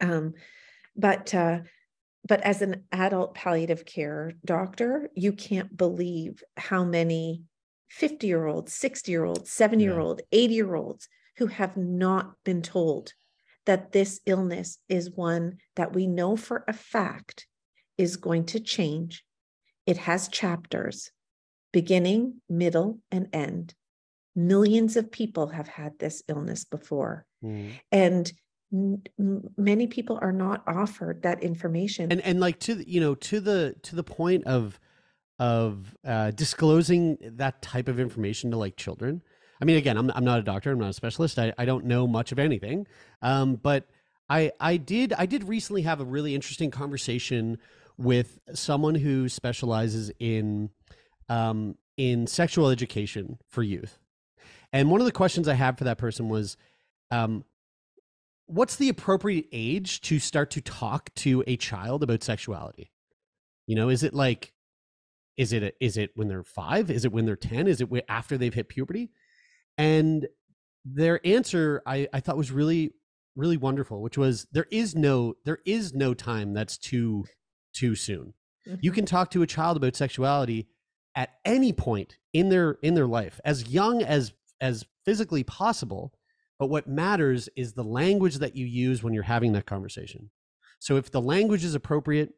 Um, 0.00 0.34
but 0.96 1.34
uh, 1.34 1.60
but 2.26 2.40
as 2.40 2.60
an 2.62 2.84
adult 2.90 3.34
palliative 3.34 3.84
care 3.84 4.32
doctor, 4.44 5.10
you 5.14 5.32
can't 5.32 5.76
believe 5.76 6.42
how 6.56 6.84
many 6.84 7.44
50 7.88 8.26
year 8.26 8.46
olds, 8.46 8.72
60 8.72 9.12
year 9.12 9.24
olds, 9.24 9.52
70 9.52 9.84
year 9.84 10.00
old, 10.00 10.22
80 10.32 10.54
year 10.54 10.74
olds 10.74 11.08
who 11.36 11.46
have 11.46 11.76
not 11.76 12.32
been 12.44 12.62
told 12.62 13.12
that 13.66 13.92
this 13.92 14.20
illness 14.26 14.78
is 14.88 15.10
one 15.10 15.58
that 15.74 15.92
we 15.92 16.06
know 16.06 16.36
for 16.36 16.64
a 16.66 16.72
fact 16.72 17.46
is 17.98 18.16
going 18.16 18.44
to 18.46 18.60
change. 18.60 19.24
It 19.86 19.98
has 19.98 20.28
chapters, 20.28 21.10
beginning, 21.72 22.40
middle, 22.48 23.00
and 23.10 23.28
end. 23.32 23.74
Millions 24.34 24.96
of 24.96 25.10
people 25.10 25.48
have 25.48 25.68
had 25.68 25.98
this 25.98 26.22
illness 26.28 26.64
before. 26.64 27.26
Mm. 27.42 27.72
And 27.92 28.32
many 29.56 29.86
people 29.86 30.18
are 30.20 30.32
not 30.32 30.62
offered 30.66 31.22
that 31.22 31.42
information 31.42 32.10
and 32.10 32.20
and 32.22 32.40
like 32.40 32.58
to 32.58 32.74
the, 32.74 32.88
you 32.88 33.00
know 33.00 33.14
to 33.14 33.38
the 33.38 33.76
to 33.80 33.94
the 33.94 34.02
point 34.02 34.44
of 34.44 34.80
of 35.38 35.94
uh, 36.04 36.30
disclosing 36.32 37.16
that 37.20 37.62
type 37.62 37.88
of 37.88 38.00
information 38.00 38.50
to 38.50 38.56
like 38.56 38.76
children 38.76 39.22
i 39.60 39.64
mean 39.64 39.76
again 39.76 39.96
i'm, 39.96 40.10
I'm 40.14 40.24
not 40.24 40.38
a 40.38 40.42
doctor 40.42 40.72
i'm 40.72 40.78
not 40.78 40.90
a 40.90 40.94
specialist 40.94 41.38
i, 41.38 41.52
I 41.58 41.64
don't 41.64 41.84
know 41.84 42.06
much 42.06 42.32
of 42.32 42.38
anything 42.38 42.86
um, 43.22 43.56
but 43.56 43.88
i 44.28 44.52
i 44.60 44.76
did 44.76 45.12
i 45.14 45.26
did 45.26 45.44
recently 45.44 45.82
have 45.82 46.00
a 46.00 46.04
really 46.04 46.34
interesting 46.34 46.70
conversation 46.70 47.58
with 47.98 48.38
someone 48.52 48.94
who 48.94 49.28
specializes 49.28 50.10
in 50.18 50.70
um, 51.28 51.76
in 51.96 52.26
sexual 52.26 52.68
education 52.68 53.38
for 53.48 53.62
youth 53.62 53.98
and 54.72 54.90
one 54.90 55.00
of 55.00 55.06
the 55.06 55.12
questions 55.12 55.48
i 55.48 55.54
had 55.54 55.78
for 55.78 55.84
that 55.84 55.98
person 55.98 56.28
was 56.28 56.56
um, 57.10 57.44
what's 58.46 58.76
the 58.76 58.88
appropriate 58.88 59.46
age 59.52 60.00
to 60.02 60.18
start 60.18 60.50
to 60.52 60.60
talk 60.60 61.12
to 61.14 61.44
a 61.46 61.56
child 61.56 62.02
about 62.02 62.22
sexuality? 62.22 62.92
You 63.66 63.74
know, 63.74 63.88
is 63.88 64.02
it 64.02 64.14
like, 64.14 64.52
is 65.36 65.52
it 65.52 65.62
a, 65.62 65.72
is 65.84 65.96
it 65.96 66.12
when 66.14 66.28
they're 66.28 66.44
five? 66.44 66.90
Is 66.90 67.04
it 67.04 67.12
when 67.12 67.26
they're 67.26 67.36
ten? 67.36 67.66
Is 67.66 67.80
it 67.80 67.88
after 68.08 68.38
they've 68.38 68.54
hit 68.54 68.68
puberty? 68.68 69.10
And 69.78 70.26
their 70.84 71.24
answer 71.26 71.82
I, 71.86 72.08
I 72.12 72.20
thought 72.20 72.36
was 72.36 72.52
really 72.52 72.92
really 73.36 73.56
wonderful, 73.56 74.00
which 74.02 74.18
was 74.18 74.46
there 74.50 74.66
is 74.70 74.96
no 74.96 75.34
there 75.44 75.58
is 75.64 75.94
no 75.94 76.14
time 76.14 76.54
that's 76.54 76.78
too 76.78 77.24
too 77.74 77.94
soon. 77.94 78.32
Mm-hmm. 78.66 78.80
You 78.80 78.90
can 78.90 79.04
talk 79.04 79.30
to 79.32 79.42
a 79.42 79.46
child 79.46 79.76
about 79.76 79.94
sexuality 79.94 80.68
at 81.14 81.30
any 81.44 81.72
point 81.72 82.18
in 82.32 82.48
their 82.48 82.78
in 82.82 82.94
their 82.94 83.06
life, 83.06 83.40
as 83.44 83.68
young 83.68 84.02
as 84.02 84.32
as 84.60 84.84
physically 85.04 85.44
possible, 85.44 86.12
but 86.58 86.68
what 86.68 86.88
matters 86.88 87.48
is 87.56 87.74
the 87.74 87.84
language 87.84 88.36
that 88.36 88.56
you 88.56 88.66
use 88.66 89.02
when 89.02 89.12
you're 89.12 89.22
having 89.22 89.52
that 89.52 89.66
conversation. 89.66 90.30
So 90.78 90.96
if 90.96 91.10
the 91.10 91.20
language 91.20 91.64
is 91.64 91.74
appropriate 91.74 92.32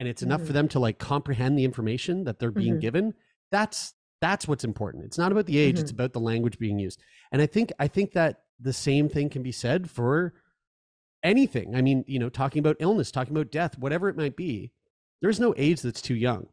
and 0.00 0.08
it's 0.08 0.22
enough 0.22 0.40
mm-hmm. 0.40 0.46
for 0.46 0.52
them 0.52 0.68
to 0.68 0.78
like 0.78 0.98
comprehend 0.98 1.58
the 1.58 1.64
information 1.64 2.24
that 2.24 2.38
they're 2.38 2.50
being 2.50 2.74
mm-hmm. 2.74 2.80
given, 2.80 3.14
that's 3.50 3.94
that's 4.20 4.48
what's 4.48 4.64
important. 4.64 5.04
It's 5.04 5.18
not 5.18 5.32
about 5.32 5.46
the 5.46 5.58
age, 5.58 5.76
mm-hmm. 5.76 5.82
it's 5.82 5.90
about 5.90 6.12
the 6.12 6.20
language 6.20 6.58
being 6.58 6.78
used. 6.78 7.00
And 7.32 7.40
I 7.40 7.46
think 7.46 7.72
I 7.78 7.88
think 7.88 8.12
that 8.12 8.42
the 8.60 8.72
same 8.72 9.08
thing 9.08 9.28
can 9.28 9.42
be 9.42 9.52
said 9.52 9.90
for 9.90 10.34
anything. 11.22 11.74
I 11.74 11.82
mean, 11.82 12.04
you 12.06 12.18
know, 12.18 12.28
talking 12.28 12.60
about 12.60 12.76
illness, 12.80 13.10
talking 13.10 13.36
about 13.36 13.50
death, 13.50 13.78
whatever 13.78 14.08
it 14.08 14.16
might 14.16 14.36
be. 14.36 14.72
There's 15.20 15.40
no 15.40 15.54
age 15.56 15.82
that's 15.82 16.02
too 16.02 16.14
young. 16.14 16.46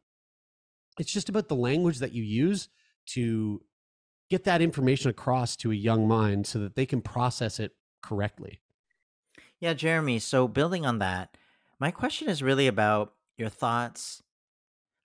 It's 1.00 1.12
just 1.12 1.30
about 1.30 1.50
the 1.50 1.56
language 1.56 2.00
that 2.00 2.14
you 2.14 2.24
use 2.24 2.70
to 3.08 3.62
get 4.30 4.44
that 4.46 4.62
information 4.62 5.10
across 5.10 5.56
to 5.58 5.72
a 5.72 5.76
young 5.76 6.08
mind 6.08 6.48
so 6.48 6.60
that 6.60 6.76
they 6.76 6.86
can 6.86 7.02
process 7.02 7.60
it 7.60 7.74
correctly. 8.02 8.60
Yeah, 9.60 9.74
Jeremie. 9.74 10.20
So, 10.20 10.48
building 10.48 10.86
on 10.86 11.00
that, 11.00 11.38
my 11.80 11.92
question 11.92 12.30
is 12.30 12.42
really 12.42 12.68
about 12.68 13.14
your 13.38 13.50
thoughts 13.50 14.24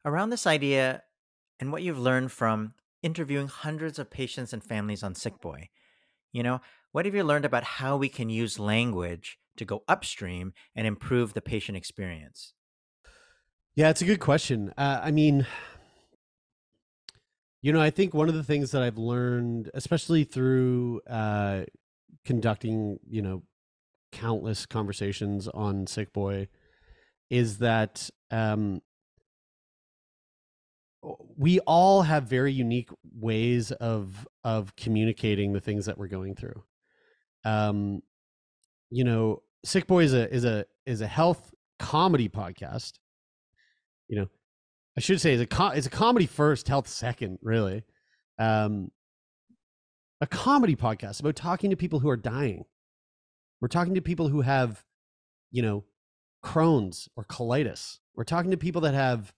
around 0.04 0.30
this 0.30 0.46
idea 0.46 1.02
and 1.60 1.70
what 1.70 1.82
you've 1.82 1.98
learned 1.98 2.32
from 2.32 2.72
interviewing 3.02 3.48
hundreds 3.48 3.98
of 3.98 4.10
patients 4.10 4.52
and 4.52 4.64
families 4.64 5.02
on 5.02 5.14
Sickboy. 5.14 5.68
You 6.32 6.42
know, 6.42 6.60
what 6.92 7.04
have 7.04 7.14
you 7.14 7.22
learned 7.22 7.44
about 7.44 7.64
how 7.64 7.96
we 7.96 8.08
can 8.08 8.30
use 8.30 8.58
language 8.58 9.38
to 9.56 9.64
go 9.64 9.84
upstream 9.86 10.52
and 10.74 10.86
improve 10.86 11.34
the 11.34 11.40
patient 11.42 11.76
experience? 11.76 12.54
Yeah, 13.74 13.90
it's 13.90 14.02
a 14.02 14.06
good 14.06 14.20
question. 14.20 14.72
Uh, 14.76 15.00
I 15.02 15.10
mean, 15.10 15.46
you 17.62 17.72
know, 17.72 17.80
I 17.80 17.90
think 17.90 18.14
one 18.14 18.28
of 18.28 18.34
the 18.34 18.42
things 18.42 18.70
that 18.72 18.82
I've 18.82 18.98
learned, 18.98 19.70
especially 19.74 20.24
through 20.24 21.00
uh, 21.08 21.62
conducting, 22.24 22.98
you 23.08 23.22
know, 23.22 23.42
countless 24.12 24.66
conversations 24.66 25.46
on 25.48 25.86
Sickboy, 25.86 26.48
is 27.28 27.58
that 27.58 28.10
um, 28.30 28.80
we 31.36 31.60
all 31.60 32.02
have 32.02 32.24
very 32.24 32.52
unique 32.52 32.90
ways 33.14 33.72
of 33.72 34.26
of 34.44 34.74
communicating 34.76 35.52
the 35.52 35.60
things 35.60 35.86
that 35.86 35.98
we're 35.98 36.08
going 36.08 36.34
through. 36.34 36.62
Um, 37.44 38.02
you 38.90 39.04
know, 39.04 39.42
Sickboy 39.66 40.04
is 40.04 40.14
a 40.14 40.32
is 40.32 40.44
a 40.44 40.66
is 40.86 41.00
a 41.00 41.06
health 41.06 41.54
comedy 41.78 42.28
podcast. 42.28 42.94
You 44.08 44.20
know, 44.20 44.28
I 44.96 45.00
should 45.00 45.20
say 45.20 45.34
it's 45.34 45.42
a 45.42 45.46
co- 45.46 45.68
it's 45.68 45.86
a 45.86 45.90
comedy 45.90 46.26
first, 46.26 46.68
health 46.68 46.88
second, 46.88 47.38
really. 47.42 47.84
Um, 48.38 48.90
a 50.20 50.26
comedy 50.26 50.76
podcast 50.76 51.20
about 51.20 51.36
talking 51.36 51.70
to 51.70 51.76
people 51.76 52.00
who 52.00 52.10
are 52.10 52.16
dying. 52.16 52.64
We're 53.60 53.68
talking 53.68 53.94
to 53.94 54.02
people 54.02 54.28
who 54.28 54.42
have, 54.42 54.84
you 55.50 55.62
know, 55.62 55.84
Crohn's 56.44 57.08
or 57.16 57.24
colitis. 57.24 57.98
We're 58.14 58.24
talking 58.24 58.50
to 58.50 58.56
people 58.56 58.82
that 58.82 58.94
have 58.94 59.32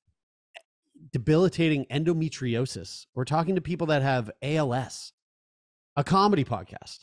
debilitating 1.10 1.86
endometriosis. 1.90 3.06
We're 3.14 3.24
talking 3.24 3.54
to 3.54 3.60
people 3.60 3.88
that 3.88 4.02
have 4.02 4.30
ALS. 4.42 5.12
A 5.96 6.04
comedy 6.04 6.44
podcast. 6.44 7.00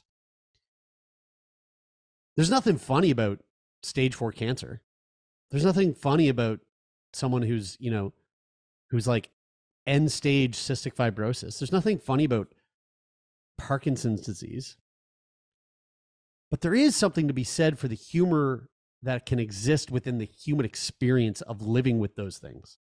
There's 2.36 2.50
nothing 2.50 2.78
funny 2.78 3.12
about 3.12 3.40
stage 3.84 4.16
four 4.16 4.32
cancer. 4.32 4.82
There's 5.52 5.66
nothing 5.66 5.94
funny 5.94 6.30
about 6.30 6.60
someone 7.14 7.42
who's, 7.42 7.78
you 7.80 7.92
know, 7.92 8.14
who's 8.90 9.08
like 9.08 9.30
end 9.86 10.12
stage 10.12 10.56
cystic 10.56 10.96
fibrosis. 10.96 11.60
There's 11.60 11.72
nothing 11.72 12.00
funny 12.00 12.24
about 12.24 12.54
Parkinson's 13.58 14.22
disease. 14.22 14.78
But 16.50 16.62
there 16.62 16.74
is 16.74 16.96
something 16.96 17.28
to 17.28 17.34
be 17.34 17.44
said 17.44 17.78
for 17.78 17.88
the 17.88 17.96
humor 17.96 18.70
that 19.04 19.26
can 19.26 19.40
exist 19.40 19.92
within 19.92 20.18
the 20.18 20.26
human 20.26 20.66
experience 20.66 21.42
of 21.42 21.62
living 21.62 22.00
with 22.00 22.16
those 22.16 22.38
things. 22.38 22.78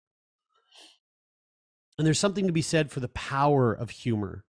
And 1.99 2.07
there's 2.07 2.18
something 2.18 2.46
to 2.46 2.53
be 2.53 2.62
said 2.62 2.90
for 2.90 3.01
the 3.01 3.09
power 3.09 3.72
of 3.72 3.90
humor 3.90 4.44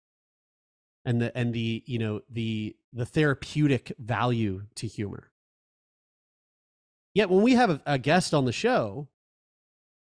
and 1.03 1.21
the 1.21 1.35
and 1.35 1.53
the 1.53 1.83
you 1.87 1.97
know 1.97 2.21
the 2.29 2.75
the 2.93 3.05
therapeutic 3.05 3.91
value 3.97 4.63
to 4.75 4.87
humor. 4.87 5.31
Yet 7.13 7.29
when 7.29 7.41
we 7.41 7.53
have 7.53 7.69
a, 7.71 7.81
a 7.85 7.97
guest 7.97 8.33
on 8.33 8.45
the 8.45 8.51
show, 8.51 9.07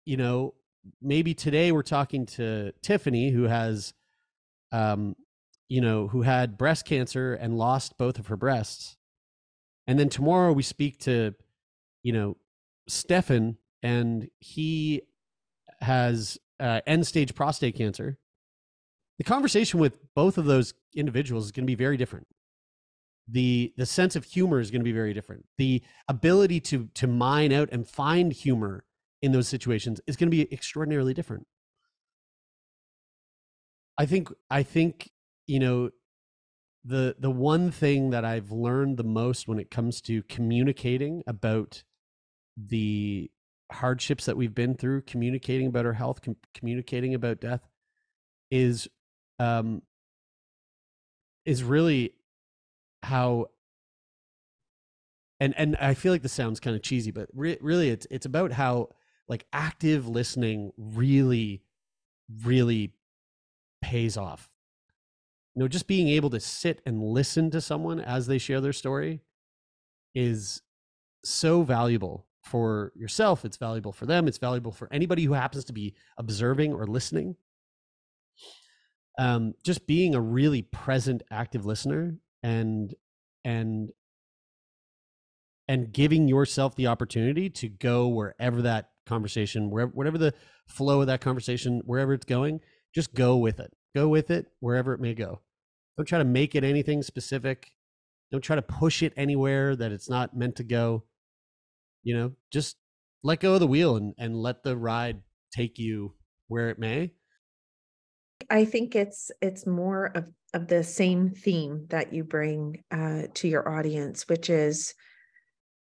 you 0.06 0.16
know, 0.18 0.54
maybe 1.02 1.34
today 1.34 1.72
we're 1.72 1.84
talking 1.84 2.26
to 2.26 2.72
Tiffany 2.82 3.30
who 3.30 3.44
has 3.44 3.94
um 4.72 5.16
you 5.68 5.82
know 5.82 6.08
who 6.08 6.22
had 6.22 6.58
breast 6.58 6.86
cancer 6.86 7.34
and 7.34 7.58
lost 7.58 7.98
both 7.98 8.20
of 8.20 8.28
her 8.28 8.38
breasts 8.38 8.98
and 9.88 10.00
then 10.00 10.10
tomorrow 10.10 10.52
we 10.52 10.64
speak 10.64 11.00
to 11.00 11.34
you 12.04 12.14
know 12.14 12.38
Stefan 12.88 13.58
and 13.82 14.30
he 14.39 15.02
has 15.82 16.38
uh, 16.64 16.82
end 16.88 17.05
stage 17.05 17.36
prostate 17.36 17.76
cancer 17.76 18.18
the 19.20 19.24
conversation 19.24 19.80
with 19.80 19.99
both 20.16 20.39
of 20.39 20.45
those 20.45 20.74
individuals 20.95 21.45
is 21.45 21.51
going 21.51 21.66
to 21.66 21.72
be 21.72 21.76
very 21.76 21.97
different 21.97 22.26
the 23.28 23.74
the 23.78 23.86
sense 23.86 24.16
of 24.16 24.24
humor 24.26 24.59
is 24.59 24.72
going 24.72 24.82
to 24.82 24.86
be 24.86 24.91
very 24.91 25.14
different 25.14 25.45
the 25.59 25.84
ability 26.07 26.59
to 26.59 26.89
to 26.95 27.05
mine 27.05 27.53
out 27.53 27.70
and 27.72 27.88
find 27.88 28.34
humor 28.34 28.86
in 29.24 29.32
those 29.32 29.47
situations 29.47 30.01
is 30.05 30.18
going 30.18 30.30
to 30.30 30.36
be 30.36 30.53
extraordinarily 30.53 31.14
different. 31.14 31.47
I 33.97 34.05
think 34.05 34.30
I 34.51 34.64
think 34.64 35.11
you 35.47 35.59
know 35.59 35.91
the 36.84 37.16
the 37.18 37.32
one 37.32 37.72
thing 37.72 38.09
that 38.09 38.26
I've 38.26 38.51
learned 38.51 38.97
the 38.97 39.05
most 39.05 39.47
when 39.47 39.59
it 39.59 39.72
comes 39.72 40.01
to 40.01 40.24
communicating 40.24 41.24
about 41.26 41.84
the 42.57 43.32
hardships 43.74 44.26
that 44.26 44.38
we've 44.38 44.56
been 44.56 44.76
through, 44.76 45.02
communicating 45.02 45.68
about 45.68 45.86
our 45.86 45.94
health, 45.94 46.22
com- 46.22 46.38
communicating 46.54 47.14
about 47.14 47.42
death, 47.42 47.68
is 48.52 48.88
um, 49.40 49.82
is 51.46 51.64
really 51.64 52.14
how 53.04 53.48
and 55.40 55.54
and 55.58 55.76
I 55.78 55.94
feel 55.94 56.12
like 56.12 56.22
this 56.22 56.34
sounds 56.34 56.60
kind 56.60 56.76
of 56.76 56.82
cheesy, 56.82 57.12
but 57.12 57.30
re- 57.34 57.58
really 57.60 57.90
it's 57.90 58.08
it's 58.10 58.26
about 58.26 58.54
how 58.54 58.90
like 59.28 59.46
active 59.52 60.08
listening 60.08 60.72
really 60.78 61.64
really 62.44 62.94
pays 63.82 64.16
off. 64.16 64.50
You 65.56 65.62
know 65.62 65.68
just 65.68 65.88
being 65.88 66.08
able 66.08 66.30
to 66.30 66.40
sit 66.40 66.82
and 66.86 67.04
listen 67.04 67.52
to 67.52 67.62
someone 67.62 68.00
as 68.00 68.28
they 68.28 68.38
share 68.38 68.62
their 68.62 68.74
story 68.74 69.22
is 70.16 70.62
so 71.24 71.64
valuable 71.64 72.26
for 72.44 72.91
yourself 72.96 73.46
it's 73.46 73.58
valuable 73.58 73.94
for 73.94 74.06
them 74.06 74.28
it's 74.28 74.38
valuable 74.38 74.72
for 74.72 74.89
anybody 74.91 75.24
who 75.24 75.34
happens 75.34 75.64
to 75.66 75.74
be 75.74 75.96
observing 76.18 76.74
or 76.74 76.86
listening. 76.86 77.36
Um, 79.20 79.54
just 79.64 79.86
being 79.86 80.16
a 80.16 80.22
really 80.22 80.64
present 80.64 81.22
active 81.32 81.66
listener 81.66 82.18
and 82.41 82.94
and 83.46 83.91
and 85.68 85.94
giving 85.94 86.28
yourself 86.28 86.76
the 86.76 86.88
opportunity 86.88 87.50
to 87.50 87.70
go 87.70 88.08
wherever 88.08 88.64
that 88.64 88.89
conversation 89.06 89.70
wherever 89.70 89.91
whatever 89.94 90.18
the 90.18 90.34
flow 90.68 91.02
of 91.02 91.08
that 91.08 91.22
conversation 91.22 91.82
wherever 91.86 92.14
it's 92.14 92.26
going 92.26 92.60
just 92.94 93.14
go 93.14 93.38
with 93.38 93.60
it. 93.60 93.74
Go 93.96 94.08
with 94.08 94.32
it 94.32 94.48
wherever 94.60 94.94
it 94.94 95.00
may 95.00 95.14
go. 95.14 95.41
Don't 95.98 96.06
try 96.06 96.20
to 96.20 96.26
make 96.26 96.56
it 96.56 96.64
anything 96.64 97.04
specific. 97.04 97.72
Don't 98.32 98.41
try 98.41 98.56
to 98.56 98.62
push 98.62 99.04
it 99.04 99.14
anywhere 99.16 99.76
that 99.76 99.91
it's 99.91 100.10
not 100.10 100.36
meant 100.36 100.56
to 100.58 100.64
go 100.64 101.04
you 102.04 102.16
know 102.16 102.32
just 102.51 102.76
let 103.24 103.39
go 103.39 103.54
of 103.54 103.60
the 103.60 103.68
wheel 103.68 103.95
and 103.95 104.14
and 104.18 104.36
let 104.36 104.64
the 104.64 104.76
ride 104.76 105.22
take 105.56 105.78
you 105.78 106.14
where 106.47 106.70
it 106.70 106.80
may 106.80 107.12
I 108.49 108.66
think 108.66 108.95
it's 108.95 109.32
it's 109.41 109.66
more 109.66 110.08
of 110.16 110.30
of 110.54 110.68
the 110.68 110.84
same 110.84 111.30
theme 111.30 111.88
that 111.89 112.14
you 112.14 112.24
bring 112.24 112.84
uh, 112.91 113.24
to 113.34 113.47
your 113.47 113.68
audience, 113.68 114.28
which 114.28 114.49
is 114.49 114.93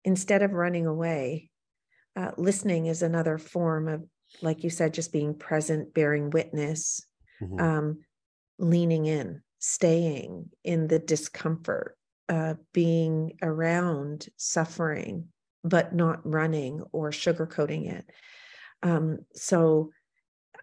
instead 0.03 0.41
of 0.41 0.53
running 0.53 0.87
away, 0.87 1.51
uh, 2.15 2.31
listening 2.37 2.87
is 2.87 3.01
another 3.01 3.37
form 3.37 3.87
of, 3.87 4.03
like 4.41 4.63
you 4.63 4.69
said, 4.69 4.93
just 4.93 5.13
being 5.13 5.37
present, 5.37 5.93
bearing 5.93 6.31
witness, 6.31 7.05
mm-hmm. 7.41 7.59
um, 7.59 7.97
leaning 8.57 9.05
in, 9.05 9.41
staying 9.59 10.49
in 10.63 10.87
the 10.87 10.99
discomfort, 10.99 11.95
uh, 12.29 12.55
being 12.73 13.33
around 13.43 14.27
suffering, 14.37 15.27
but 15.63 15.95
not 15.95 16.19
running 16.29 16.81
or 16.91 17.11
sugarcoating 17.11 17.91
it. 17.91 18.05
Um, 18.81 19.19
so 19.33 19.91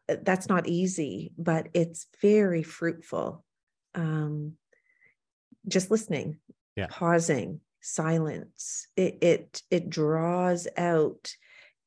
uh, 0.09 0.17
that's 0.23 0.49
not 0.49 0.69
easy, 0.69 1.33
but 1.39 1.69
it's 1.75 2.07
very 2.21 2.63
fruitful. 2.63 3.45
Um, 3.95 4.55
just 5.67 5.91
listening, 5.91 6.39
yeah. 6.77 6.87
pausing, 6.91 7.61
silence. 7.81 8.87
It 8.97 9.19
it 9.23 9.63
it 9.71 9.91
draws 9.91 10.69
out 10.77 11.35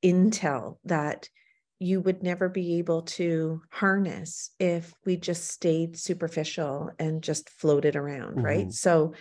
intel 0.04 0.78
that 0.86 1.30
you 1.80 2.00
would 2.00 2.24
never 2.24 2.50
be 2.50 2.78
able 2.78 3.02
to 3.02 3.62
harness 3.70 4.52
if 4.60 4.94
we 5.06 5.18
just 5.18 5.50
stayed 5.50 5.98
superficial 5.98 6.92
and 6.98 7.22
just 7.22 7.50
floated 7.50 7.96
around, 7.96 8.38
mm-hmm. 8.38 8.46
right? 8.46 8.72
So 8.72 9.14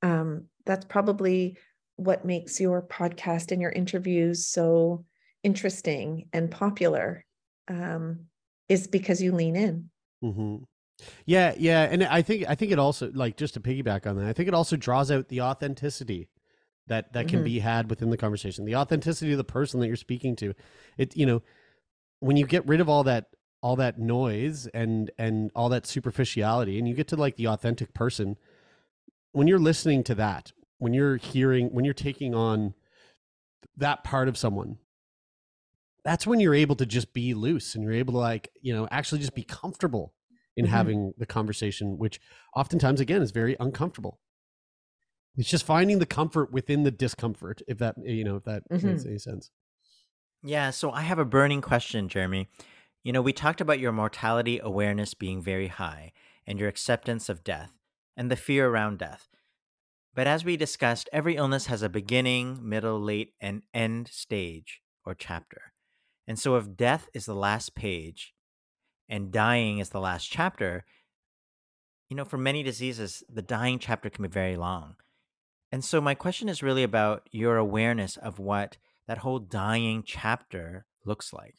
um, 0.00 0.46
that's 0.64 0.86
probably 0.86 1.58
what 1.96 2.24
makes 2.24 2.60
your 2.60 2.82
podcast 2.82 3.52
and 3.52 3.60
your 3.60 3.72
interviews 3.72 4.46
so 4.46 5.04
interesting 5.42 6.28
and 6.32 6.50
popular 6.50 7.24
um, 7.68 8.26
is 8.68 8.86
because 8.86 9.22
you 9.22 9.32
lean 9.32 9.56
in. 9.56 9.90
Mm-hmm. 10.22 10.56
Yeah, 11.26 11.54
yeah, 11.58 11.82
and 11.82 12.04
I 12.04 12.22
think 12.22 12.44
I 12.48 12.54
think 12.54 12.70
it 12.70 12.78
also 12.78 13.10
like 13.12 13.36
just 13.36 13.54
to 13.54 13.60
piggyback 13.60 14.06
on 14.06 14.16
that. 14.16 14.26
I 14.26 14.32
think 14.32 14.48
it 14.48 14.54
also 14.54 14.76
draws 14.76 15.10
out 15.10 15.28
the 15.28 15.40
authenticity 15.40 16.28
that 16.86 17.12
that 17.12 17.28
can 17.28 17.38
mm-hmm. 17.38 17.44
be 17.44 17.58
had 17.58 17.90
within 17.90 18.10
the 18.10 18.16
conversation. 18.16 18.64
The 18.64 18.76
authenticity 18.76 19.32
of 19.32 19.38
the 19.38 19.44
person 19.44 19.80
that 19.80 19.88
you're 19.88 19.96
speaking 19.96 20.36
to. 20.36 20.54
It 20.96 21.16
you 21.16 21.26
know 21.26 21.42
when 22.20 22.36
you 22.36 22.46
get 22.46 22.66
rid 22.68 22.80
of 22.80 22.88
all 22.88 23.02
that 23.04 23.26
all 23.62 23.76
that 23.76 23.98
noise 23.98 24.66
and 24.68 25.10
and 25.18 25.50
all 25.54 25.68
that 25.70 25.86
superficiality 25.86 26.78
and 26.78 26.88
you 26.88 26.94
get 26.94 27.08
to 27.08 27.16
like 27.16 27.36
the 27.36 27.48
authentic 27.48 27.94
person 27.94 28.36
when 29.32 29.46
you're 29.46 29.58
listening 29.58 30.04
to 30.04 30.14
that 30.14 30.52
when 30.82 30.92
you're 30.92 31.16
hearing 31.16 31.68
when 31.68 31.84
you're 31.84 31.94
taking 31.94 32.34
on 32.34 32.74
that 33.76 34.02
part 34.02 34.26
of 34.26 34.36
someone 34.36 34.78
that's 36.04 36.26
when 36.26 36.40
you're 36.40 36.54
able 36.54 36.74
to 36.74 36.84
just 36.84 37.12
be 37.12 37.34
loose 37.34 37.76
and 37.76 37.84
you're 37.84 37.92
able 37.92 38.12
to 38.12 38.18
like 38.18 38.50
you 38.60 38.74
know 38.74 38.88
actually 38.90 39.20
just 39.20 39.34
be 39.34 39.44
comfortable 39.44 40.12
in 40.56 40.64
mm-hmm. 40.64 40.74
having 40.74 41.14
the 41.18 41.24
conversation 41.24 41.98
which 41.98 42.20
oftentimes 42.56 43.00
again 43.00 43.22
is 43.22 43.30
very 43.30 43.56
uncomfortable 43.60 44.18
it's 45.36 45.48
just 45.48 45.64
finding 45.64 46.00
the 46.00 46.06
comfort 46.06 46.52
within 46.52 46.82
the 46.82 46.90
discomfort 46.90 47.62
if 47.68 47.78
that 47.78 47.94
you 48.04 48.24
know 48.24 48.34
if 48.34 48.44
that 48.44 48.68
mm-hmm. 48.68 48.88
makes 48.88 49.06
any 49.06 49.18
sense 49.18 49.52
yeah 50.42 50.70
so 50.70 50.90
i 50.90 51.02
have 51.02 51.20
a 51.20 51.24
burning 51.24 51.60
question 51.60 52.08
jeremie 52.08 52.48
you 53.04 53.12
know 53.12 53.22
we 53.22 53.32
talked 53.32 53.60
about 53.60 53.78
your 53.78 53.92
mortality 53.92 54.58
awareness 54.60 55.14
being 55.14 55.40
very 55.40 55.68
high 55.68 56.10
and 56.44 56.58
your 56.58 56.68
acceptance 56.68 57.28
of 57.28 57.44
death 57.44 57.70
and 58.16 58.32
the 58.32 58.36
fear 58.36 58.68
around 58.68 58.98
death 58.98 59.28
but 60.14 60.26
as 60.26 60.44
we 60.44 60.56
discussed 60.56 61.08
every 61.12 61.36
illness 61.36 61.66
has 61.66 61.82
a 61.82 61.88
beginning 61.88 62.58
middle 62.62 63.00
late 63.00 63.32
and 63.40 63.62
end 63.74 64.08
stage 64.08 64.80
or 65.04 65.14
chapter 65.14 65.72
and 66.26 66.38
so, 66.38 66.56
if 66.56 66.76
death 66.76 67.08
is 67.14 67.26
the 67.26 67.34
last 67.34 67.74
page 67.74 68.32
and 69.08 69.32
dying 69.32 69.78
is 69.78 69.90
the 69.90 70.00
last 70.00 70.30
chapter, 70.30 70.84
you 72.08 72.16
know, 72.16 72.24
for 72.24 72.38
many 72.38 72.62
diseases, 72.62 73.22
the 73.28 73.42
dying 73.42 73.78
chapter 73.78 74.08
can 74.08 74.22
be 74.22 74.28
very 74.28 74.56
long. 74.56 74.96
And 75.70 75.84
so, 75.84 76.00
my 76.00 76.14
question 76.14 76.48
is 76.48 76.62
really 76.62 76.84
about 76.84 77.28
your 77.32 77.56
awareness 77.56 78.16
of 78.16 78.38
what 78.38 78.76
that 79.08 79.18
whole 79.18 79.40
dying 79.40 80.04
chapter 80.06 80.86
looks 81.04 81.32
like. 81.32 81.56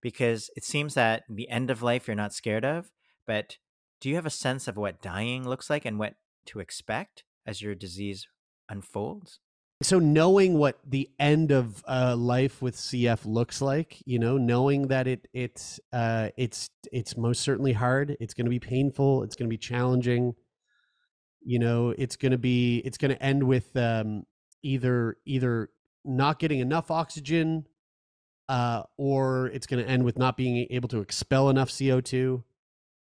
Because 0.00 0.50
it 0.56 0.64
seems 0.64 0.94
that 0.94 1.24
the 1.28 1.50
end 1.50 1.70
of 1.70 1.82
life 1.82 2.06
you're 2.06 2.16
not 2.16 2.32
scared 2.32 2.64
of, 2.64 2.90
but 3.26 3.58
do 4.00 4.08
you 4.08 4.14
have 4.14 4.24
a 4.24 4.30
sense 4.30 4.66
of 4.66 4.78
what 4.78 5.02
dying 5.02 5.46
looks 5.46 5.68
like 5.68 5.84
and 5.84 5.98
what 5.98 6.14
to 6.46 6.58
expect 6.58 7.24
as 7.50 7.60
your 7.60 7.74
disease 7.74 8.26
unfolds? 8.68 9.40
so 9.82 9.98
knowing 9.98 10.58
what 10.58 10.78
the 10.86 11.08
end 11.18 11.50
of 11.50 11.82
uh, 11.88 12.14
life 12.14 12.60
with 12.60 12.76
CF 12.76 13.20
looks 13.24 13.62
like, 13.62 14.02
you 14.04 14.18
know, 14.18 14.36
knowing 14.36 14.88
that 14.88 15.06
it 15.06 15.26
it's 15.32 15.80
uh, 15.92 16.28
it's 16.36 16.68
it's 16.92 17.16
most 17.16 17.40
certainly 17.40 17.72
hard. 17.72 18.16
It's 18.20 18.34
going 18.34 18.44
to 18.44 18.50
be 18.50 18.60
painful. 18.60 19.22
It's 19.22 19.36
going 19.36 19.48
to 19.48 19.50
be 19.50 19.58
challenging. 19.58 20.34
You 21.42 21.58
know, 21.58 21.94
it's 21.96 22.16
going 22.16 22.32
to 22.32 22.38
be 22.38 22.78
it's 22.84 22.98
going 22.98 23.12
to 23.12 23.22
end 23.22 23.42
with 23.42 23.74
um, 23.74 24.24
either 24.62 25.16
either 25.24 25.70
not 26.04 26.38
getting 26.38 26.60
enough 26.60 26.90
oxygen, 26.90 27.66
uh, 28.50 28.82
or 28.98 29.46
it's 29.46 29.66
going 29.66 29.82
to 29.82 29.90
end 29.90 30.04
with 30.04 30.18
not 30.18 30.36
being 30.36 30.66
able 30.68 30.90
to 30.90 31.00
expel 31.00 31.48
enough 31.48 31.72
CO 31.76 32.02
two. 32.02 32.44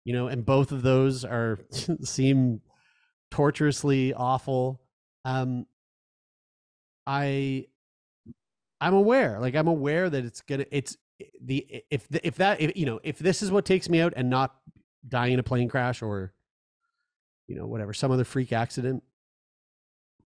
You 0.05 0.13
know, 0.13 0.27
and 0.27 0.45
both 0.45 0.71
of 0.71 0.81
those 0.81 1.25
are 1.25 1.59
seem 2.03 2.61
torturously 3.31 4.13
awful. 4.13 4.81
Um, 5.25 5.65
I 7.05 7.67
I'm 8.81 8.93
aware. 8.93 9.39
Like 9.39 9.55
I'm 9.55 9.67
aware 9.67 10.09
that 10.09 10.25
it's 10.25 10.41
gonna 10.41 10.65
it's 10.71 10.97
the 11.41 11.83
if 11.89 12.07
the, 12.07 12.25
if 12.25 12.35
that 12.35 12.61
if, 12.61 12.75
you 12.75 12.85
know 12.85 12.99
if 13.03 13.19
this 13.19 13.41
is 13.41 13.51
what 13.51 13.65
takes 13.65 13.89
me 13.89 14.01
out 14.01 14.13
and 14.15 14.29
not 14.29 14.55
dying 15.07 15.33
in 15.33 15.39
a 15.39 15.43
plane 15.43 15.69
crash 15.69 16.01
or 16.01 16.33
you 17.47 17.55
know 17.55 17.65
whatever 17.65 17.93
some 17.93 18.11
other 18.11 18.23
freak 18.23 18.53
accident 18.53 19.03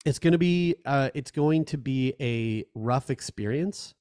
it's 0.04 0.18
going 0.18 0.32
to 0.32 0.38
be 0.38 0.74
uh 0.86 1.10
it's 1.14 1.30
going 1.30 1.64
to 1.64 1.78
be 1.78 2.14
a 2.20 2.64
rough 2.74 3.10
experience 3.10 3.94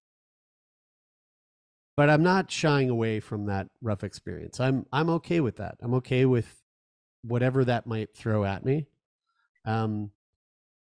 but 1.97 2.09
i'm 2.09 2.23
not 2.23 2.49
shying 2.49 2.89
away 2.89 3.19
from 3.19 3.45
that 3.47 3.67
rough 3.81 4.03
experience 4.03 4.59
i'm 4.59 4.85
i'm 4.93 5.09
okay 5.09 5.39
with 5.39 5.57
that 5.57 5.75
i'm 5.81 5.93
okay 5.93 6.25
with 6.25 6.60
whatever 7.23 7.63
that 7.65 7.85
might 7.85 8.13
throw 8.15 8.43
at 8.43 8.65
me 8.65 8.87
um 9.65 10.11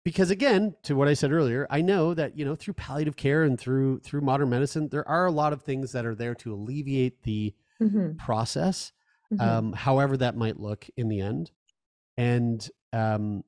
because 0.04 0.30
again 0.30 0.74
to 0.82 0.94
what 0.94 1.08
i 1.08 1.14
said 1.14 1.32
earlier 1.32 1.66
i 1.70 1.80
know 1.80 2.14
that 2.14 2.36
you 2.36 2.44
know 2.44 2.54
through 2.54 2.74
palliative 2.74 3.16
care 3.16 3.42
and 3.42 3.58
through 3.58 3.98
through 4.00 4.20
modern 4.20 4.48
medicine 4.48 4.88
there 4.88 5.06
are 5.08 5.26
a 5.26 5.30
lot 5.30 5.52
of 5.52 5.62
things 5.62 5.92
that 5.92 6.06
are 6.06 6.14
there 6.14 6.34
to 6.34 6.52
alleviate 6.52 7.22
the 7.22 7.54
mm-hmm. 7.80 8.16
process 8.16 8.92
mm-hmm. 9.32 9.42
Um, 9.42 9.72
however 9.72 10.16
that 10.16 10.36
might 10.36 10.58
look 10.60 10.86
in 10.96 11.08
the 11.08 11.20
end 11.20 11.50
and 12.16 12.68
um, 12.92 13.44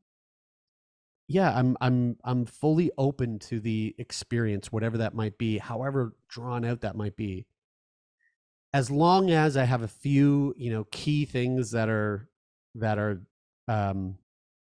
yeah 1.29 1.57
i'm 1.57 1.77
i'm 1.81 2.17
i'm 2.25 2.47
fully 2.47 2.91
open 2.99 3.39
to 3.39 3.61
the 3.61 3.95
experience 3.99 4.73
whatever 4.73 4.99
that 4.99 5.15
might 5.15 5.39
be 5.39 5.59
however 5.59 6.15
drawn 6.29 6.65
out 6.65 6.81
that 6.81 6.97
might 6.97 7.17
be 7.17 7.47
as 8.73 8.91
long 8.91 9.31
as 9.31 9.57
i 9.57 9.65
have 9.65 9.83
a 9.83 9.89
few 9.89 10.55
you 10.57 10.71
know 10.71 10.85
key 10.91 11.25
things 11.25 11.71
that 11.71 11.89
are 11.89 12.29
that 12.81 12.99
are 12.99 13.21
um 13.69 14.17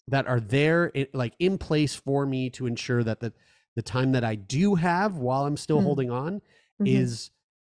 that 0.08 0.26
are 0.26 0.40
there 0.40 0.92
like 1.12 1.34
in 1.38 1.58
place 1.58 1.94
for 1.94 2.26
me 2.26 2.50
to 2.50 2.66
ensure 2.66 3.02
that 3.02 3.20
the 3.20 3.32
the 3.76 3.82
time 3.82 4.12
that 4.12 4.24
I 4.24 4.34
do 4.34 4.74
have 4.74 5.16
while 5.16 5.46
I'm 5.46 5.56
still 5.56 5.78
mm-hmm. 5.78 5.86
holding 5.86 6.10
on 6.10 6.34
mm-hmm. 6.34 6.86
is 6.86 7.30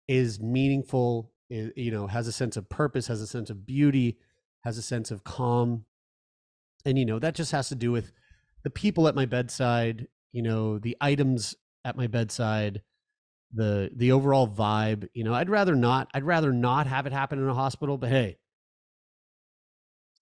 is 0.08 0.40
meaningful 0.40 1.32
is, 1.50 1.70
you 1.76 1.90
know 1.90 2.06
has 2.06 2.28
a 2.28 2.32
sense 2.32 2.56
of 2.56 2.68
purpose 2.68 3.06
has 3.08 3.20
a 3.20 3.26
sense 3.26 3.50
of 3.50 3.66
beauty 3.66 4.18
has 4.64 4.78
a 4.78 4.82
sense 4.82 5.10
of 5.10 5.24
calm 5.24 5.84
and 6.84 6.98
you 6.98 7.04
know 7.04 7.18
that 7.18 7.34
just 7.34 7.52
has 7.52 7.68
to 7.68 7.74
do 7.74 7.90
with 7.90 8.12
the 8.62 8.70
people 8.70 9.08
at 9.08 9.14
my 9.14 9.26
bedside 9.26 10.08
you 10.32 10.42
know 10.42 10.78
the 10.78 10.96
items 11.00 11.54
at 11.84 11.96
my 11.96 12.06
bedside 12.06 12.82
the 13.54 13.90
the 13.94 14.12
overall 14.12 14.48
vibe 14.48 15.08
you 15.14 15.24
know 15.24 15.32
i'd 15.34 15.48
rather 15.48 15.74
not 15.74 16.10
i'd 16.14 16.24
rather 16.24 16.52
not 16.52 16.86
have 16.86 17.06
it 17.06 17.12
happen 17.12 17.38
in 17.38 17.48
a 17.48 17.54
hospital 17.54 17.96
but 17.96 18.10
hey 18.10 18.36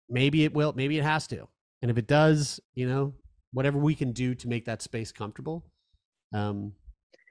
maybe 0.09 0.45
it 0.45 0.55
will, 0.55 0.73
maybe 0.75 0.99
it 0.99 1.05
has 1.05 1.27
to. 1.29 1.49
And 1.83 1.91
if 1.91 1.99
it 1.99 2.07
does, 2.07 2.61
you 2.75 2.89
know, 2.89 3.15
whatever 3.53 3.79
we 3.79 3.95
can 3.95 4.13
do 4.13 4.35
to 4.35 4.49
make 4.49 4.65
that 4.67 4.83
space 4.83 5.13
comfortable. 5.13 5.65
Um, 6.33 6.73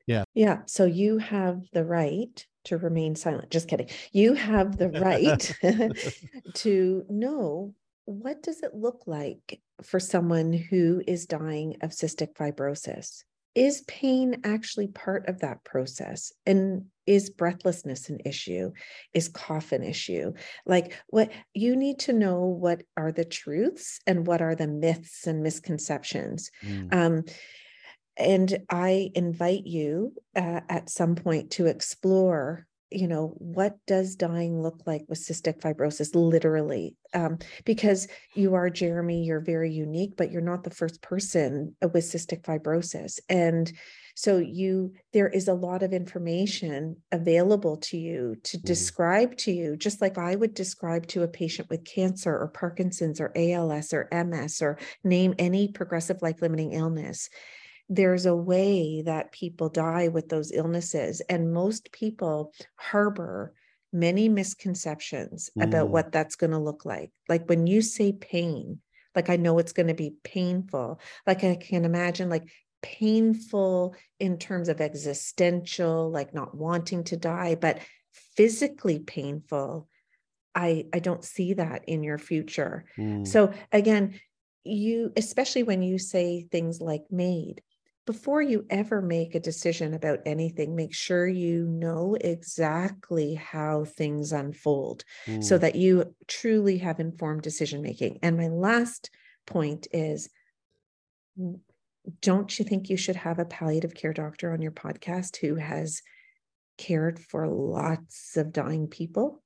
yeah. 0.07 0.23
Yeah. 0.33 0.59
So 0.65 0.85
you 0.85 1.17
have 1.17 1.61
the 1.73 1.83
right 1.83 2.45
to 2.65 2.77
remain 2.77 3.15
silent. 3.15 3.49
Just 3.49 3.67
kidding. 3.67 3.89
You 4.11 4.33
have 4.33 4.77
the 4.77 4.89
right 4.89 5.53
to 6.55 7.05
know 7.09 7.73
what 8.05 8.43
does 8.43 8.63
it 8.63 8.73
look 8.73 9.03
like 9.05 9.61
for 9.81 9.99
someone 9.99 10.53
who 10.53 11.01
is 11.07 11.25
dying 11.25 11.77
of 11.81 11.91
cystic 11.91 12.35
fibrosis? 12.35 13.23
Is 13.55 13.81
pain 13.81 14.41
actually 14.43 14.87
part 14.87 15.27
of 15.27 15.39
that 15.39 15.63
process? 15.63 16.31
And 16.45 16.85
is 17.05 17.29
breathlessness 17.29 18.09
an 18.09 18.19
issue? 18.25 18.71
Is 19.13 19.27
cough 19.27 19.71
an 19.71 19.83
issue? 19.83 20.33
Like 20.65 20.97
what 21.07 21.31
you 21.53 21.75
need 21.75 21.99
to 21.99 22.13
know 22.13 22.45
what 22.45 22.83
are 22.97 23.11
the 23.11 23.25
truths 23.25 23.99
and 24.07 24.27
what 24.27 24.41
are 24.41 24.55
the 24.55 24.67
myths 24.67 25.27
and 25.27 25.43
misconceptions. 25.43 26.51
Mm. 26.65 26.93
Um, 26.93 27.23
and 28.15 28.59
I 28.69 29.11
invite 29.15 29.65
you 29.65 30.13
uh, 30.35 30.61
at 30.69 30.89
some 30.89 31.15
point 31.15 31.51
to 31.51 31.65
explore 31.65 32.67
you 32.93 33.07
know 33.07 33.33
what 33.37 33.77
does 33.87 34.15
dying 34.15 34.61
look 34.61 34.81
like 34.85 35.03
with 35.07 35.19
cystic 35.19 35.59
fibrosis 35.59 36.15
literally? 36.15 36.95
Um, 37.13 37.37
because 37.63 38.07
you 38.33 38.55
are 38.55 38.69
jeremie 38.69 39.23
you're 39.23 39.39
very 39.39 39.71
unique 39.71 40.17
but 40.17 40.31
you're 40.31 40.41
not 40.41 40.63
the 40.63 40.71
first 40.71 41.01
person 41.01 41.75
with 41.81 42.03
cystic 42.03 42.41
fibrosis. 42.41 43.19
And 43.29 43.71
so 44.15 44.37
you 44.37 44.93
there 45.11 45.27
is 45.27 45.47
a 45.47 45.53
lot 45.53 45.83
of 45.83 45.93
information 45.93 46.97
available 47.11 47.77
to 47.77 47.97
you 47.97 48.35
to 48.43 48.57
mm. 48.57 48.63
describe 48.63 49.35
to 49.37 49.51
you 49.51 49.75
just 49.75 50.01
like 50.01 50.17
i 50.17 50.35
would 50.35 50.53
describe 50.53 51.07
to 51.07 51.23
a 51.23 51.27
patient 51.27 51.69
with 51.69 51.85
cancer 51.85 52.31
or 52.31 52.47
parkinson's 52.47 53.19
or 53.19 53.31
als 53.35 53.93
or 53.93 54.07
ms 54.11 54.61
or 54.61 54.77
name 55.03 55.33
any 55.39 55.67
progressive 55.67 56.21
life 56.21 56.41
limiting 56.41 56.73
illness 56.73 57.29
there's 57.89 58.25
a 58.25 58.35
way 58.35 59.01
that 59.01 59.31
people 59.31 59.69
die 59.69 60.07
with 60.07 60.29
those 60.29 60.51
illnesses 60.51 61.21
and 61.29 61.53
most 61.53 61.91
people 61.91 62.53
harbor 62.75 63.53
many 63.91 64.27
misconceptions 64.27 65.49
mm. 65.57 65.63
about 65.63 65.89
what 65.89 66.11
that's 66.11 66.35
going 66.35 66.51
to 66.51 66.59
look 66.59 66.85
like 66.85 67.11
like 67.29 67.47
when 67.47 67.67
you 67.67 67.81
say 67.81 68.11
pain 68.11 68.79
like 69.15 69.29
i 69.29 69.35
know 69.35 69.59
it's 69.59 69.73
going 69.73 69.87
to 69.87 69.93
be 69.93 70.15
painful 70.23 70.99
like 71.27 71.43
i 71.43 71.55
can 71.55 71.85
imagine 71.85 72.29
like 72.29 72.49
painful 72.81 73.95
in 74.19 74.37
terms 74.37 74.67
of 74.67 74.81
existential 74.81 76.09
like 76.09 76.33
not 76.33 76.55
wanting 76.55 77.03
to 77.03 77.15
die 77.15 77.55
but 77.55 77.79
physically 78.35 78.99
painful 78.99 79.87
i 80.55 80.85
i 80.93 80.99
don't 80.99 81.23
see 81.23 81.53
that 81.53 81.83
in 81.87 82.03
your 82.03 82.17
future 82.17 82.85
mm. 82.97 83.25
so 83.25 83.53
again 83.71 84.19
you 84.65 85.11
especially 85.17 85.63
when 85.63 85.81
you 85.81 85.97
say 85.97 86.47
things 86.51 86.81
like 86.81 87.03
made 87.11 87.61
before 88.05 88.41
you 88.41 88.65
ever 88.69 89.01
make 89.01 89.33
a 89.33 89.39
decision 89.39 89.93
about 89.93 90.19
anything, 90.25 90.75
make 90.75 90.93
sure 90.93 91.25
you 91.25 91.65
know 91.65 92.17
exactly 92.19 93.35
how 93.35 93.85
things 93.85 94.33
unfold 94.33 95.03
mm. 95.25 95.43
so 95.43 95.57
that 95.57 95.75
you 95.75 96.13
truly 96.27 96.79
have 96.79 96.99
informed 96.99 97.41
decision 97.41 97.81
making. 97.81 98.19
And 98.21 98.37
my 98.37 98.47
last 98.49 99.09
point 99.45 99.87
is 99.91 100.29
don't 102.21 102.59
you 102.59 102.65
think 102.65 102.89
you 102.89 102.97
should 102.97 103.15
have 103.15 103.39
a 103.39 103.45
palliative 103.45 103.93
care 103.93 104.13
doctor 104.13 104.51
on 104.51 104.61
your 104.61 104.71
podcast 104.71 105.37
who 105.37 105.55
has 105.55 106.01
cared 106.77 107.19
for 107.19 107.47
lots 107.47 108.35
of 108.35 108.51
dying 108.51 108.87
people? 108.87 109.42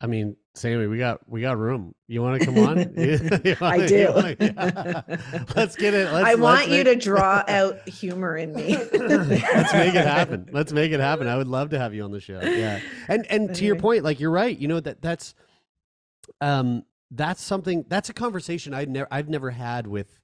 I 0.00 0.06
mean, 0.06 0.36
Sammy, 0.54 0.86
we 0.86 0.98
got 0.98 1.28
we 1.28 1.40
got 1.40 1.58
room. 1.58 1.94
You 2.06 2.22
want 2.22 2.40
to 2.40 2.46
come 2.46 2.58
on? 2.58 2.76
wanna, 2.76 3.58
I 3.60 3.86
do. 3.86 4.12
Wanna, 4.14 4.36
yeah. 4.38 5.02
Let's 5.56 5.76
get 5.76 5.94
it. 5.94 6.12
Let's, 6.12 6.28
I 6.28 6.34
want 6.34 6.68
you 6.68 6.84
make... 6.84 6.86
to 6.86 6.96
draw 6.96 7.42
out 7.48 7.88
humor 7.88 8.36
in 8.36 8.54
me. 8.54 8.76
let's 8.76 9.72
make 9.72 9.94
it 9.94 10.06
happen. 10.06 10.48
Let's 10.52 10.72
make 10.72 10.92
it 10.92 11.00
happen. 11.00 11.26
I 11.26 11.36
would 11.36 11.48
love 11.48 11.70
to 11.70 11.78
have 11.78 11.94
you 11.94 12.04
on 12.04 12.12
the 12.12 12.20
show. 12.20 12.40
Yeah, 12.42 12.80
and 13.08 13.26
and 13.30 13.54
to 13.54 13.64
your 13.64 13.76
point, 13.76 14.04
like 14.04 14.20
you're 14.20 14.30
right. 14.30 14.56
You 14.56 14.68
know 14.68 14.80
that 14.80 15.02
that's 15.02 15.34
um 16.40 16.84
that's 17.10 17.42
something 17.42 17.84
that's 17.88 18.08
a 18.08 18.14
conversation 18.14 18.74
I'd 18.74 18.88
never 18.88 19.08
I've 19.10 19.28
never 19.28 19.50
had 19.50 19.86
with 19.86 20.20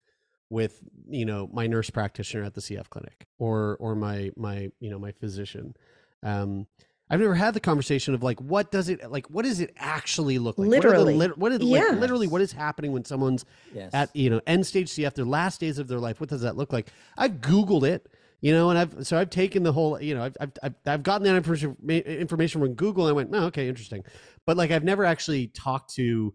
with 0.49 0.81
you 1.09 1.25
know 1.25 1.49
my 1.53 1.67
nurse 1.67 1.91
practitioner 1.91 2.45
at 2.45 2.55
the 2.55 2.61
CF 2.61 2.89
clinic 2.91 3.27
or 3.39 3.77
or 3.81 3.95
my 3.95 4.31
my 4.37 4.71
you 4.79 4.91
know 4.91 4.99
my 4.99 5.13
physician. 5.13 5.75
Um, 6.23 6.67
I've 7.11 7.19
never 7.19 7.35
had 7.35 7.55
the 7.55 7.61
conversation 7.61 8.15
of 8.15 8.23
like, 8.23 8.41
what 8.41 8.71
does 8.71 8.89
it 8.89 9.11
like? 9.11 9.27
What 9.27 9.45
does 9.45 9.59
it 9.59 9.75
actually 9.77 10.39
look 10.39 10.59
like? 10.59 10.69
Literally, 10.69 11.17
what, 11.17 11.37
what 11.37 11.53
is 11.53 11.61
yeah. 11.61 11.87
like, 11.87 11.99
literally 11.99 12.29
what 12.29 12.41
is 12.41 12.53
happening 12.53 12.93
when 12.93 13.05
someone's 13.05 13.45
yes. 13.75 13.93
at 13.93 14.15
you 14.15 14.31
know 14.31 14.41
end 14.47 14.65
stage 14.65 14.91
CF, 14.91 15.15
their 15.15 15.25
last 15.25 15.61
days 15.61 15.79
of 15.79 15.89
their 15.89 15.99
life? 15.99 16.21
What 16.21 16.29
does 16.29 16.43
that 16.43 16.57
look 16.57 16.73
like? 16.73 16.89
I've 17.19 17.41
Googled 17.41 17.83
it, 17.83 18.07
you 18.41 18.53
know, 18.53 18.71
and 18.71 18.79
I've 18.79 19.07
so 19.07 19.19
I've 19.19 19.31
taken 19.31 19.65
the 19.65 19.73
whole, 19.73 20.01
you 20.01 20.15
know, 20.15 20.23
I've 20.23 20.37
I've 20.63 20.75
I've, 20.87 21.03
gotten 21.03 21.27
that 21.27 21.35
information 21.35 21.77
information 21.89 22.61
from 22.61 22.75
Google. 22.75 23.07
And 23.07 23.11
I 23.11 23.15
went, 23.15 23.31
oh, 23.33 23.47
okay, 23.47 23.69
interesting, 23.69 24.05
but 24.47 24.57
like 24.57 24.71
I've 24.71 24.85
never 24.85 25.05
actually 25.05 25.49
talked 25.49 25.95
to, 25.95 26.33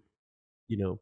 you 0.67 0.77
know, 0.77 0.99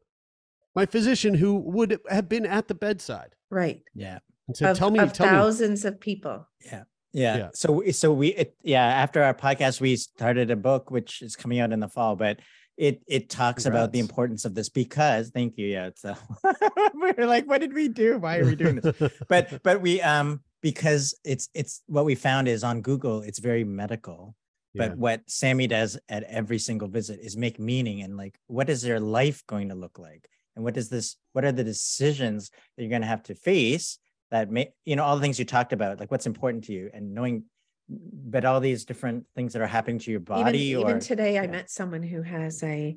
my 0.76 0.86
physician 0.86 1.34
who 1.34 1.56
would 1.56 1.98
have 2.08 2.28
been 2.28 2.46
at 2.46 2.68
the 2.68 2.74
bedside. 2.74 3.34
Right. 3.50 3.82
Yeah. 3.92 4.20
And 4.46 4.56
so 4.56 4.70
of, 4.70 4.78
tell 4.78 4.90
me, 4.90 5.00
of 5.00 5.12
tell 5.12 5.26
thousands 5.26 5.84
me. 5.84 5.88
of 5.88 6.00
people. 6.00 6.46
Yeah. 6.64 6.84
Yeah. 7.14 7.36
yeah. 7.36 7.48
So 7.54 7.82
so 7.92 8.12
we 8.12 8.28
it, 8.28 8.56
yeah 8.62 8.84
after 8.84 9.22
our 9.22 9.34
podcast 9.34 9.80
we 9.80 9.96
started 9.96 10.50
a 10.50 10.56
book 10.56 10.90
which 10.90 11.22
is 11.22 11.36
coming 11.36 11.60
out 11.60 11.72
in 11.72 11.80
the 11.80 11.88
fall, 11.88 12.16
but 12.16 12.40
it 12.76 13.02
it 13.06 13.30
talks 13.30 13.62
Congrats. 13.62 13.84
about 13.84 13.92
the 13.92 14.00
importance 14.00 14.44
of 14.44 14.54
this 14.54 14.68
because 14.68 15.30
thank 15.30 15.56
you 15.56 15.66
yeah 15.66 15.90
uh, 16.02 16.14
we're 16.94 17.26
like 17.26 17.46
what 17.46 17.60
did 17.60 17.72
we 17.72 17.88
do 17.88 18.18
why 18.18 18.38
are 18.38 18.44
we 18.44 18.56
doing 18.56 18.76
this 18.80 19.12
but 19.28 19.62
but 19.62 19.80
we 19.80 20.00
um 20.02 20.40
because 20.60 21.14
it's 21.24 21.48
it's 21.54 21.82
what 21.86 22.04
we 22.04 22.16
found 22.16 22.48
is 22.48 22.64
on 22.64 22.80
Google 22.80 23.22
it's 23.22 23.38
very 23.38 23.62
medical 23.64 24.34
but 24.74 24.90
yeah. 24.90 24.96
what 24.96 25.20
Sammy 25.28 25.68
does 25.68 25.96
at 26.08 26.24
every 26.24 26.58
single 26.58 26.88
visit 26.88 27.20
is 27.22 27.36
make 27.36 27.60
meaning 27.60 28.02
and 28.02 28.16
like 28.16 28.36
what 28.48 28.68
is 28.68 28.82
their 28.82 28.98
life 28.98 29.44
going 29.46 29.68
to 29.68 29.76
look 29.76 29.98
like 29.98 30.28
and 30.56 30.64
what 30.64 30.76
is 30.76 30.88
this 30.88 31.16
what 31.32 31.44
are 31.44 31.52
the 31.52 31.64
decisions 31.64 32.50
that 32.76 32.82
you're 32.82 32.90
going 32.90 33.02
to 33.02 33.08
have 33.08 33.22
to 33.24 33.36
face 33.36 33.98
that 34.34 34.50
may 34.50 34.72
you 34.84 34.96
know 34.96 35.04
all 35.04 35.14
the 35.14 35.22
things 35.22 35.38
you 35.38 35.44
talked 35.44 35.72
about 35.72 36.00
like 36.00 36.10
what's 36.10 36.26
important 36.26 36.64
to 36.64 36.72
you 36.72 36.90
and 36.92 37.14
knowing 37.14 37.44
but 37.88 38.44
all 38.44 38.58
these 38.58 38.84
different 38.84 39.24
things 39.36 39.52
that 39.52 39.62
are 39.62 39.66
happening 39.66 39.98
to 40.00 40.10
your 40.10 40.18
body 40.18 40.58
even, 40.58 40.82
or, 40.82 40.88
even 40.88 41.00
today 41.00 41.34
yeah. 41.34 41.42
i 41.42 41.46
met 41.46 41.70
someone 41.70 42.02
who 42.02 42.20
has 42.20 42.60
a, 42.64 42.96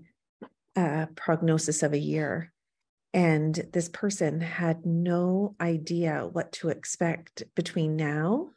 a 0.75 1.07
prognosis 1.15 1.83
of 1.83 1.93
a 1.93 1.97
year 1.97 2.51
and 3.13 3.67
this 3.71 3.87
person 3.89 4.41
had 4.41 4.83
no 4.83 5.55
idea 5.61 6.27
what 6.31 6.51
to 6.51 6.69
expect 6.69 7.43
between 7.55 7.95
now 7.95 8.49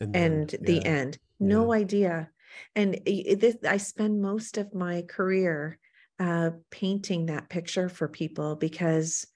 and, 0.00 0.14
and 0.14 0.54
the 0.60 0.74
yeah. 0.74 0.82
end 0.82 1.18
no 1.40 1.72
yeah. 1.72 1.80
idea 1.80 2.30
and 2.76 3.00
this, 3.04 3.56
i 3.68 3.76
spend 3.76 4.22
most 4.22 4.58
of 4.58 4.72
my 4.72 5.02
career 5.02 5.76
uh, 6.20 6.50
painting 6.70 7.26
that 7.26 7.48
picture 7.48 7.88
for 7.88 8.06
people 8.06 8.54
because 8.54 9.26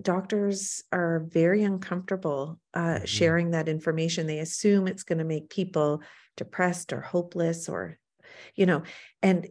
doctors 0.00 0.82
are 0.92 1.26
very 1.28 1.62
uncomfortable 1.64 2.58
uh, 2.74 2.80
mm-hmm. 2.80 3.04
sharing 3.04 3.50
that 3.52 3.68
information. 3.68 4.26
They 4.26 4.38
assume 4.40 4.86
it's 4.86 5.04
going 5.04 5.18
to 5.18 5.24
make 5.24 5.50
people 5.50 6.02
depressed 6.36 6.92
or 6.92 7.00
hopeless 7.00 7.68
or, 7.68 7.98
you 8.54 8.66
know, 8.66 8.82
and 9.22 9.48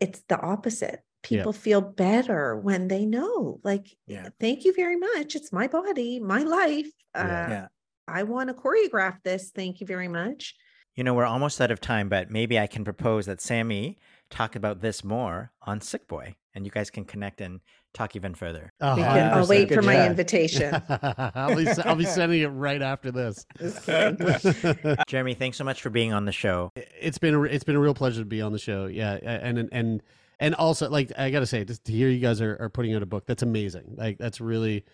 it's 0.00 0.22
the 0.28 0.38
opposite. 0.38 1.00
People 1.22 1.52
yeah. 1.54 1.60
feel 1.60 1.80
better 1.80 2.56
when 2.56 2.88
they 2.88 3.06
know, 3.06 3.60
like, 3.62 3.86
yeah. 4.06 4.28
thank 4.40 4.64
you 4.64 4.74
very 4.74 4.96
much. 4.96 5.36
It's 5.36 5.52
my 5.52 5.68
body, 5.68 6.18
my 6.18 6.42
life. 6.42 6.90
Uh, 7.14 7.46
yeah. 7.48 7.66
I 8.08 8.24
want 8.24 8.48
to 8.48 8.54
choreograph 8.54 9.22
this. 9.22 9.52
Thank 9.54 9.80
you 9.80 9.86
very 9.86 10.08
much. 10.08 10.56
You 10.96 11.04
know, 11.04 11.14
we're 11.14 11.24
almost 11.24 11.60
out 11.60 11.70
of 11.70 11.80
time, 11.80 12.08
but 12.08 12.30
maybe 12.30 12.58
I 12.58 12.66
can 12.66 12.84
propose 12.84 13.26
that 13.26 13.40
Sammy 13.40 13.98
talk 14.30 14.56
about 14.56 14.80
this 14.80 15.04
more 15.04 15.52
on 15.62 15.80
Sickboy 15.80 16.34
and 16.54 16.64
you 16.64 16.70
guys 16.70 16.90
can 16.90 17.04
connect 17.04 17.40
and 17.40 17.60
talk 17.92 18.16
even 18.16 18.34
further. 18.34 18.72
Oh, 18.80 19.00
I'll 19.00 19.46
wait 19.46 19.72
for 19.72 19.82
my 19.82 20.06
invitation. 20.06 20.82
I'll, 20.88 21.56
be, 21.56 21.68
I'll 21.84 21.96
be 21.96 22.04
sending 22.04 22.40
it 22.40 22.48
right 22.48 22.82
after 22.82 23.10
this. 23.10 23.46
Jeremie, 25.06 25.34
thanks 25.34 25.58
so 25.58 25.64
much 25.64 25.82
for 25.82 25.90
being 25.90 26.12
on 26.12 26.24
the 26.24 26.32
show. 26.32 26.72
It's 26.76 27.18
been 27.18 27.34
a, 27.34 27.42
it's 27.42 27.64
been 27.64 27.76
a 27.76 27.80
real 27.80 27.94
pleasure 27.94 28.20
to 28.20 28.26
be 28.26 28.40
on 28.40 28.52
the 28.52 28.58
show. 28.58 28.86
Yeah, 28.86 29.14
and 29.14 29.68
and 29.72 30.02
and 30.40 30.54
also 30.54 30.88
like 30.88 31.12
I 31.18 31.30
gotta 31.30 31.46
say, 31.46 31.64
just 31.64 31.84
to 31.84 31.92
hear 31.92 32.08
you 32.08 32.20
guys 32.20 32.40
are, 32.40 32.56
are 32.60 32.68
putting 32.68 32.94
out 32.94 33.02
a 33.02 33.06
book, 33.06 33.26
that's 33.26 33.42
amazing. 33.42 33.94
Like 33.96 34.18
that's 34.18 34.40
really 34.40 34.84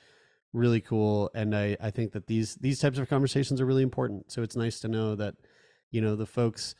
really 0.52 0.80
cool, 0.80 1.30
and 1.34 1.54
I 1.54 1.76
I 1.80 1.90
think 1.90 2.12
that 2.12 2.26
these 2.26 2.56
these 2.56 2.80
types 2.80 2.98
of 2.98 3.08
conversations 3.08 3.60
are 3.60 3.66
really 3.66 3.82
important. 3.82 4.32
So 4.32 4.42
it's 4.42 4.56
nice 4.56 4.80
to 4.80 4.88
know 4.88 5.14
that 5.14 5.34
you 5.90 6.00
know 6.00 6.16
the 6.16 6.26
folks 6.26 6.74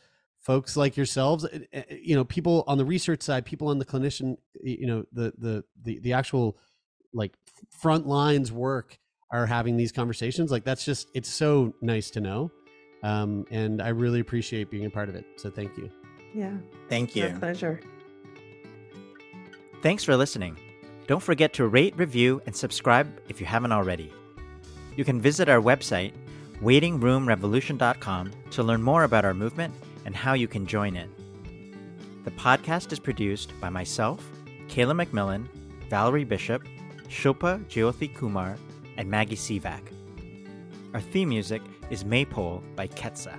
folks 0.49 0.75
like 0.75 0.97
yourselves 0.97 1.45
eh, 1.45 1.59
eh, 1.71 1.83
eh, 1.89 1.95
you 2.01 2.15
know 2.15 2.25
people 2.25 2.63
on 2.65 2.79
the 2.79 2.85
research 2.85 3.21
side 3.21 3.45
people 3.45 3.67
on 3.67 3.77
the 3.77 3.85
clinician 3.85 4.35
you 4.63 4.87
know 4.87 5.05
the 5.13 5.31
the 5.37 5.63
the, 5.83 5.99
the 5.99 6.13
actual 6.13 6.57
like 7.13 7.33
front 7.69 8.07
lines 8.07 8.51
work 8.51 8.97
are 9.31 9.45
having 9.45 9.77
these 9.77 9.91
conversations. 9.91 10.51
Like 10.51 10.63
that's 10.63 10.83
just 10.83 11.07
it's 11.13 11.29
so 11.29 11.73
nice 11.81 12.09
to 12.11 12.19
know. 12.19 12.51
Um, 13.01 13.45
and 13.49 13.81
i 13.81 13.89
really 13.89 14.19
appreciate 14.19 14.69
being 14.69 14.85
a 14.85 14.89
part 14.89 15.07
of 15.07 15.15
it. 15.15 15.25
So 15.37 15.49
thank 15.49 15.77
you. 15.77 15.89
Yeah. 16.33 16.57
Thank 16.89 17.15
you. 17.15 17.29
My 17.29 17.39
pleasure. 17.39 17.79
Thanks 19.81 20.03
for 20.03 20.17
listening. 20.17 20.59
Don't 21.07 21.23
forget 21.23 21.53
to 21.53 21.67
rate, 21.67 21.95
review, 21.97 22.41
and 22.45 22.55
subscribe 22.55 23.07
if 23.29 23.39
you 23.39 23.45
haven't 23.45 23.71
already. 23.71 24.11
You 24.97 25.05
can 25.05 25.21
visit 25.21 25.47
our 25.47 25.61
website, 25.61 26.11
waitingroomrevolution.com, 26.61 28.31
to 28.51 28.63
learn 28.63 28.83
more 28.83 29.05
about 29.05 29.23
our 29.23 29.33
movement 29.33 29.73
and 30.09 30.15
how 30.15 30.33
you 30.33 30.47
can 30.47 30.65
join 30.65 30.95
it. 30.95 31.07
The 32.25 32.31
podcast 32.31 32.91
is 32.91 32.97
produced 32.97 33.53
by 33.61 33.69
myself, 33.69 34.27
Kayla 34.67 35.05
McMillan, 35.05 35.45
Valerie 35.87 36.23
Bishop, 36.23 36.63
Shilpa 37.07 37.63
Jyothi 37.65 38.15
Kumar, 38.15 38.57
and 38.97 39.07
Maggie 39.07 39.35
Sivak. 39.35 39.81
Our 40.95 40.99
theme 40.99 41.29
music 41.29 41.61
is 41.91 42.05
Maypole 42.05 42.63
by 42.75 42.87
Ketsa. 42.87 43.37